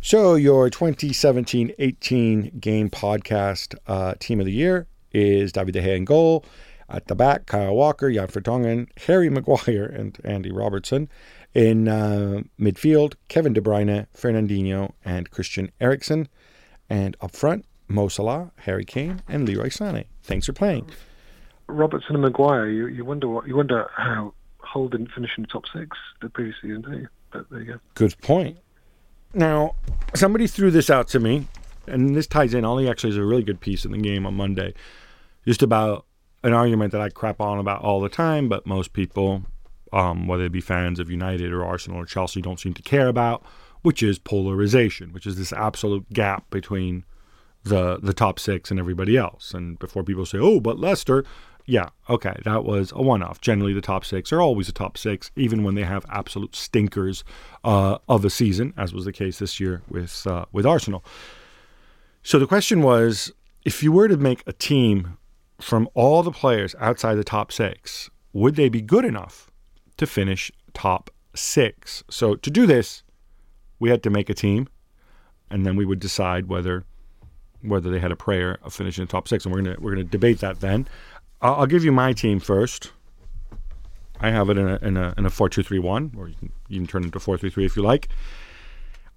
So 0.01 0.35
your 0.35 0.69
2017-18 0.69 2.61
game 2.61 2.91
podcast 2.91 3.75
uh, 3.87 4.15
team 4.19 4.39
of 4.39 4.45
the 4.47 4.53
year 4.53 4.87
is 5.13 5.51
David 5.53 5.73
De 5.73 5.81
Gea 5.81 5.97
in 5.97 6.05
goal. 6.05 6.45
At 6.89 7.07
the 7.07 7.15
back, 7.15 7.47
Kyle 7.47 7.75
Walker, 7.75 8.13
Jan 8.13 8.29
Vertonghen, 8.29 8.89
Harry 9.07 9.31
Maguire, 9.31 9.85
and 9.87 10.19
Andy 10.25 10.51
Robertson. 10.51 11.09
In 11.55 11.89
uh, 11.89 12.43
midfield, 12.59 13.15
Kevin 13.29 13.53
De 13.53 13.61
Bruyne, 13.61 14.07
Fernandinho, 14.17 14.93
and 15.05 15.31
Christian 15.31 15.71
Eriksen. 15.81 16.29
And 16.91 17.17
up 17.21 17.35
front, 17.35 17.65
Mo 17.89 18.09
Salah, 18.09 18.53
Harry 18.59 18.85
Kane, 18.85 19.23
and 19.29 19.47
Leroy 19.49 19.69
Sané. 19.69 20.07
Thanks 20.23 20.47
for 20.47 20.53
playing. 20.53 20.91
Robertson 21.67 22.15
and 22.17 22.23
Maguire, 22.23 22.69
you, 22.69 22.87
you 22.89 23.05
wonder 23.05 23.29
what 23.29 23.47
you 23.47 23.57
wonder 23.57 23.91
how 23.97 24.35
Hull 24.59 24.89
didn't 24.89 25.11
finish 25.13 25.31
in 25.37 25.43
the 25.43 25.49
top 25.49 25.65
six 25.73 25.97
the 26.21 26.29
previous 26.29 26.57
season, 26.61 26.83
do 26.83 26.93
you? 26.93 27.09
But 27.31 27.49
there 27.51 27.61
you 27.61 27.73
go. 27.73 27.79
Good 27.95 28.21
point. 28.21 28.59
Now, 29.33 29.75
somebody 30.15 30.47
threw 30.47 30.71
this 30.71 30.91
out 30.91 31.09
to 31.09 31.21
me, 31.21 31.49
and 31.87 32.15
this 32.15 32.27
ties 32.27 32.55
in. 32.55 32.65
Ollie 32.65 32.89
actually 32.89 33.11
has 33.11 33.17
a 33.17 33.25
really 33.25 33.43
good 33.43 33.61
piece 33.61 33.85
in 33.85 33.93
the 33.93 33.99
game 33.99 34.27
on 34.27 34.35
Monday, 34.35 34.75
just 35.47 35.63
about 35.63 36.07
an 36.45 36.53
argument 36.53 36.93
that 36.93 37.01
I 37.01 37.09
crap 37.09 37.41
on 37.41 37.59
about 37.59 37.83
all 37.83 38.01
the 38.01 38.09
time, 38.09 38.49
but 38.49 38.67
most 38.67 38.93
people, 38.93 39.43
um, 39.93 40.29
whether 40.29 40.45
they 40.45 40.49
be 40.49 40.61
fans 40.61 41.01
of 41.01 41.11
United 41.11 41.53
or 41.53 41.65
Arsenal 41.65 42.01
or 42.01 42.05
Chelsea, 42.05 42.41
don't 42.41 42.61
seem 42.61 42.75
to 42.75 42.83
care 42.83 43.09
about, 43.09 43.43
which 43.83 44.03
is 44.03 44.19
polarization, 44.19 45.13
which 45.13 45.27
is 45.27 45.37
this 45.37 45.53
absolute 45.53 46.09
gap 46.13 46.49
between 46.51 47.05
the 47.65 47.99
the 47.99 48.13
top 48.13 48.39
six 48.39 48.71
and 48.71 48.79
everybody 48.79 49.17
else. 49.17 49.55
And 49.55 49.79
before 49.79 50.05
people 50.05 50.27
say, 50.27 50.39
"Oh, 50.39 50.61
but 50.61 50.79
Leicester," 50.79 51.25
yeah, 51.67 51.89
okay, 52.11 52.37
that 52.45 52.63
was 52.63 52.93
a 52.95 53.03
one-off. 53.03 53.41
Generally, 53.41 53.73
the 53.73 53.81
top 53.81 54.05
six 54.05 54.31
are 54.33 54.41
always 54.41 54.67
the 54.67 54.73
top 54.73 54.99
six, 54.99 55.31
even 55.35 55.65
when 55.65 55.75
they 55.75 55.85
have 55.85 56.05
absolute 56.11 56.55
stinkers 56.55 57.25
uh, 57.65 57.97
of 58.07 58.23
a 58.23 58.31
season, 58.31 58.75
as 58.77 58.93
was 58.93 59.07
the 59.07 59.13
case 59.13 59.39
this 59.39 59.59
year 59.59 59.81
with 59.89 60.27
uh, 60.27 60.45
with 60.53 60.67
Arsenal. 60.67 61.03
So 62.23 62.39
the 62.39 62.47
question 62.47 62.83
was, 62.83 63.33
if 63.65 63.83
you 63.83 63.93
were 63.93 64.09
to 64.09 64.19
make 64.19 64.43
a 64.47 64.53
team 64.53 65.17
from 65.61 65.89
all 65.95 66.23
the 66.23 66.33
players 66.33 66.75
outside 66.81 67.15
the 67.15 67.25
top 67.25 67.53
six, 67.53 68.11
would 68.33 68.57
they 68.57 68.69
be 68.69 68.81
good 68.81 69.05
enough 69.05 69.51
to 69.97 70.07
finish 70.07 70.51
top 70.73 71.11
six? 71.35 72.03
So 72.11 72.35
to 72.37 72.51
do 72.51 72.67
this, 72.67 73.03
we 73.79 73.91
had 73.91 74.03
to 74.03 74.11
make 74.11 74.29
a 74.31 74.35
team, 74.35 74.69
and 75.51 75.65
then 75.65 75.77
we 75.77 75.85
would 75.85 76.01
decide 76.01 76.49
whether 76.49 76.85
whether 77.63 77.91
they 77.91 77.99
had 77.99 78.13
a 78.13 78.17
prayer 78.17 78.59
of 78.63 78.75
finishing 78.75 79.05
the 79.05 79.11
top 79.11 79.27
six, 79.29 79.45
and 79.45 79.55
we're 79.55 79.63
gonna 79.63 79.77
we're 79.79 79.93
gonna 79.93 80.05
debate 80.05 80.41
that 80.41 80.61
then. 80.61 80.87
I'll, 81.41 81.55
I'll 81.55 81.67
give 81.67 81.85
you 81.85 81.93
my 81.93 82.13
team 82.13 82.41
first. 82.41 82.93
I 84.21 84.31
have 84.31 84.49
it 84.51 84.59
in 84.59 84.69
a 84.69 84.79
in 84.83 84.97
a 84.97 85.15
in 85.17 85.27
a 85.27 85.31
four 85.31 85.49
two 85.49 85.63
three 85.63 85.79
one, 85.79 86.13
or 86.17 86.29
you 86.29 86.35
can 86.35 86.53
even 86.69 86.87
turn 86.87 87.03
it 87.03 87.07
into 87.07 87.21
four 87.21 87.39
three 87.39 87.51
three 87.51 87.65
if 87.65 87.77
you 87.77 87.83
like. 87.83 88.09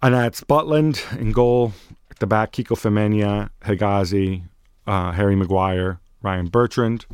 And 0.01 0.13
that's 0.13 0.41
Butland 0.41 1.19
in 1.19 1.31
goal. 1.31 1.73
At 2.11 2.19
the 2.19 2.27
back, 2.27 2.51
Kiko 2.51 2.75
Femenia, 2.75 3.49
Hegazi, 3.61 4.43
uh, 4.85 5.11
Harry 5.11 5.35
Maguire, 5.35 5.99
Ryan 6.27 6.47
Bertrand. 6.47 7.05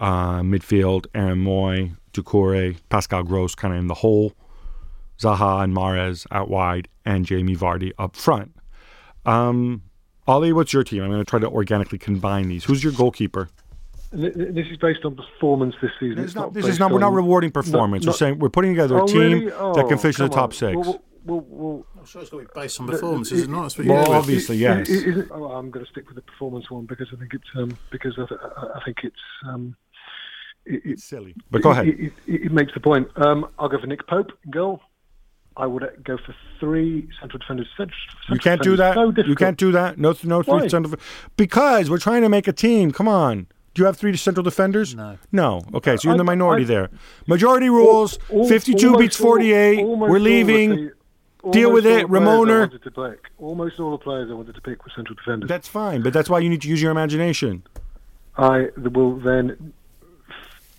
Uh, 0.00 0.40
midfield, 0.40 1.06
Aaron 1.14 1.44
Mooy, 1.44 1.94
Doucouré, 2.12 2.76
Pascal 2.88 3.22
Gross 3.22 3.54
kind 3.54 3.74
of 3.74 3.80
in 3.80 3.86
the 3.86 3.94
hole. 3.94 4.32
Zaha 5.18 5.62
and 5.62 5.76
Mahrez 5.76 6.26
out 6.30 6.48
wide, 6.48 6.88
and 7.04 7.26
Jamie 7.26 7.54
Vardy 7.54 7.92
up 7.98 8.16
front. 8.16 8.56
Um, 9.26 9.82
Ollie, 10.26 10.52
what's 10.54 10.72
your 10.72 10.82
team? 10.82 11.02
I'm 11.02 11.10
going 11.10 11.20
to 11.20 11.28
try 11.28 11.38
to 11.38 11.48
organically 11.48 11.98
combine 11.98 12.48
these. 12.48 12.64
Who's 12.64 12.82
your 12.82 12.94
goalkeeper? 12.94 13.50
This 14.12 14.66
is 14.66 14.78
based 14.78 15.04
on 15.04 15.14
performance 15.14 15.74
this 15.82 15.90
season. 16.00 16.24
It's 16.24 16.34
not, 16.34 16.52
this 16.52 16.66
is 16.66 16.80
not. 16.80 16.90
We're 16.90 16.98
not 16.98 17.12
rewarding 17.12 17.52
performance. 17.52 18.04
we're 18.06 18.12
saying 18.12 18.38
we're 18.40 18.48
putting 18.48 18.72
together 18.72 18.96
a 18.96 19.02
oh, 19.02 19.06
team 19.06 19.20
really? 19.20 19.52
oh, 19.52 19.74
that 19.74 19.86
can 19.86 19.98
finish 19.98 20.18
in 20.18 20.24
the 20.24 20.34
top 20.34 20.50
on. 20.50 20.52
six. 20.52 20.76
Well, 20.76 21.02
well, 21.24 21.44
well, 21.48 21.86
I'm 21.98 22.06
sure 22.06 22.22
it's 22.22 22.30
got 22.30 22.38
to 22.38 22.44
be 22.44 22.50
based 22.54 22.80
on 22.80 22.86
performance, 22.86 23.32
is 23.32 23.42
it 23.42 23.50
not? 23.50 23.76
well, 23.78 24.12
obviously, 24.12 24.56
yes. 24.56 24.88
Is, 24.88 25.04
is 25.04 25.16
it, 25.18 25.28
oh, 25.30 25.46
I'm 25.52 25.70
going 25.70 25.84
to 25.84 25.90
stick 25.90 26.06
with 26.06 26.16
the 26.16 26.22
performance 26.22 26.70
one 26.70 26.86
because 26.86 27.08
I 27.12 27.16
think 27.16 27.34
it's 27.34 27.48
um, 27.56 27.76
because 27.90 28.14
I, 28.18 28.26
th- 28.26 28.40
I 28.42 28.80
think 28.84 28.98
it's 29.02 29.16
um, 29.46 29.76
it, 30.64 30.82
it's 30.84 31.04
silly. 31.04 31.34
But 31.50 31.62
go 31.62 31.70
ahead. 31.70 31.88
It, 31.88 32.00
it, 32.00 32.12
it 32.26 32.52
makes 32.52 32.72
the 32.74 32.80
point. 32.80 33.08
Um, 33.16 33.48
I'll 33.58 33.68
go 33.68 33.80
for 33.80 33.86
Nick 33.86 34.06
Pope 34.06 34.32
in 34.44 34.50
goal. 34.50 34.80
I 35.56 35.66
would 35.66 35.84
go 36.04 36.16
for 36.16 36.34
three 36.58 37.08
central 37.20 37.38
defenders. 37.38 37.68
Central, 37.76 37.98
central 38.26 38.36
you 38.36 38.40
can't 38.40 38.62
do 38.62 38.76
that. 38.76 38.94
So 38.94 39.12
you 39.24 39.34
can't 39.34 39.58
do 39.58 39.72
that. 39.72 39.98
No, 39.98 40.14
no 40.24 40.42
three 40.42 40.54
Why? 40.54 40.68
central. 40.68 40.98
Because 41.36 41.90
we're 41.90 41.98
trying 41.98 42.22
to 42.22 42.28
make 42.28 42.48
a 42.48 42.52
team. 42.52 42.92
Come 42.92 43.08
on. 43.08 43.46
Do 43.74 43.82
you 43.82 43.86
have 43.86 43.96
three 43.96 44.16
central 44.16 44.42
defenders? 44.42 44.94
No. 44.94 45.18
No. 45.30 45.62
Okay, 45.74 45.96
so 45.96 46.04
you're 46.04 46.12
in 46.12 46.18
the 46.18 46.24
minority 46.24 46.64
I- 46.64 46.68
there. 46.68 46.90
Majority 47.26 47.68
rules. 47.68 48.18
All- 48.30 48.48
52 48.48 48.96
beats 48.96 49.16
48. 49.16 49.78
almost 49.80 50.10
We're 50.10 50.16
all 50.16 50.22
leaving. 50.22 50.90
Deal 51.50 51.72
with 51.72 51.86
it, 51.86 52.02
the 52.02 52.08
players 52.08 52.10
I 52.10 52.12
Ramona. 52.12 52.58
wanted 52.60 52.82
to 52.82 52.90
pick. 52.90 53.30
Almost 53.38 53.80
all 53.80 53.90
the 53.92 53.98
players 53.98 54.30
I 54.30 54.34
wanted 54.34 54.54
to 54.54 54.60
pick 54.60 54.84
were 54.84 54.92
central 54.94 55.14
defenders. 55.16 55.48
That's 55.48 55.68
fine, 55.68 56.02
but 56.02 56.12
that's 56.12 56.28
why 56.28 56.38
you 56.40 56.48
need 56.50 56.62
to 56.62 56.68
use 56.68 56.82
your 56.82 56.90
imagination. 56.90 57.62
I 58.36 58.68
will 58.76 59.16
then 59.16 59.72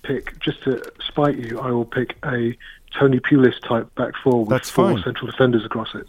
pick, 0.03 0.39
just 0.39 0.63
to 0.63 0.81
spite 1.07 1.37
you, 1.37 1.59
I 1.59 1.71
will 1.71 1.85
pick 1.85 2.15
a 2.25 2.55
Tony 2.99 3.19
Pulis 3.19 3.59
type 3.67 3.93
back 3.95 4.13
four 4.23 4.41
with 4.41 4.49
That's 4.49 4.69
four 4.69 4.93
fine. 4.93 5.03
central 5.03 5.29
defenders 5.31 5.65
across 5.65 5.93
it. 5.95 6.05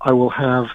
I 0.00 0.12
will 0.12 0.30
have 0.30 0.66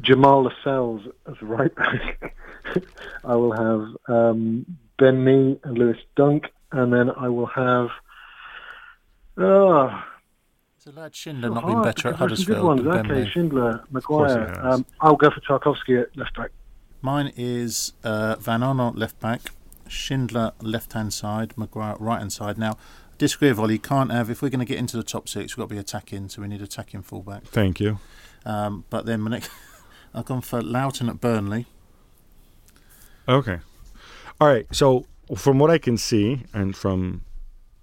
Jamal 0.00 0.42
Lascelles 0.44 1.02
as 1.28 1.40
right 1.42 1.74
back. 1.74 2.34
I 3.24 3.36
will 3.36 3.52
have 3.52 3.96
um, 4.08 4.64
Ben 4.98 5.24
Mee 5.24 5.58
and 5.64 5.78
Lewis 5.78 5.98
Dunk, 6.16 6.50
and 6.72 6.92
then 6.92 7.10
I 7.10 7.28
will 7.28 7.46
have. 7.46 7.88
Oh, 9.36 10.02
It's 10.84 10.96
a 10.96 11.00
lad 11.00 11.14
Schindler 11.14 11.48
so 11.48 11.54
not 11.54 11.66
been 11.66 11.82
better 11.82 12.08
at 12.08 12.18
because 12.18 12.44
good 12.44 12.56
Huddersfield. 12.56 12.66
ones. 12.66 12.82
than 12.82 13.06
Ben 13.08 13.10
Okay, 13.12 13.30
Schindler, 13.30 13.84
Maguire. 13.92 14.60
Um, 14.64 14.84
I'll 15.00 15.14
go 15.14 15.30
for 15.30 15.40
Tarkowski 15.40 16.02
at 16.02 16.16
left 16.16 16.36
back. 16.36 16.50
Mine 17.00 17.32
is 17.36 17.92
uh, 18.02 18.34
Van 18.40 18.62
Aanholt 18.62 18.98
left 18.98 19.20
back, 19.20 19.42
Schindler 19.86 20.50
left 20.60 20.94
hand 20.94 21.14
side, 21.14 21.56
Maguire 21.56 21.94
right 22.00 22.18
hand 22.18 22.32
side. 22.32 22.58
Now, 22.58 22.72
I 22.72 23.14
disagree 23.16 23.50
with 23.50 23.60
Ollie. 23.60 23.74
You 23.74 23.78
can't 23.78 24.10
have, 24.10 24.28
if 24.28 24.42
we're 24.42 24.48
going 24.48 24.58
to 24.58 24.64
get 24.64 24.78
into 24.78 24.96
the 24.96 25.04
top 25.04 25.28
six, 25.28 25.56
we've 25.56 25.62
got 25.62 25.68
to 25.68 25.74
be 25.76 25.78
attacking, 25.78 26.30
so 26.30 26.42
we 26.42 26.48
need 26.48 26.62
attacking 26.62 27.02
fullback. 27.02 27.44
Thank 27.44 27.78
you. 27.78 28.00
Um, 28.44 28.84
but 28.90 29.06
then 29.06 29.20
my 29.20 29.30
next, 29.30 29.52
I've 30.14 30.24
gone 30.24 30.40
for 30.40 30.60
Lowton 30.60 31.08
at 31.08 31.20
Burnley. 31.20 31.66
Okay. 33.28 33.60
All 34.40 34.48
right. 34.48 34.66
So 34.72 35.06
from 35.36 35.60
what 35.60 35.70
I 35.70 35.78
can 35.78 35.96
see, 35.96 36.42
and 36.52 36.74
from 36.76 37.22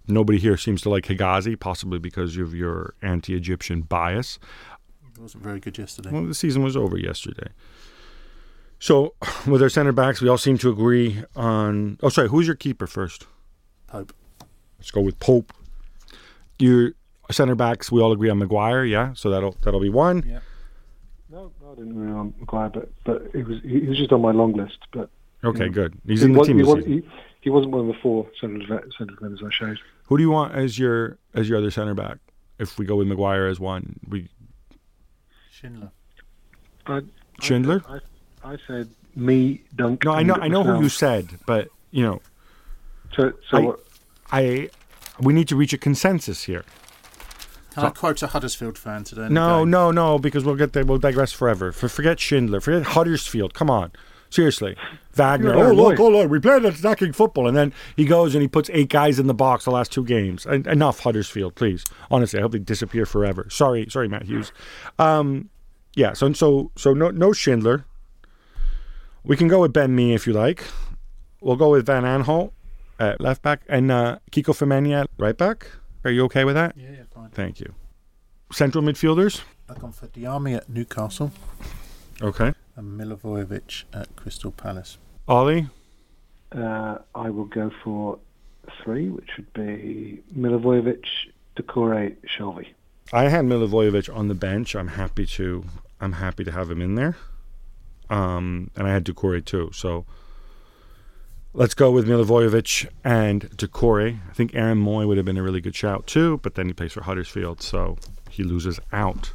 nobody 0.10 0.40
here 0.40 0.58
seems 0.58 0.82
to 0.82 0.90
like 0.90 1.06
Hegazi, 1.06 1.60
possibly 1.60 2.00
because 2.00 2.38
of 2.38 2.54
your 2.54 2.94
anti-Egyptian 3.02 3.82
bias. 3.82 4.40
It 5.16 5.20
wasn't 5.20 5.44
very 5.44 5.60
good 5.60 5.78
yesterday. 5.78 6.12
Well, 6.12 6.26
the 6.26 6.34
season 6.34 6.64
was 6.64 6.76
over 6.78 6.98
yesterday. 6.98 7.50
So 8.80 9.14
with 9.48 9.62
our 9.62 9.70
center 9.70 9.92
backs, 9.92 10.22
we 10.22 10.30
all 10.30 10.38
seem 10.38 10.58
to 10.60 10.70
agree 10.70 11.24
on. 11.36 11.98
Oh, 12.02 12.10
sorry. 12.10 12.30
Who's 12.30 12.48
your 12.48 12.56
keeper 12.56 12.88
first? 12.88 13.28
Pope. 13.88 14.14
Let's 14.78 14.92
go 14.92 15.02
with 15.02 15.20
Pope. 15.20 15.54
Your 16.58 16.94
center 17.32 17.56
backs, 17.56 17.92
we 17.92 18.02
all 18.02 18.12
agree 18.12 18.30
on 18.30 18.40
Maguire. 18.40 18.84
Yeah. 18.84 19.14
So 19.14 19.30
that'll 19.30 19.56
that'll 19.64 19.80
be 19.80 19.90
one. 19.90 20.24
Yeah. 20.28 20.40
No, 21.30 21.52
no, 21.62 21.72
I 21.72 21.76
didn't 21.76 21.98
really 21.98 22.14
on 22.14 22.34
Maguire, 22.40 22.70
but 22.70 22.90
but 23.04 23.22
it 23.34 23.46
was 23.46 23.62
he, 23.64 23.82
he 23.82 23.88
was 23.88 23.98
just 23.98 24.12
on 24.12 24.22
my 24.22 24.32
long 24.32 24.54
list. 24.54 24.78
But 24.92 25.10
Okay. 25.44 25.66
Yeah. 25.66 25.70
Good. 25.70 25.98
He's 26.06 26.22
he, 26.22 26.26
in 26.26 26.34
the 26.34 26.40
was, 26.40 26.48
team 26.48 26.58
he, 26.58 26.64
was, 26.64 26.86
he, 26.86 27.02
he 27.42 27.50
wasn't 27.50 27.72
one 27.72 27.82
of 27.82 27.88
the 27.88 28.02
four 28.02 28.28
central 28.40 28.60
def- 28.66 28.92
central 28.98 29.16
defenders 29.16 29.42
I 29.46 29.50
showed. 29.52 29.80
Who 30.10 30.18
do 30.18 30.24
you 30.24 30.32
want 30.32 30.56
as 30.56 30.78
your 30.80 31.18
as 31.36 31.48
your 31.48 31.58
other 31.60 31.70
center 31.72 31.94
back? 31.94 32.18
If 32.58 32.78
we 32.80 32.86
go 32.86 32.96
with 32.96 33.08
Maguire 33.08 33.48
as 33.48 33.60
one, 33.60 34.00
we 34.08 34.28
Schindler. 35.52 35.92
I, 36.88 37.02
Schindler? 37.42 37.84
I, 37.88 38.00
I, 38.44 38.54
I 38.54 38.58
said 38.68 38.90
me, 39.16 39.64
Dunk. 39.76 40.04
no, 40.04 40.12
I 40.12 40.24
know 40.24 40.34
I 40.36 40.48
know 40.48 40.64
who 40.64 40.82
you 40.82 40.90
said, 40.90 41.28
but 41.46 41.70
you 41.92 42.04
know 42.04 42.22
So 43.16 43.34
so 43.50 43.58
I- 43.58 43.62
what? 43.62 43.80
I 44.32 44.70
we 45.20 45.32
need 45.34 45.48
to 45.50 45.56
reach 45.56 45.74
a 45.74 45.78
consensus 45.78 46.44
here. 46.44 46.64
Can 47.76 47.86
I 47.86 47.90
quote 47.92 48.22
a 48.24 48.28
Huddersfield 48.28 48.78
fan 48.80 49.04
today? 49.04 49.30
No, 49.30 49.64
no, 49.64 49.92
no, 49.92 50.18
because 50.18 50.44
we'll 50.44 50.56
get 50.56 50.74
there. 50.74 50.84
We'll 50.84 50.98
digress 50.98 51.32
forever. 51.32 51.72
For, 51.72 51.88
forget 51.88 52.20
Schindler. 52.20 52.60
Forget 52.62 52.84
Huddersfield. 52.84 53.54
Come 53.54 53.70
on, 53.70 53.92
seriously. 54.30 54.76
Wagner. 55.14 55.54
Oh 55.54 55.72
look, 55.72 55.92
right. 55.92 56.00
oh 56.00 56.10
look, 56.10 56.30
we 56.30 56.40
played 56.40 56.64
attacking 56.66 57.14
football, 57.14 57.48
and 57.48 57.58
then 57.58 57.74
he 57.96 58.06
goes 58.06 58.36
and 58.36 58.42
he 58.42 58.48
puts 58.48 58.70
eight 58.74 58.90
guys 58.90 59.20
in 59.20 59.28
the 59.28 59.34
box 59.34 59.66
the 59.66 59.72
last 59.72 59.92
two 59.92 60.04
games. 60.06 60.46
En- 60.46 60.68
enough, 60.68 61.00
Huddersfield, 61.00 61.56
please. 61.56 61.84
Honestly, 62.10 62.40
I 62.40 62.42
hope 62.44 62.54
they 62.54 62.60
disappear 62.60 63.06
forever. 63.06 63.48
Sorry, 63.50 63.88
sorry, 63.90 64.08
Matt 64.08 64.24
Hughes. 64.24 64.52
Um, 64.98 65.50
yeah. 65.96 66.14
So 66.14 66.32
so 66.34 66.72
so 66.76 66.94
no 66.94 67.10
no 67.10 67.34
Schindler. 67.34 67.86
We 69.24 69.36
can 69.36 69.48
go 69.48 69.60
with 69.62 69.74
Ben 69.74 69.94
Mee 69.96 70.14
if 70.14 70.26
you 70.26 70.34
like. 70.34 70.64
We'll 71.42 71.58
go 71.58 71.70
with 71.72 71.86
Van 71.86 72.04
Aanholt. 72.04 72.52
at 73.00 73.20
left 73.20 73.42
back, 73.42 73.62
and 73.68 73.92
uh, 73.92 74.20
Kiko 74.32 74.54
Femenia 74.54 75.08
right 75.18 75.38
back. 75.38 75.72
Are 76.06 76.12
you 76.12 76.24
okay 76.26 76.46
with 76.46 76.56
that? 76.56 76.78
Yeah, 76.78 76.92
yeah, 76.92 77.04
fine. 77.14 77.30
Thank 77.32 77.60
you. 77.60 77.74
Central 78.52 78.84
midfielders. 78.84 79.42
I've 79.70 79.80
gone 79.80 79.92
for 79.92 80.08
Diame 80.08 80.56
at 80.56 80.70
Newcastle 80.70 81.32
Okay. 82.22 82.54
and 82.76 83.00
Milivojevic 83.00 83.84
at 83.94 84.16
Crystal 84.16 84.52
Palace. 84.52 84.98
Ollie. 85.28 85.68
Uh, 86.52 86.98
I 87.16 87.30
will 87.30 87.46
go 87.46 87.72
for 87.84 88.20
three, 88.84 89.10
which 89.10 89.30
would 89.38 89.54
be 89.54 90.22
Milivojevic, 90.36 91.04
Doucouré, 91.56 92.16
Shelvey. 92.38 92.68
I 93.14 93.30
had 93.30 93.46
Milivojevic 93.46 94.16
on 94.16 94.28
the 94.28 94.36
bench. 94.36 94.76
I'm 94.76 94.90
happy 94.90 95.26
to. 95.28 95.64
I'm 96.02 96.14
happy 96.14 96.44
to 96.44 96.52
have 96.52 96.72
him 96.72 96.82
in 96.82 96.96
there. 96.96 97.18
Um, 98.10 98.72
and 98.76 98.88
I 98.88 98.92
had 98.92 99.06
Doucouré 99.06 99.44
too. 99.44 99.70
So 99.74 100.06
let's 101.54 101.74
go 101.74 101.92
with 101.92 102.08
Milivojevic 102.08 102.88
and 103.04 103.50
Doucouré. 103.52 104.20
I 104.30 104.34
think 104.34 104.56
Aaron 104.56 104.84
Mooy 104.84 105.08
would 105.08 105.18
have 105.18 105.26
been 105.26 105.38
a 105.38 105.44
really 105.44 105.62
good 105.62 105.76
shout 105.76 106.08
too, 106.08 106.40
but 106.42 106.56
then 106.56 106.68
he 106.68 106.74
plays 106.74 106.94
for 106.94 107.02
Huddersfield, 107.02 107.62
so 107.62 107.98
he 108.30 108.44
loses 108.44 108.80
out. 108.92 109.34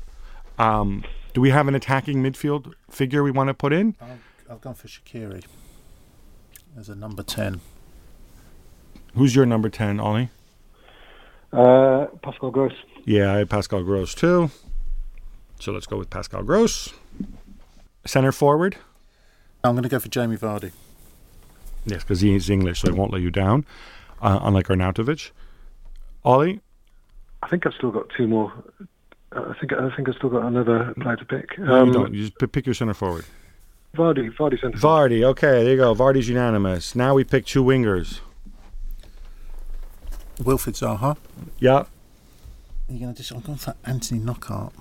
Um, 0.59 1.05
do 1.35 1.41
we 1.41 1.51
have 1.51 1.68
an 1.68 1.74
attacking 1.74 2.22
midfield 2.22 2.72
figure 2.91 3.22
we 3.22 3.30
want 3.30 3.49
to 3.49 3.55
put 3.55 3.72
in? 3.72 3.95
I've, 4.01 4.20
I've 4.51 4.61
gone 4.62 4.74
for 4.74 4.89
Shaqiri 4.89 5.45
as 6.78 6.89
a 6.89 6.95
number 6.95 7.22
10. 7.22 7.61
Who's 9.14 9.37
your 9.37 9.47
number 9.47 9.68
ten, 9.68 10.01
Ollie? 10.01 10.30
Uh, 11.53 12.07
Pascal 12.22 12.51
Gross. 12.51 12.72
Yeah, 13.05 13.32
I 13.32 13.39
had 13.39 13.51
Pascal 13.51 13.85
Gross 13.85 14.12
too. 14.14 14.51
So 15.61 15.70
let's 15.72 15.87
go 15.87 15.97
with 15.97 16.11
Pascal 16.11 16.43
Gross. 16.43 16.93
Center 18.05 18.32
forward. 18.32 18.76
I'm 19.62 19.74
going 19.74 19.85
to 19.85 19.89
go 19.89 20.01
for 20.01 20.09
Jamie 20.09 20.37
Vardy. 20.37 20.72
Yes, 21.87 22.03
because 22.03 22.20
he's 22.22 22.51
English, 22.51 22.80
so 22.80 22.93
he 22.93 22.99
won't 22.99 23.12
let 23.12 23.22
you 23.22 23.30
down, 23.30 23.64
uh, 24.20 24.41
unlike 24.43 24.66
Arnautovic. 24.66 25.30
Ollie, 26.24 26.61
I 27.43 27.49
think 27.49 27.66
I've 27.66 27.74
still 27.74 27.91
got 27.93 28.07
two 28.16 28.26
more. 28.26 28.53
I 29.37 29.55
think 29.59 29.72
I 29.72 29.95
think 29.97 30.09
I've 30.09 30.14
still 30.16 30.30
got 30.30 30.45
another 30.45 30.95
player 31.01 31.16
to 31.16 31.24
pick. 31.24 31.59
no, 31.59 31.74
Um, 31.82 31.89
you 31.89 31.95
don't. 31.95 32.14
You 32.14 32.28
just 32.28 32.53
pick 32.53 32.66
your 32.66 32.74
center 32.74 32.95
forward. 32.95 33.24
Vardy, 33.97 34.35
Vardy 34.37 34.61
centre. 34.61 34.78
Vardy. 34.78 35.22
Okay, 35.22 35.62
there 35.64 35.72
you 35.72 35.76
go. 35.76 35.95
Vardy's 35.95 36.28
unanimous. 36.28 36.95
Now 36.95 37.14
we 37.14 37.24
pick 37.24 37.47
two 37.47 37.62
wingers. 37.62 38.20
Wilfred 40.43 40.74
Zaha. 40.74 41.16
Yeah. 41.61 41.85
You're 42.89 42.99
you 42.99 43.01
going 43.01 43.14
to 43.14 43.18
just? 43.22 43.30
I'm 43.32 43.41
going 43.41 43.59
for 43.59 43.74
Anthony 43.85 44.20
Knockaert. 44.20 44.72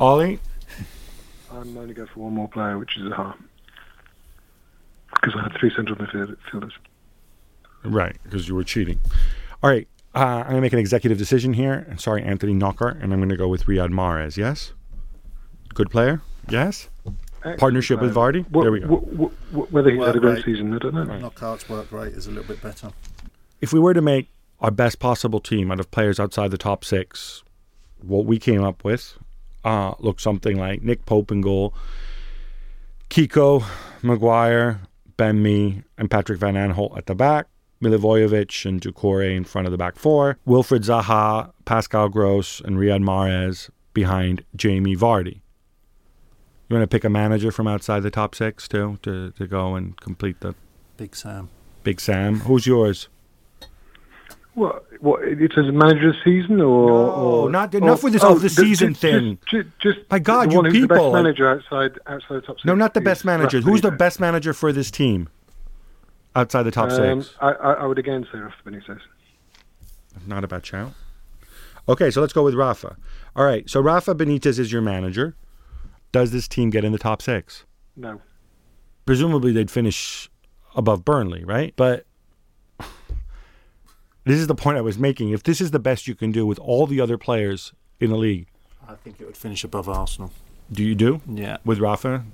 Ollie. 0.00 0.40
I'm 1.50 1.76
only 1.76 1.94
going 1.94 2.08
for 2.08 2.20
one 2.20 2.34
more 2.34 2.48
player, 2.48 2.78
which 2.78 2.96
is 2.96 3.02
Zaha. 3.04 3.34
Because 5.14 5.34
I 5.38 5.42
had 5.42 5.52
three 5.60 5.70
central 5.76 5.96
midfielders. 5.96 6.72
Right, 7.84 8.16
because 8.24 8.48
you 8.48 8.54
were 8.54 8.64
cheating. 8.64 8.98
All 9.62 9.70
right. 9.70 9.86
Uh, 10.14 10.18
I'm 10.18 10.42
going 10.44 10.54
to 10.56 10.60
make 10.60 10.72
an 10.74 10.78
executive 10.78 11.16
decision 11.18 11.54
here. 11.54 11.86
And 11.88 12.00
sorry, 12.00 12.22
Anthony 12.22 12.52
Knockaert, 12.54 13.02
and 13.02 13.12
I'm 13.12 13.18
going 13.20 13.28
to 13.30 13.36
go 13.36 13.48
with 13.48 13.64
Riyad 13.64 13.90
Mahrez. 13.90 14.36
Yes. 14.36 14.72
Good 15.74 15.90
player. 15.90 16.20
Yes. 16.48 16.88
Partnership 17.58 18.00
with 18.00 18.14
Vardy. 18.14 18.44
Wh- 18.54 18.62
there 18.62 18.72
we 18.72 18.80
go. 18.80 18.86
wh- 18.88 19.54
wh- 19.56 19.72
whether 19.72 19.90
he's 19.90 19.98
had 20.04 20.10
a 20.10 20.12
Work 20.12 20.22
great 20.22 20.34
rate. 20.36 20.44
season, 20.44 20.74
I 20.74 20.78
don't 20.78 20.94
know. 20.94 21.04
Knockaert's 21.04 21.68
work 21.68 21.90
rate 21.90 22.12
is 22.12 22.26
a 22.26 22.30
little 22.30 22.44
bit 22.46 22.62
better. 22.62 22.90
if 23.60 23.72
we 23.72 23.80
were 23.80 23.94
to 23.94 24.02
make 24.02 24.28
our 24.60 24.70
best 24.70 24.98
possible 25.00 25.40
team 25.40 25.72
out 25.72 25.80
of 25.80 25.90
players 25.90 26.20
outside 26.20 26.50
the 26.52 26.58
top 26.58 26.84
six, 26.84 27.42
what 28.00 28.26
we 28.26 28.38
came 28.38 28.62
up 28.62 28.84
with 28.84 29.16
uh, 29.64 29.94
looked 29.98 30.20
something 30.20 30.56
like 30.58 30.82
Nick 30.82 31.04
Pope 31.06 31.32
in 31.32 31.40
goal, 31.40 31.72
Kiko, 33.10 33.64
Maguire, 34.02 34.80
Ben 35.16 35.42
Mee, 35.42 35.82
and 35.98 36.10
Patrick 36.10 36.38
Van 36.38 36.54
Aanholt 36.54 36.96
at 36.96 37.06
the 37.06 37.14
back, 37.14 37.46
Milivojevic 37.82 38.64
and 38.64 38.80
Doucouré 38.80 39.36
in 39.36 39.44
front 39.44 39.66
of 39.66 39.72
the 39.72 39.78
back 39.78 39.96
four, 39.96 40.38
Wilfred 40.46 40.82
Zaha, 40.82 41.52
Pascal 41.64 42.08
Gross, 42.08 42.60
and 42.60 42.76
Riyad 42.76 43.02
Mahrez 43.02 43.68
behind 43.92 44.44
Jamie 44.56 44.96
Vardy. 44.96 45.40
You 46.68 46.76
want 46.76 46.82
to 46.84 46.86
pick 46.86 47.04
a 47.04 47.10
manager 47.10 47.50
from 47.52 47.66
outside 47.68 48.00
the 48.00 48.10
top 48.10 48.34
six 48.34 48.66
too 48.68 48.98
to, 49.02 49.32
to 49.32 49.46
go 49.46 49.74
and 49.74 50.00
complete 50.00 50.40
the 50.40 50.54
Big 50.96 51.14
Sam. 51.16 51.48
Big 51.82 52.00
Sam? 52.00 52.40
Who's 52.40 52.66
yours? 52.66 53.08
What? 54.54 54.84
What? 55.00 55.22
It 55.24 55.50
says 55.54 55.64
manager 55.72 56.10
of 56.10 56.14
the 56.14 56.20
season, 56.24 56.60
or, 56.60 56.86
No, 56.86 56.94
or 57.14 57.50
not- 57.50 57.74
enough 57.74 58.04
with 58.04 58.12
this 58.12 58.22
oh, 58.22 58.34
of 58.36 58.42
the 58.42 58.48
ju- 58.48 58.54
season 58.54 58.88
ju- 58.94 58.94
thing. 59.00 59.38
Just, 59.50 59.66
ju- 59.80 59.92
just 59.94 60.10
My 60.10 60.18
God, 60.18 60.48
the 60.48 60.52
you 60.52 60.56
one 60.58 60.64
who's 60.66 60.74
the 60.74 60.80
people. 60.82 60.96
best 61.12 61.12
manager 61.14 61.48
outside 61.50 61.98
outside 62.06 62.36
the 62.36 62.40
top 62.42 62.56
six. 62.56 62.64
No, 62.66 62.74
not 62.74 62.92
the 62.94 63.00
best 63.00 63.24
manager. 63.24 63.60
Who's 63.60 63.80
the 63.80 63.90
best 63.90 64.20
manager 64.20 64.52
for 64.52 64.70
this 64.72 64.90
team 64.90 65.28
outside 66.34 66.62
the 66.64 66.70
top 66.70 66.90
Um, 66.90 67.22
six? 67.22 67.34
I, 67.40 67.50
I, 67.52 67.72
I 67.74 67.86
would 67.86 67.98
again 67.98 68.26
say 68.32 68.38
Rafa 68.38 68.56
Benitez. 68.64 69.00
Not 70.26 70.44
a 70.44 70.48
bad 70.48 70.64
shout. 70.66 70.92
Okay, 71.88 72.10
so 72.10 72.20
let's 72.20 72.32
go 72.32 72.42
with 72.44 72.54
Rafa. 72.54 72.96
All 73.34 73.44
right, 73.44 73.68
so 73.68 73.80
Rafa 73.80 74.14
Benitez 74.14 74.58
is 74.58 74.70
your 74.72 74.82
manager. 74.82 75.34
Does 76.12 76.30
this 76.30 76.46
team 76.46 76.70
get 76.70 76.84
in 76.84 76.92
the 76.92 76.98
top 76.98 77.22
six? 77.22 77.64
No. 77.96 78.20
Presumably 79.06 79.52
they'd 79.52 79.70
finish 79.70 80.30
above 80.76 81.04
Burnley, 81.04 81.44
right? 81.44 81.72
But 81.76 82.06
this 84.24 84.38
is 84.38 84.46
the 84.46 84.54
point 84.54 84.78
I 84.78 84.82
was 84.82 84.98
making. 84.98 85.30
If 85.30 85.42
this 85.42 85.60
is 85.60 85.70
the 85.72 85.78
best 85.80 86.06
you 86.06 86.14
can 86.14 86.30
do 86.30 86.46
with 86.46 86.58
all 86.60 86.86
the 86.86 87.00
other 87.00 87.18
players 87.18 87.72
in 87.98 88.10
the 88.10 88.16
league, 88.16 88.46
I 88.88 88.94
think 88.94 89.20
it 89.20 89.24
would 89.26 89.36
finish 89.36 89.64
above 89.64 89.88
Arsenal. 89.88 90.30
do 90.70 90.82
you 90.84 90.94
do 90.94 91.20
Yeah. 91.28 91.56
with 91.64 91.78
Rafa? 91.80 92.24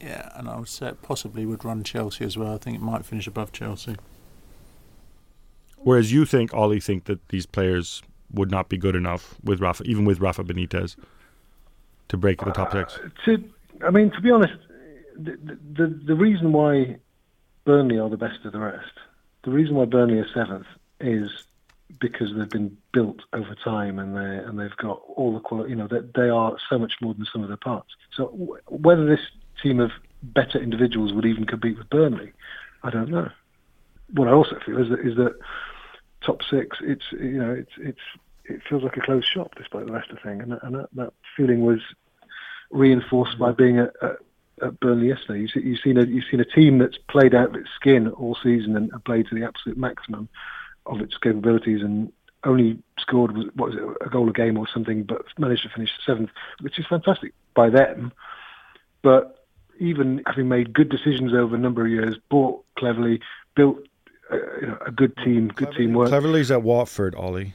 Yeah, 0.00 0.30
and 0.34 0.48
I 0.48 0.58
would 0.58 0.68
say 0.68 0.88
it 0.88 1.02
possibly 1.02 1.46
would 1.46 1.64
run 1.64 1.82
Chelsea 1.82 2.24
as 2.24 2.36
well. 2.36 2.54
I 2.54 2.58
think 2.58 2.76
it 2.76 2.82
might 2.82 3.04
finish 3.04 3.26
above 3.26 3.52
Chelsea. 3.52 3.96
Whereas 5.78 6.12
you 6.12 6.24
think, 6.24 6.54
Ollie, 6.54 6.80
think 6.80 7.04
that 7.04 7.28
these 7.28 7.46
players 7.46 8.02
would 8.32 8.50
not 8.50 8.68
be 8.68 8.76
good 8.76 8.94
enough 8.94 9.34
with 9.42 9.60
Rafa, 9.60 9.82
even 9.84 10.04
with 10.04 10.20
Rafa 10.20 10.44
Benitez, 10.44 10.96
to 12.08 12.16
break 12.16 12.44
the 12.44 12.52
top 12.52 12.72
six. 12.72 12.98
Uh, 12.98 13.08
to, 13.24 13.44
I 13.84 13.90
mean, 13.90 14.10
to 14.12 14.20
be 14.20 14.30
honest, 14.30 14.54
the, 15.16 15.58
the 15.72 15.86
the 15.86 16.14
reason 16.14 16.52
why 16.52 16.96
Burnley 17.64 17.98
are 17.98 18.08
the 18.08 18.16
best 18.16 18.44
of 18.44 18.52
the 18.52 18.60
rest, 18.60 18.92
the 19.44 19.50
reason 19.50 19.74
why 19.74 19.84
Burnley 19.84 20.18
are 20.18 20.28
seventh 20.32 20.66
is 21.00 21.30
because 22.00 22.34
they've 22.34 22.48
been 22.48 22.76
built 22.92 23.20
over 23.32 23.54
time 23.54 23.98
and 23.98 24.16
they 24.16 24.44
and 24.44 24.58
they've 24.58 24.76
got 24.76 25.02
all 25.16 25.34
the 25.34 25.40
quality. 25.40 25.70
You 25.70 25.76
know, 25.76 25.88
that 25.88 26.14
they 26.14 26.28
are 26.28 26.56
so 26.70 26.78
much 26.78 26.94
more 27.00 27.12
than 27.14 27.26
some 27.32 27.42
of 27.42 27.48
their 27.48 27.56
parts. 27.56 27.90
So 28.14 28.26
w- 28.28 28.58
whether 28.68 29.04
this 29.04 29.20
team 29.62 29.80
of 29.80 29.90
better 30.22 30.58
individuals 30.58 31.12
would 31.12 31.26
even 31.26 31.46
compete 31.46 31.78
with 31.78 31.90
Burnley, 31.90 32.32
I 32.82 32.90
don't 32.90 33.10
know. 33.10 33.28
What 34.14 34.28
I 34.28 34.32
also 34.32 34.58
feel 34.64 34.78
is 34.78 34.88
that 34.90 35.00
is 35.00 35.16
that 35.16 35.34
top 36.24 36.40
six, 36.48 36.78
it's 36.80 37.04
you 37.12 37.38
know, 37.38 37.52
it's 37.52 37.72
it's 37.78 38.00
it 38.44 38.60
feels 38.68 38.82
like 38.82 38.96
a 38.96 39.00
closed 39.00 39.28
shop 39.28 39.54
despite 39.56 39.86
the 39.86 39.92
Leicester 39.92 40.18
thing, 40.22 40.40
and 40.40 40.58
and 40.62 40.74
that, 40.74 40.88
that 40.94 41.12
feeling 41.36 41.62
was 41.64 41.80
reinforced 42.70 43.38
by 43.38 43.52
being 43.52 43.78
at, 43.78 43.92
at, 44.02 44.16
at 44.62 44.80
Burnley 44.80 45.08
yesterday. 45.08 45.40
You 45.40 45.48
see, 45.48 45.60
you've 45.60 45.80
seen 45.82 45.98
a 45.98 46.04
you've 46.04 46.24
seen 46.30 46.40
a 46.40 46.44
team 46.44 46.78
that's 46.78 46.98
played 47.08 47.34
out 47.34 47.50
of 47.50 47.54
its 47.54 47.70
skin 47.76 48.08
all 48.08 48.36
season 48.42 48.76
and 48.76 49.04
played 49.04 49.26
to 49.28 49.34
the 49.34 49.44
absolute 49.44 49.78
maximum 49.78 50.28
of 50.86 51.00
its 51.00 51.16
capabilities 51.16 51.82
and 51.82 52.12
only 52.44 52.78
scored 52.98 53.36
what 53.54 53.70
was 53.70 53.74
it 53.76 54.06
a 54.06 54.10
goal 54.10 54.28
a 54.28 54.32
game 54.32 54.58
or 54.58 54.66
something, 54.72 55.04
but 55.04 55.22
managed 55.38 55.62
to 55.62 55.68
finish 55.68 55.90
seventh, 56.04 56.30
which 56.60 56.78
is 56.78 56.86
fantastic 56.86 57.32
by 57.54 57.70
them. 57.70 58.12
But 59.02 59.41
even 59.78 60.22
having 60.26 60.48
made 60.48 60.72
good 60.72 60.88
decisions 60.88 61.32
over 61.34 61.54
a 61.54 61.58
number 61.58 61.84
of 61.84 61.90
years, 61.90 62.16
bought 62.30 62.64
cleverly, 62.78 63.20
built 63.54 63.78
uh, 64.30 64.36
you 64.60 64.66
know, 64.66 64.78
a 64.86 64.90
good 64.90 65.16
team, 65.18 65.48
good 65.48 65.72
teamwork 65.76 66.08
Cleverly's 66.08 66.50
at 66.50 66.62
Watford, 66.62 67.14
Ollie. 67.14 67.54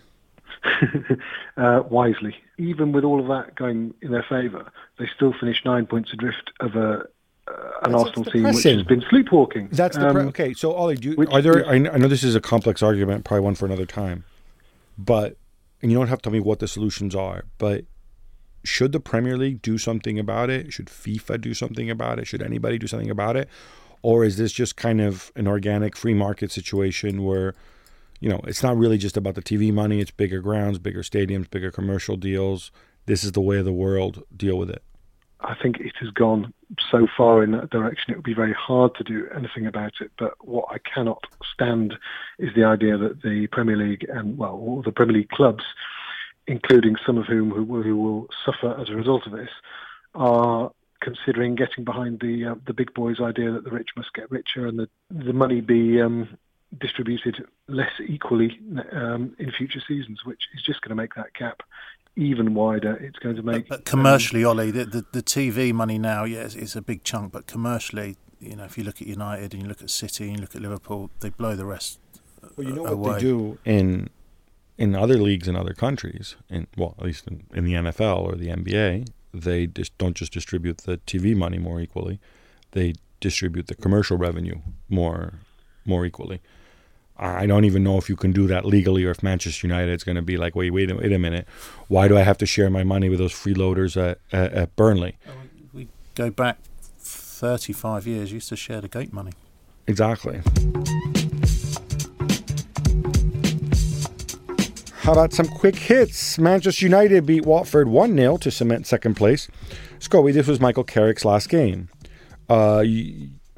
uh, 1.58 1.84
wisely. 1.90 2.36
Even 2.58 2.92
with 2.92 3.04
all 3.04 3.20
of 3.20 3.28
that 3.28 3.56
going 3.56 3.94
in 4.02 4.12
their 4.12 4.26
favour, 4.28 4.72
they 5.00 5.08
still 5.16 5.34
finished 5.40 5.66
nine 5.66 5.86
points 5.86 6.12
adrift 6.14 6.52
of 6.60 6.76
a 6.76 7.06
uh, 7.48 7.54
an 7.84 7.92
That's 7.94 8.04
Arsenal 8.04 8.26
team 8.26 8.44
which 8.44 8.64
has 8.64 8.84
been 8.84 9.04
sleepwalking. 9.10 9.70
That's 9.72 9.96
the 9.96 10.12
pre- 10.12 10.22
Um, 10.22 10.28
okay. 10.30 10.54
So 10.54 10.74
Ollie, 10.74 10.96
do 10.96 11.12
you, 11.12 11.16
which- 11.16 11.30
are 11.32 11.42
there? 11.42 11.66
I 11.68 11.76
I 11.76 11.98
know 11.98 12.08
this 12.08 12.24
is 12.24 12.36
a 12.36 12.42
complex 12.42 12.84
argument, 12.84 13.24
probably 13.24 13.44
one 13.44 13.56
for 13.56 13.66
another 13.66 13.86
time, 13.86 14.26
but 14.98 15.38
and 15.82 15.92
you 15.92 15.98
don't 15.98 16.08
have 16.08 16.20
to 16.20 16.24
tell 16.24 16.34
me 16.34 16.40
what 16.40 16.60
the 16.60 16.68
solutions 16.68 17.16
are. 17.16 17.46
But 17.58 17.86
should 18.64 18.92
the 18.92 19.00
Premier 19.00 19.38
League 19.38 19.62
do 19.62 19.78
something 19.78 20.20
about 20.20 20.50
it? 20.50 20.74
Should 20.74 20.88
FIFA 20.88 21.42
do 21.42 21.54
something 21.54 21.90
about 21.90 22.20
it? 22.20 22.28
Should 22.28 22.42
anybody 22.42 22.78
do 22.78 22.88
something 22.88 23.10
about 23.10 23.36
it? 23.36 23.50
Or 24.02 24.24
is 24.24 24.38
this 24.38 24.52
just 24.52 24.76
kind 24.76 25.02
of 25.02 25.32
an 25.36 25.48
organic 25.48 25.96
free 25.96 26.14
market 26.14 26.52
situation 26.52 27.24
where, 27.24 27.56
you 28.20 28.30
know, 28.30 28.42
it's 28.46 28.64
not 28.64 28.78
really 28.78 28.98
just 28.98 29.18
about 29.18 29.36
the 29.36 29.42
TV 29.42 29.74
money? 29.74 30.00
It's 30.00 30.12
bigger 30.12 30.42
grounds, 30.42 30.80
bigger 30.80 31.02
stadiums, 31.02 31.50
bigger 31.50 31.72
commercial 31.72 32.16
deals. 32.16 32.72
This 33.06 33.24
is 33.24 33.32
the 33.32 33.42
way 33.42 33.58
of 33.58 33.66
the 33.66 33.74
world. 33.74 34.24
Deal 34.36 34.58
with 34.58 34.70
it. 34.70 34.84
I 35.42 35.56
think 35.62 35.80
it 35.80 35.94
has 36.00 36.10
gone 36.10 36.54
so 36.92 37.08
far 37.16 37.44
in 37.44 37.52
that 37.52 37.70
direction, 37.70 38.12
it 38.12 38.18
would 38.18 38.26
be 38.26 38.34
very 38.34 38.54
hard 38.54 38.96
to 38.96 39.04
do 39.04 39.28
anything 39.36 39.68
about 39.68 39.94
it. 40.02 40.12
But 40.18 40.34
what 40.46 40.66
I 40.70 40.78
cannot 40.80 41.24
stand 41.54 41.94
is 42.40 42.50
the 42.56 42.64
idea 42.64 42.98
that 42.98 43.22
the 43.22 43.48
Premier 43.52 43.78
League 43.78 44.06
and, 44.10 44.38
well, 44.38 44.52
all 44.52 44.82
the 44.84 44.92
Premier 44.92 45.18
League 45.18 45.30
clubs, 45.30 45.64
including 46.48 46.96
some 47.06 47.18
of 47.18 47.26
whom 47.26 47.52
who, 47.52 47.64
will- 47.64 47.84
who 47.84 47.98
will 47.98 48.28
suffer 48.46 48.80
as 48.80 48.90
a 48.90 48.96
result 48.96 49.26
of 49.26 49.34
this, 49.34 49.50
are 50.16 50.72
considering 51.00 51.56
getting 51.56 51.84
behind 51.84 52.20
the 52.20 52.46
uh, 52.46 52.56
the 52.66 52.74
big 52.74 52.94
boys' 52.94 53.20
idea 53.22 53.52
that 53.52 53.64
the 53.64 53.72
rich 53.72 53.90
must 53.96 54.14
get 54.14 54.30
richer 54.32 54.66
and 54.66 54.80
the 54.80 54.90
the 55.12 55.34
money 55.34 55.62
be 55.62 56.02
um, 56.02 56.38
distributed 56.80 57.46
less 57.68 57.92
equally 58.06 58.60
um, 58.92 59.36
in 59.40 59.52
future 59.52 59.82
seasons, 59.88 60.26
which 60.26 60.44
is 60.56 60.62
just 60.64 60.82
going 60.82 60.90
to 60.90 60.96
make 60.96 61.16
that 61.16 61.34
gap 61.34 61.64
even 62.16 62.54
wider. 62.54 62.96
It's 62.96 63.20
going 63.20 63.36
to 63.36 63.44
make. 63.44 63.70
But, 63.70 63.80
but 63.80 63.86
commercially, 63.86 64.44
um, 64.44 64.52
Ollie, 64.52 64.72
the, 64.72 64.86
the, 64.86 65.06
the 65.14 65.24
TV 65.24 65.72
money 65.72 66.00
now, 66.00 66.24
yes, 66.24 66.56
is 66.56 66.76
a 66.76 66.82
big 66.82 67.04
chunk. 67.04 67.32
But 67.32 67.48
commercially, 67.48 68.18
you 68.40 68.56
know, 68.56 68.66
if 68.66 68.78
you 68.78 68.84
look 68.84 69.02
at 69.02 69.08
United 69.08 69.54
and 69.54 69.64
you 69.64 69.70
look 69.70 69.82
at 69.82 69.90
City 69.90 70.26
and 70.28 70.36
you 70.38 70.42
look 70.42 70.56
at 70.56 70.62
Liverpool, 70.62 71.12
they 71.20 71.30
blow 71.30 71.56
the 71.56 71.66
rest. 71.66 72.00
Well, 72.56 72.68
you 72.68 72.74
know 72.74 72.86
away. 72.86 72.96
what 72.96 73.16
they 73.16 73.22
do 73.22 73.58
in 73.66 74.10
in 74.78 74.96
other 74.96 75.18
leagues 75.18 75.48
in 75.48 75.56
other 75.56 75.74
countries, 75.74 76.36
in 76.50 76.68
well, 76.78 76.96
at 77.00 77.06
least 77.06 77.28
in, 77.28 77.44
in 77.54 77.66
the 77.66 77.74
NFL 77.74 78.20
or 78.20 78.36
the 78.36 78.48
NBA, 78.48 79.10
they 79.34 79.68
just 79.68 79.98
don't 79.98 80.16
just 80.16 80.34
distribute 80.34 80.80
the 80.80 80.98
TV 81.00 81.36
money 81.36 81.58
more 81.58 81.80
equally; 81.80 82.20
they 82.72 82.94
distribute 83.20 83.68
the 83.68 83.76
commercial 83.76 84.18
revenue 84.18 84.60
more 84.90 85.40
more 85.86 86.06
equally. 86.06 86.42
I 87.20 87.48
don't 87.48 87.66
even 87.66 87.84
know 87.84 87.98
if 87.98 88.10
you 88.10 88.16
can 88.16 88.32
do 88.32 88.46
that 88.46 88.64
legally 88.64 89.04
or 89.04 89.10
if 89.10 89.24
Manchester 89.24 89.66
United 89.66 89.92
is 89.92 90.04
going 90.04 90.18
to 90.18 90.22
be 90.22 90.38
like, 90.38 90.56
wait, 90.56 90.70
wait, 90.70 90.96
wait 90.96 91.12
a 91.12 91.18
minute. 91.18 91.48
Why 91.88 92.08
do 92.08 92.16
I 92.16 92.22
have 92.22 92.38
to 92.38 92.46
share 92.46 92.70
my 92.70 92.84
money 92.84 93.10
with 93.10 93.18
those 93.18 93.34
freeloaders 93.34 93.98
at, 93.98 94.20
at, 94.32 94.54
at 94.54 94.76
Burnley? 94.76 95.18
Oh, 95.28 95.32
we 95.74 95.88
go 96.14 96.30
back 96.30 96.60
35 97.00 98.06
years, 98.06 98.32
used 98.32 98.50
to 98.50 98.56
share 98.56 98.82
the 98.82 98.88
gate 98.88 99.12
money. 99.12 99.32
Exactly. 99.88 100.42
How 105.08 105.14
about 105.14 105.32
some 105.32 105.48
quick 105.48 105.78
hits? 105.78 106.38
Manchester 106.38 106.86
United 106.86 107.26
beat 107.26 107.46
Watford 107.46 107.88
1 107.88 108.14
0 108.18 108.36
to 108.40 108.52
cement 108.52 108.86
second 108.86 109.16
place. 109.16 109.48
Scully, 110.00 110.34
this 110.34 110.48
was 110.48 110.60
Michael 110.60 110.84
Carrick's 110.84 111.24
last 111.24 111.48
game. 111.48 111.88
Uh, 112.50 112.84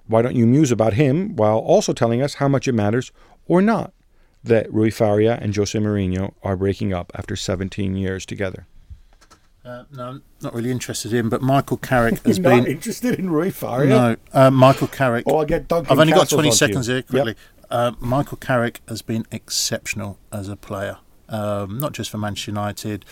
why 0.05 0.21
don't 0.21 0.35
you 0.35 0.45
muse 0.45 0.71
about 0.71 0.93
him 0.93 1.35
while 1.35 1.57
also 1.57 1.91
telling 1.91 2.21
us 2.21 2.35
how 2.35 2.47
much 2.47 2.67
it 2.67 2.73
matters 2.73 3.11
or 3.47 3.63
not 3.63 3.93
that 4.43 4.71
Rui 4.71 4.91
Faria 4.91 5.39
and 5.41 5.55
Jose 5.55 5.75
Mourinho 5.75 6.35
are 6.43 6.55
breaking 6.55 6.93
up 6.93 7.11
after 7.15 7.35
17 7.35 7.95
years 7.95 8.27
together? 8.27 8.67
Uh, 9.65 9.85
no, 9.91 10.03
I'm 10.03 10.23
not 10.41 10.53
really 10.53 10.69
interested 10.69 11.13
in, 11.13 11.29
but 11.29 11.41
Michael 11.41 11.77
Carrick 11.77 12.19
has 12.27 12.37
You're 12.37 12.43
been 12.43 12.59
not 12.59 12.67
interested 12.67 13.17
in 13.17 13.31
Rui 13.31 13.49
Faria. 13.49 13.89
No, 13.89 14.15
uh, 14.33 14.51
Michael 14.51 14.87
Carrick. 14.87 15.23
Oh, 15.25 15.39
I'll 15.39 15.45
get 15.45 15.67
Duncan 15.67 15.93
I've 15.93 15.99
only 15.99 16.13
Castles 16.13 16.29
got 16.29 16.35
20 16.35 16.51
seconds 16.51 16.87
you. 16.87 16.93
here 16.93 17.01
quickly. 17.01 17.31
Yep. 17.31 17.37
Uh, 17.71 17.91
Michael 17.99 18.37
Carrick 18.37 18.81
has 18.87 19.01
been 19.01 19.25
exceptional 19.31 20.19
as 20.31 20.47
a 20.47 20.55
player, 20.55 20.97
um, 21.29 21.79
not 21.79 21.93
just 21.93 22.09
for 22.09 22.17
Manchester 22.17 22.51
United. 22.51 23.05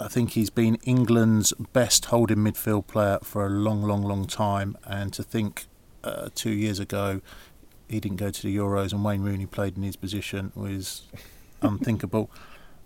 I 0.00 0.08
think 0.08 0.30
he's 0.30 0.50
been 0.50 0.76
England's 0.84 1.52
best 1.72 2.06
holding 2.06 2.38
midfield 2.38 2.86
player 2.86 3.18
for 3.22 3.46
a 3.46 3.48
long, 3.48 3.82
long, 3.82 4.02
long 4.02 4.26
time. 4.26 4.76
And 4.84 5.12
to 5.12 5.22
think 5.22 5.66
uh, 6.02 6.28
two 6.34 6.50
years 6.50 6.78
ago 6.78 7.20
he 7.88 8.00
didn't 8.00 8.16
go 8.16 8.30
to 8.30 8.42
the 8.42 8.54
Euros 8.54 8.92
and 8.92 9.04
Wayne 9.04 9.22
Rooney 9.22 9.46
played 9.46 9.76
in 9.76 9.82
his 9.82 9.96
position 9.96 10.52
was 10.54 11.02
unthinkable. 11.62 12.30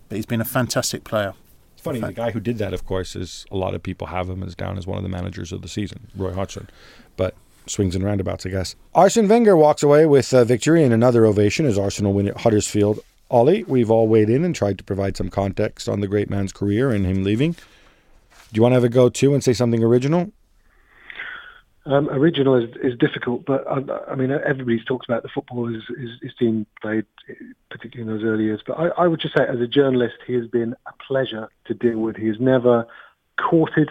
But 0.07 0.17
he's 0.17 0.25
been 0.25 0.41
a 0.41 0.45
fantastic 0.45 1.03
player. 1.03 1.33
It's 1.73 1.83
funny, 1.83 1.99
the 1.99 2.11
guy 2.11 2.31
who 2.31 2.41
did 2.41 2.57
that, 2.57 2.73
of 2.73 2.85
course, 2.85 3.15
is 3.15 3.45
a 3.51 3.55
lot 3.55 3.73
of 3.73 3.81
people 3.81 4.07
have 4.07 4.29
him 4.29 4.43
as 4.43 4.53
down 4.53 4.77
as 4.77 4.85
one 4.85 4.97
of 4.97 5.03
the 5.03 5.09
managers 5.09 5.53
of 5.53 5.61
the 5.61 5.69
season, 5.69 6.07
Roy 6.15 6.33
Hodgson. 6.33 6.69
But 7.15 7.35
swings 7.67 7.95
and 7.95 8.03
roundabouts, 8.03 8.45
I 8.45 8.49
guess. 8.49 8.75
Arsene 8.93 9.27
Wenger 9.27 9.55
walks 9.55 9.81
away 9.81 10.05
with 10.05 10.33
a 10.33 10.43
victory 10.43 10.83
and 10.83 10.93
another 10.93 11.25
ovation 11.25 11.65
as 11.65 11.77
Arsenal 11.77 12.11
win 12.11 12.27
at 12.27 12.41
Huddersfield. 12.41 12.99
Ollie, 13.29 13.63
we've 13.65 13.91
all 13.91 14.07
weighed 14.07 14.29
in 14.29 14.43
and 14.43 14.55
tried 14.55 14.77
to 14.79 14.83
provide 14.83 15.15
some 15.15 15.29
context 15.29 15.87
on 15.87 15.99
the 15.99 16.07
great 16.07 16.29
man's 16.29 16.51
career 16.51 16.89
and 16.89 17.05
him 17.05 17.23
leaving. 17.23 17.51
Do 17.51 18.55
you 18.55 18.61
want 18.63 18.71
to 18.71 18.75
have 18.75 18.83
a 18.83 18.89
go 18.89 19.09
too 19.09 19.33
and 19.33 19.43
say 19.43 19.53
something 19.53 19.83
original? 19.83 20.31
Um, 21.85 22.09
original 22.09 22.55
is, 22.55 22.69
is 22.83 22.97
difficult, 22.97 23.45
but 23.45 23.65
I, 23.67 24.11
I 24.11 24.15
mean 24.15 24.31
everybody's 24.31 24.83
talked 24.83 25.05
about 25.07 25.23
the 25.23 25.29
football 25.29 25.67
his, 25.67 25.83
his, 25.97 26.65
played, 26.81 27.05
particularly 27.69 28.11
in 28.11 28.17
those 28.17 28.23
early 28.23 28.45
years. 28.45 28.61
But 28.65 28.79
I, 28.79 28.87
I 28.89 29.07
would 29.07 29.19
just 29.19 29.35
say, 29.35 29.45
as 29.47 29.59
a 29.59 29.67
journalist, 29.67 30.15
he 30.27 30.33
has 30.33 30.47
been 30.47 30.75
a 30.87 30.93
pleasure 31.07 31.49
to 31.65 31.73
deal 31.73 31.99
with. 31.99 32.15
He 32.15 32.27
has 32.27 32.39
never 32.39 32.85
courted 33.39 33.89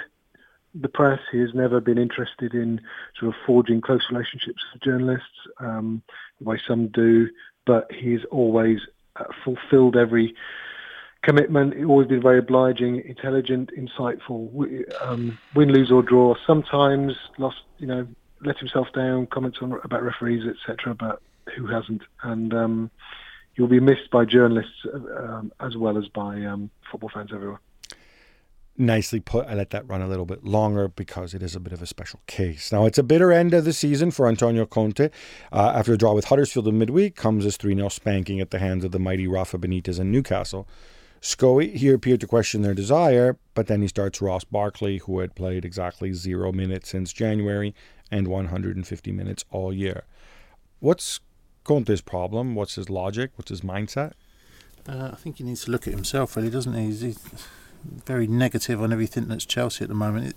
the 0.75 0.89
press. 0.89 1.21
He 1.33 1.39
has 1.41 1.55
never 1.55 1.81
been 1.81 1.99
interested 1.99 2.55
in 2.55 2.81
sort 3.19 3.35
of 3.35 3.41
forging 3.47 3.81
close 3.81 4.07
relationships 4.11 4.63
with 4.73 4.83
journalists, 4.83 5.27
um, 5.59 6.03
the 6.39 6.45
way 6.45 6.61
some 6.69 6.89
do. 6.89 7.29
But 7.65 7.91
he 7.93 8.19
always 8.31 8.81
fulfilled 9.45 9.97
every 9.97 10.35
commitment. 11.23 11.75
He's 11.75 11.85
always 11.85 12.09
been 12.09 12.23
very 12.23 12.39
obliging, 12.39 13.03
intelligent, 13.05 13.71
insightful. 13.77 14.85
Um, 15.03 15.39
win, 15.55 15.73
lose 15.73 15.91
or 15.91 16.03
draw. 16.03 16.35
Sometimes 16.47 17.15
lost, 17.39 17.59
you 17.79 17.87
know, 17.87 18.07
let 18.45 18.59
himself 18.59 18.89
down, 18.95 19.27
comments 19.27 19.59
on 19.61 19.73
about 19.85 20.03
referees, 20.03 20.45
etc. 20.47 20.95
But 20.95 21.21
who 21.57 21.67
hasn't? 21.67 22.03
And 22.23 22.55
um, 22.55 22.91
he'll 23.55 23.67
be 23.67 23.81
missed 23.81 24.11
by 24.13 24.25
journalists 24.25 24.87
um, 25.17 25.53
as 25.61 25.77
well 25.77 25.99
as 25.99 26.07
by 26.09 26.45
um, 26.45 26.71
football 26.91 27.11
fans 27.13 27.31
everywhere. 27.33 27.61
Nicely 28.79 29.19
put. 29.19 29.47
I 29.47 29.55
let 29.55 29.71
that 29.71 29.89
run 29.89 30.03
a 30.03 30.07
little 30.07 30.25
bit 30.25 30.45
longer 30.45 30.87
because 30.87 31.35
it 31.35 31.43
is 31.43 31.57
a 31.57 31.61
bit 31.61 31.73
of 31.73 31.83
a 31.83 31.87
special 31.87 32.21
case. 32.29 32.71
Now, 32.71 32.87
it's 32.87 32.99
a 32.99 33.03
bitter 33.03 33.33
end 33.33 33.53
of 33.53 33.65
the 33.65 33.73
season 33.73 34.13
for 34.13 34.29
Antonio 34.29 34.67
Conte. 34.67 35.11
Uh, 35.53 35.73
after 35.75 35.93
a 35.95 35.99
draw 35.99 36.13
with 36.15 36.27
Huddersfield 36.27 36.69
in 36.69 36.79
midweek 36.79 37.17
comes 37.17 37.43
his 37.43 37.57
3 37.57 37.75
0 37.75 37.89
spanking 37.89 38.41
at 38.41 38.51
the 38.51 38.61
hands 38.61 38.85
of 38.85 38.93
the 38.93 39.01
mighty 39.01 39.27
Rafa 39.27 39.59
Benitez 39.59 39.99
and 39.99 40.13
Newcastle. 40.13 40.69
Scoey, 41.21 41.75
he 41.75 41.89
appeared 41.89 42.21
to 42.21 42.29
question 42.29 42.63
their 42.63 42.75
desire, 42.75 43.37
but 43.55 43.67
then 43.67 43.83
he 43.83 43.89
starts 43.89 44.23
Ross 44.23 44.45
Barkley, 44.45 44.99
who 44.99 45.19
had 45.19 45.35
played 45.35 45.65
exactly 45.65 46.13
zero 46.13 46.53
minutes 46.53 46.91
since 46.91 47.13
January 47.13 47.75
and 48.11 48.29
150 48.29 49.13
minutes 49.13 49.45
all 49.51 49.73
year. 49.73 50.05
What's 50.79 51.19
Conte's 51.65 52.01
problem? 52.01 52.55
What's 52.55 52.77
his 52.77 52.89
logic? 52.89 53.33
What's 53.35 53.51
his 53.51 53.63
mindset? 53.63 54.13
Uh, 54.89 55.11
I 55.13 55.17
think 55.17 55.39
he 55.39 55.45
needs 55.45 55.65
to 55.65 55.73
look 55.73 55.89
at 55.89 55.93
himself, 55.93 56.37
really, 56.37 56.51
doesn't 56.51 56.73
he? 56.75 56.87
He's, 56.87 57.01
he's 57.01 57.19
very 58.07 58.27
negative 58.27 58.83
on 58.83 58.93
everything 58.93 59.29
that's 59.29 59.45
Chelsea 59.45 59.83
at 59.85 59.89
the 59.89 59.95
moment. 59.95 60.29
It, 60.29 60.37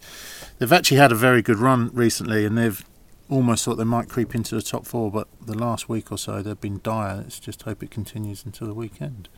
they've 0.60 0.72
actually 0.72 0.98
had 0.98 1.12
a 1.12 1.16
very 1.16 1.42
good 1.42 1.58
run 1.58 1.90
recently, 1.94 2.46
and 2.46 2.58
they've 2.58 2.84
almost 3.30 3.64
thought 3.64 3.76
they 3.76 3.84
might 3.84 4.10
creep 4.10 4.36
into 4.36 4.56
the 4.56 4.62
top 4.62 4.86
four, 4.86 5.10
but 5.10 5.28
the 5.46 5.58
last 5.58 5.88
week 5.88 6.12
or 6.12 6.18
so 6.18 6.42
they've 6.42 6.60
been 6.60 6.82
dire. 6.84 7.18
Let's 7.18 7.40
just 7.40 7.64
hope 7.64 7.82
it 7.82 7.92
continues 7.92 8.46
until 8.46 8.68
the 8.68 8.74
weekend. 8.74 9.30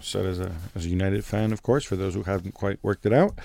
Said 0.00 0.26
as 0.26 0.40
a 0.40 0.52
as 0.74 0.84
a 0.84 0.88
United 0.88 1.24
fan, 1.24 1.52
of 1.52 1.62
course, 1.62 1.84
for 1.84 1.96
those 1.96 2.14
who 2.14 2.24
haven't 2.24 2.52
quite 2.52 2.78
worked 2.82 3.06
it 3.06 3.12
out. 3.12 3.38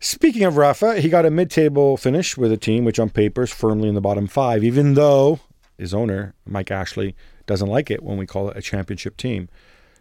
Speaking 0.00 0.44
of 0.44 0.56
Rafa, 0.56 1.00
he 1.00 1.08
got 1.08 1.26
a 1.26 1.30
mid-table 1.30 1.96
finish 1.96 2.36
with 2.36 2.52
a 2.52 2.56
team 2.56 2.84
which 2.84 3.00
on 3.00 3.10
paper 3.10 3.42
is 3.42 3.50
firmly 3.50 3.88
in 3.88 3.94
the 3.94 4.00
bottom 4.00 4.26
five, 4.28 4.62
even 4.62 4.94
though 4.94 5.40
his 5.76 5.94
owner, 5.94 6.34
Mike 6.46 6.70
Ashley, 6.70 7.16
doesn't 7.46 7.68
like 7.68 7.90
it 7.90 8.02
when 8.02 8.18
we 8.18 8.26
call 8.26 8.48
it 8.50 8.56
a 8.56 8.62
championship 8.62 9.16
team. 9.16 9.48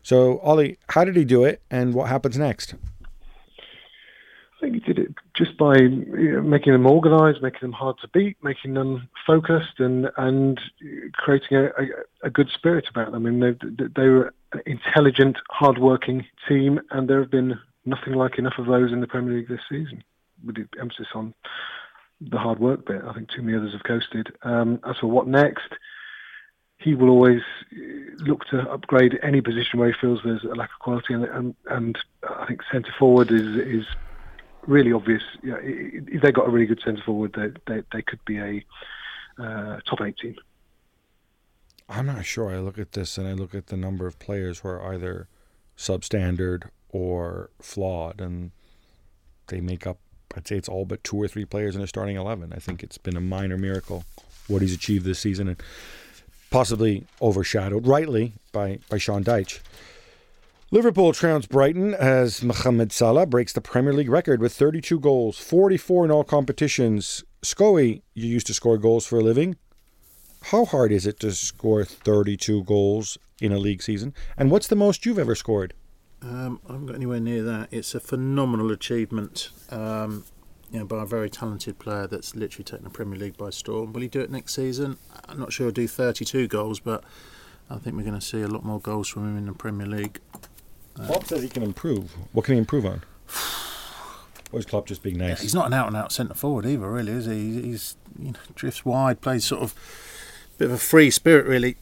So, 0.04 0.40
Ollie, 0.40 0.78
how 0.90 1.04
did 1.04 1.16
he 1.16 1.26
do 1.26 1.44
it, 1.44 1.62
and 1.72 1.94
what 1.94 2.10
happens 2.10 2.38
next? 2.38 2.76
I 4.58 4.60
think 4.60 4.74
he 4.74 4.80
did 4.80 4.98
it 4.98 5.14
just 5.36 5.56
by 5.56 5.76
you 5.78 6.34
know, 6.34 6.42
making 6.42 6.74
them 6.74 6.88
organised, 6.88 7.44
making 7.44 7.60
them 7.62 7.74
hard 7.74 7.98
to 8.02 8.08
beat, 8.08 8.38
making 8.42 8.74
them 8.74 9.08
focused, 9.26 9.80
and 9.80 10.10
and 10.18 10.60
creating 11.14 11.58
a, 11.58 11.66
a, 11.66 11.88
a 12.24 12.30
good 12.32 12.50
spirit 12.50 12.88
about 12.90 13.12
them. 13.12 13.28
I 13.28 13.30
mean, 13.30 13.40
they, 13.40 13.86
they 13.96 14.10
were 14.10 14.34
an 14.54 14.62
intelligent, 14.66 15.38
hard-working 15.52 16.26
team, 16.48 16.80
and 16.90 17.08
there 17.08 17.20
have 17.20 17.30
been 17.30 17.60
nothing 17.86 18.14
like 18.14 18.40
enough 18.40 18.56
of 18.58 18.66
those 18.66 18.92
in 18.92 19.02
the 19.02 19.08
Premier 19.08 19.36
League 19.36 19.48
this 19.48 19.62
season. 19.70 20.04
With 20.44 20.56
the 20.56 20.68
emphasis 20.80 21.08
on 21.14 21.34
the 22.20 22.38
hard 22.40 22.60
work 22.60 22.86
bit, 22.86 23.02
I 23.08 23.14
think 23.14 23.30
too 23.30 23.44
many 23.44 23.58
others 23.58 23.74
have 23.74 23.84
coasted. 23.84 24.34
Um, 24.42 24.80
as 24.88 24.98
for 24.98 25.08
what 25.08 25.28
next, 25.28 25.72
he 26.80 26.96
will 26.96 27.10
always 27.10 27.42
look 28.18 28.46
to 28.46 28.62
upgrade 28.72 29.20
any 29.22 29.42
position 29.42 29.80
where 29.80 29.92
he 29.92 30.00
feels 30.00 30.20
there's 30.24 30.44
a 30.44 30.56
lack 30.56 30.72
of 30.74 30.80
quality, 30.80 31.14
and 31.14 31.26
and, 31.26 31.56
and 31.70 31.98
I 32.28 32.46
think 32.48 32.62
centre 32.72 32.94
forward 32.98 33.32
is 33.32 33.56
is 33.58 33.86
really 34.68 34.92
obvious. 34.92 35.24
You 35.42 35.52
know, 35.52 35.60
if 35.62 36.22
they 36.22 36.32
got 36.32 36.48
a 36.48 36.52
really 36.52 36.68
good 36.68 36.82
centre 36.84 37.02
forward, 37.04 37.34
they, 37.34 37.74
they 37.74 37.84
they 37.92 38.02
could 38.02 38.24
be 38.26 38.38
a 38.38 38.64
uh, 39.40 39.80
top 39.90 40.02
eight 40.02 40.18
team. 40.18 40.36
I'm 41.90 42.06
not 42.06 42.26
sure. 42.26 42.54
I 42.54 42.60
look 42.60 42.78
at 42.78 42.92
this 42.92 43.18
and 43.18 43.28
I 43.28 43.34
look 43.34 43.56
at 43.56 43.68
the 43.68 43.78
number 43.78 44.08
of 44.08 44.20
players 44.20 44.60
who 44.60 44.68
are 44.68 44.94
either 44.94 45.30
substandard 45.78 46.70
or 46.90 47.50
flawed, 47.62 48.20
and 48.22 48.52
they 49.48 49.62
make 49.62 49.88
up. 49.88 50.00
I'd 50.36 50.48
say 50.48 50.58
it's 50.58 50.70
all 50.70 50.86
but 50.86 51.04
two 51.04 51.18
or 51.18 51.28
three 51.28 51.46
players 51.46 51.76
in 51.76 51.82
a 51.82 51.88
starting 51.88 52.18
eleven. 52.18 52.54
I 52.54 52.60
think 52.60 52.84
it's 52.84 52.98
been 52.98 53.18
a 53.18 53.22
minor 53.22 53.58
miracle 53.58 54.04
what 54.48 54.62
he's 54.62 54.74
achieved 54.74 55.06
this 55.06 55.20
season, 55.20 55.48
and 55.48 55.62
possibly 56.50 57.06
overshadowed 57.22 57.88
rightly 57.88 58.34
by 58.52 58.80
by 58.90 58.98
Sean 58.98 59.24
Dyche. 59.24 59.60
Liverpool 60.70 61.14
trounced 61.14 61.48
Brighton 61.48 61.94
as 61.94 62.44
Mohamed 62.44 62.92
Salah 62.92 63.26
breaks 63.26 63.54
the 63.54 63.62
Premier 63.62 63.94
League 63.94 64.10
record 64.10 64.42
with 64.42 64.54
32 64.54 65.00
goals, 65.00 65.40
44 65.40 66.04
in 66.04 66.12
all 66.12 66.26
competitions. 66.26 67.24
Scoey, 67.42 68.02
you 68.14 68.28
used 68.28 68.48
to 68.48 68.54
score 68.54 68.78
goals 68.78 69.08
for 69.08 69.18
a 69.18 69.24
living. 69.24 69.56
How 70.42 70.66
hard 70.66 70.92
is 70.92 71.08
it 71.08 71.22
to 71.22 71.32
score 71.32 71.86
32 71.86 72.66
goals 72.66 73.18
in 73.40 73.54
a 73.54 73.58
league 73.58 73.82
season? 73.82 74.14
And 74.36 74.52
what's 74.52 74.68
the 74.68 74.76
most 74.76 75.06
you've 75.06 75.18
ever 75.18 75.36
scored? 75.36 75.74
Um, 76.22 76.60
I 76.68 76.74
haven't 76.74 76.88
got 76.88 76.98
anywhere 76.98 77.22
near 77.22 77.44
that. 77.44 77.70
It's 77.72 77.96
a 77.96 78.02
phenomenal 78.02 78.70
achievement. 78.70 79.52
Um, 79.70 80.26
you 80.70 80.80
know, 80.80 80.86
by 80.86 81.04
a 81.04 81.06
very 81.06 81.30
talented 81.30 81.80
player 81.80 82.08
that's 82.08 82.36
literally 82.36 82.66
taken 82.66 82.84
the 82.84 82.90
Premier 82.90 83.18
League 83.18 83.38
by 83.38 83.52
storm. 83.52 83.94
Will 83.94 84.02
he 84.02 84.10
do 84.10 84.20
it 84.20 84.30
next 84.30 84.56
season? 84.56 84.98
I'm 85.30 85.40
not 85.40 85.54
sure 85.54 85.68
he'll 85.68 85.74
do 85.74 85.88
32 85.88 86.50
goals, 86.50 86.82
but 86.82 87.06
I 87.70 87.78
think 87.78 87.96
we're 87.96 88.04
going 88.04 88.20
to 88.20 88.26
see 88.26 88.42
a 88.42 88.50
lot 88.50 88.66
more 88.66 88.82
goals 88.82 89.08
from 89.08 89.30
him 89.30 89.38
in 89.38 89.46
the 89.46 89.54
Premier 89.54 89.88
League. 89.88 90.20
Klopp 91.06 91.26
says 91.26 91.44
he 91.44 91.50
can 91.50 91.64
improve. 91.64 92.12
What 92.34 92.46
can 92.46 92.56
he 92.56 92.60
improve 92.60 92.86
on? 92.86 93.04
Or 94.54 94.60
is 94.60 94.66
Klopp 94.66 94.86
just 94.86 95.04
being 95.04 95.18
nice? 95.18 95.42
He's 95.42 95.54
not 95.54 95.68
an 95.68 95.74
out 95.74 95.88
and 95.88 95.98
out 95.98 96.14
centre 96.14 96.34
forward 96.34 96.66
either, 96.66 96.90
really, 96.90 97.12
is 97.12 97.26
he? 97.26 97.62
He's 97.64 97.98
you 98.18 98.32
know, 98.32 98.40
drifts 98.56 98.86
wide, 98.86 99.20
plays 99.20 99.44
sort 99.44 99.62
of 99.62 99.74
a 100.56 100.58
bit 100.58 100.66
of 100.68 100.72
a 100.72 100.78
free 100.78 101.12
spirit, 101.12 101.46
really. 101.46 101.76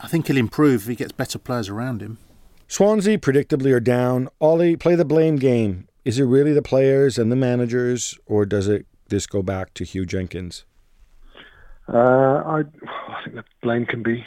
I 0.00 0.08
think 0.08 0.26
he'll 0.26 0.36
improve 0.36 0.82
if 0.82 0.88
he 0.88 0.96
gets 0.96 1.12
better 1.12 1.38
players 1.38 1.68
around 1.68 2.02
him. 2.02 2.18
Swansea 2.66 3.18
predictably 3.18 3.72
are 3.72 3.78
down. 3.78 4.28
Ollie, 4.40 4.74
play 4.74 4.96
the 4.96 5.04
blame 5.04 5.36
game. 5.36 5.86
Is 6.04 6.18
it 6.18 6.24
really 6.24 6.52
the 6.52 6.60
players 6.60 7.18
and 7.18 7.30
the 7.30 7.36
managers, 7.36 8.18
or 8.26 8.44
does 8.44 8.66
it 8.66 8.86
this 9.08 9.26
go 9.26 9.42
back 9.42 9.72
to 9.74 9.84
Huw 9.84 10.06
Jenkins? 10.06 10.64
Uh, 11.92 11.96
I, 11.96 12.58
I 12.60 13.24
think 13.24 13.36
the 13.36 13.44
blame 13.62 13.86
can 13.86 14.02
be, 14.02 14.26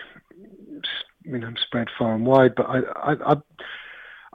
you 1.23 1.37
know, 1.37 1.53
spread 1.61 1.87
far 1.97 2.15
and 2.15 2.25
wide. 2.25 2.55
But 2.55 2.67
I, 2.67 2.79
I, 2.79 3.33
I, 3.33 3.35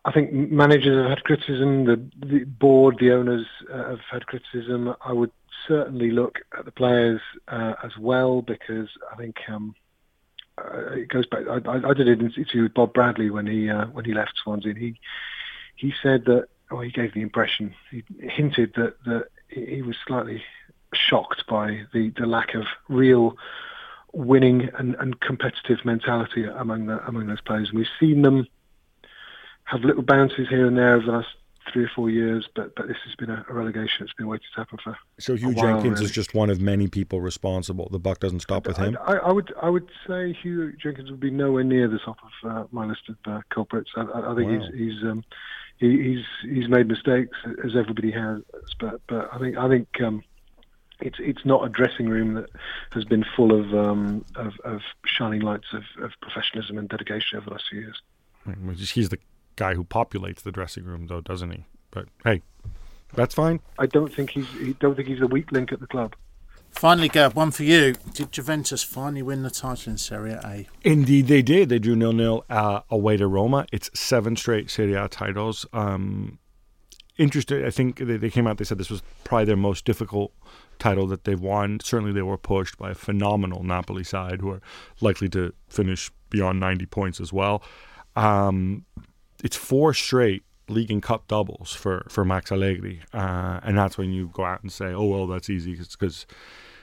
I 0.06 0.12
think 0.12 0.32
managers 0.32 1.02
have 1.02 1.10
had 1.10 1.24
criticism. 1.24 1.84
The, 1.84 1.96
the 2.24 2.44
board, 2.44 2.96
the 3.00 3.12
owners 3.12 3.44
uh, 3.72 3.90
have 3.90 4.00
had 4.10 4.26
criticism. 4.26 4.94
I 5.04 5.12
would 5.12 5.32
certainly 5.66 6.12
look 6.12 6.36
at 6.56 6.64
the 6.64 6.70
players 6.70 7.20
uh, 7.48 7.74
as 7.84 7.90
well 7.98 8.40
because 8.40 8.88
I 9.12 9.16
think. 9.16 9.36
Um, 9.48 9.74
uh, 10.58 10.92
it 10.92 11.08
goes 11.10 11.26
back. 11.26 11.40
I, 11.50 11.86
I, 11.86 11.92
did 11.92 12.08
an 12.08 12.32
interview 12.34 12.62
with 12.62 12.72
Bob 12.72 12.94
Bradley 12.94 13.28
when 13.28 13.46
he 13.46 13.68
uh, 13.68 13.88
when 13.88 14.06
he 14.06 14.14
left 14.14 14.32
Swansea, 14.42 14.70
and 14.70 14.78
he 14.78 14.98
he 15.74 15.92
said 16.02 16.24
that, 16.24 16.46
or 16.70 16.82
he 16.82 16.90
gave 16.90 17.12
the 17.12 17.20
impression, 17.20 17.74
he 17.90 18.02
hinted 18.20 18.72
that 18.76 18.94
that 19.04 19.26
he 19.48 19.82
was 19.82 19.96
slightly 20.06 20.42
shocked 20.94 21.44
by 21.46 21.82
the, 21.92 22.10
the 22.18 22.24
lack 22.24 22.54
of 22.54 22.64
real 22.88 23.36
winning 24.14 24.70
and, 24.78 24.94
and 24.98 25.20
competitive 25.20 25.84
mentality 25.84 26.44
among 26.44 26.86
the 26.86 27.06
among 27.06 27.26
those 27.26 27.42
players. 27.42 27.68
And 27.68 27.78
we've 27.78 27.86
seen 28.00 28.22
them 28.22 28.46
have 29.66 29.82
little 29.82 30.02
bounces 30.02 30.48
here 30.48 30.66
and 30.66 30.76
there 30.76 30.94
over 30.94 31.06
the 31.06 31.12
last 31.12 31.28
three 31.72 31.84
or 31.84 31.90
four 31.94 32.10
years, 32.10 32.48
but 32.54 32.74
but 32.74 32.88
this 32.88 32.96
has 33.04 33.14
been 33.16 33.30
a, 33.30 33.44
a 33.48 33.52
relegation. 33.52 33.98
that's 34.00 34.12
been 34.14 34.26
waiting 34.26 34.46
to 34.54 34.60
happen 34.60 34.78
for. 34.82 34.96
So 35.18 35.36
Huw 35.36 35.54
Jenkins 35.54 35.84
really. 35.84 36.04
is 36.04 36.10
just 36.10 36.34
one 36.34 36.50
of 36.50 36.60
many 36.60 36.88
people 36.88 37.20
responsible. 37.20 37.88
The 37.90 37.98
buck 37.98 38.20
doesn't 38.20 38.40
stop 38.40 38.66
with 38.66 38.76
him. 38.76 38.96
I, 39.04 39.16
I, 39.16 39.32
would 39.32 39.52
I 39.60 39.68
would 39.68 39.88
say 40.06 40.36
Huw 40.44 40.78
Jenkins 40.78 41.10
would 41.10 41.20
be 41.20 41.30
nowhere 41.30 41.64
near 41.64 41.88
the 41.88 41.98
top 41.98 42.18
of 42.22 42.50
uh, 42.50 42.64
my 42.70 42.86
list 42.86 43.08
of 43.08 43.16
uh, 43.26 43.40
culprits. 43.50 43.90
I, 43.96 44.02
I 44.02 44.34
think 44.34 44.50
wow. 44.50 44.60
he's 44.60 44.74
he's 44.74 45.02
um, 45.02 45.24
he, 45.78 46.02
he's 46.02 46.24
he's 46.42 46.68
made 46.68 46.88
mistakes 46.88 47.36
as 47.64 47.76
everybody 47.76 48.12
has, 48.12 48.42
but 48.80 49.00
but 49.08 49.28
I 49.32 49.38
think 49.38 49.56
I 49.56 49.68
think. 49.68 49.88
Um, 50.00 50.22
it's 50.98 51.18
it's 51.20 51.44
not 51.44 51.62
a 51.62 51.68
dressing 51.68 52.08
room 52.08 52.32
that 52.32 52.48
has 52.92 53.04
been 53.04 53.22
full 53.36 53.52
of 53.52 53.74
um, 53.74 54.24
of, 54.34 54.54
of, 54.64 54.80
shining 55.04 55.42
lights 55.42 55.66
of, 55.74 55.82
of 56.02 56.12
professionalism 56.22 56.78
and 56.78 56.88
dedication 56.88 57.36
over 57.36 57.44
the 57.44 57.50
last 57.50 57.64
few 57.68 57.80
years. 57.80 58.00
He's 58.92 59.10
the 59.10 59.18
guy 59.56 59.74
who 59.74 59.84
populates 59.84 60.42
the 60.42 60.52
dressing 60.52 60.84
room, 60.84 61.06
though, 61.06 61.20
doesn't 61.20 61.50
he? 61.50 61.64
But 61.90 62.06
hey, 62.24 62.42
that's 63.14 63.34
fine. 63.34 63.60
I 63.78 63.86
don't 63.86 64.12
think 64.12 64.30
he's. 64.30 64.48
He 64.50 64.74
don't 64.74 64.94
think 64.94 65.08
he's 65.08 65.20
a 65.20 65.26
weak 65.26 65.50
link 65.52 65.72
at 65.72 65.80
the 65.80 65.86
club. 65.86 66.14
Finally, 66.70 67.08
Gab, 67.08 67.32
one 67.32 67.50
for 67.50 67.62
you. 67.62 67.94
Did 68.12 68.32
Juventus 68.32 68.82
finally 68.82 69.22
win 69.22 69.42
the 69.42 69.50
title 69.50 69.92
in 69.92 69.96
Serie 69.96 70.32
A? 70.32 70.66
Indeed, 70.82 71.26
they 71.26 71.40
did. 71.40 71.70
They 71.70 71.78
drew 71.78 71.96
nil 71.96 72.12
nil 72.12 72.44
uh, 72.50 72.80
away 72.90 73.16
to 73.16 73.26
Roma. 73.26 73.64
It's 73.72 73.90
seven 73.98 74.36
straight 74.36 74.70
Serie 74.70 74.92
A 74.92 75.08
titles. 75.08 75.64
Um, 75.72 76.38
interesting. 77.16 77.64
I 77.64 77.70
think 77.70 77.98
they, 77.98 78.18
they 78.18 78.28
came 78.28 78.46
out. 78.46 78.58
They 78.58 78.64
said 78.64 78.76
this 78.76 78.90
was 78.90 79.02
probably 79.24 79.46
their 79.46 79.56
most 79.56 79.86
difficult 79.86 80.32
title 80.78 81.06
that 81.06 81.24
they've 81.24 81.40
won. 81.40 81.80
Certainly, 81.80 82.12
they 82.12 82.20
were 82.20 82.36
pushed 82.36 82.76
by 82.76 82.90
a 82.90 82.94
phenomenal 82.94 83.62
Napoli 83.62 84.04
side, 84.04 84.42
who 84.42 84.50
are 84.50 84.60
likely 85.00 85.30
to 85.30 85.54
finish 85.68 86.10
beyond 86.28 86.60
ninety 86.60 86.84
points 86.84 87.20
as 87.20 87.32
well. 87.32 87.62
Um, 88.16 88.84
it's 89.42 89.56
four 89.56 89.94
straight 89.94 90.44
league 90.68 90.90
and 90.90 91.02
cup 91.02 91.28
doubles 91.28 91.72
for 91.72 92.06
for 92.08 92.24
Max 92.24 92.50
Allegri, 92.50 93.02
uh, 93.12 93.60
and 93.62 93.76
that's 93.78 93.96
when 93.96 94.12
you 94.12 94.30
go 94.32 94.44
out 94.44 94.62
and 94.62 94.72
say, 94.72 94.86
"Oh 94.86 95.06
well, 95.06 95.26
that's 95.26 95.50
easy," 95.50 95.74
because 95.74 96.26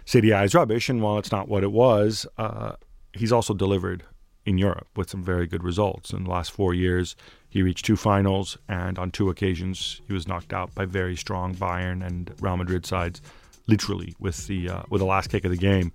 City 0.06 0.32
is 0.32 0.54
rubbish, 0.54 0.90
and 0.90 1.02
while 1.02 1.18
it's 1.18 1.32
not 1.32 1.48
what 1.48 1.64
it 1.64 1.72
was, 1.72 2.26
uh, 2.38 2.74
he's 3.14 3.32
also 3.32 3.54
delivered 3.54 4.04
in 4.46 4.58
Europe 4.58 4.88
with 4.96 5.10
some 5.10 5.24
very 5.24 5.48
good 5.48 5.64
results. 5.64 6.12
In 6.12 6.26
the 6.26 6.30
last 6.30 6.52
four 6.52 6.74
years, 6.74 7.16
he 7.50 7.62
reached 7.62 7.86
two 7.86 7.96
finals, 7.96 8.58
and 8.68 9.00
on 9.00 9.12
two 9.12 9.30
occasions, 9.30 10.02
he 10.08 10.14
was 10.14 10.28
knocked 10.28 10.52
out 10.52 10.74
by 10.76 10.86
very 10.86 11.16
strong 11.16 11.56
Bayern 11.56 12.06
and 12.06 12.34
Real 12.42 12.58
Madrid 12.58 12.86
sides, 12.86 13.22
literally 13.68 14.16
with 14.20 14.48
the 14.48 14.70
uh, 14.70 14.84
with 14.90 15.00
the 15.00 15.06
last 15.06 15.30
kick 15.30 15.46
of 15.46 15.52
the 15.52 15.58
game. 15.58 15.92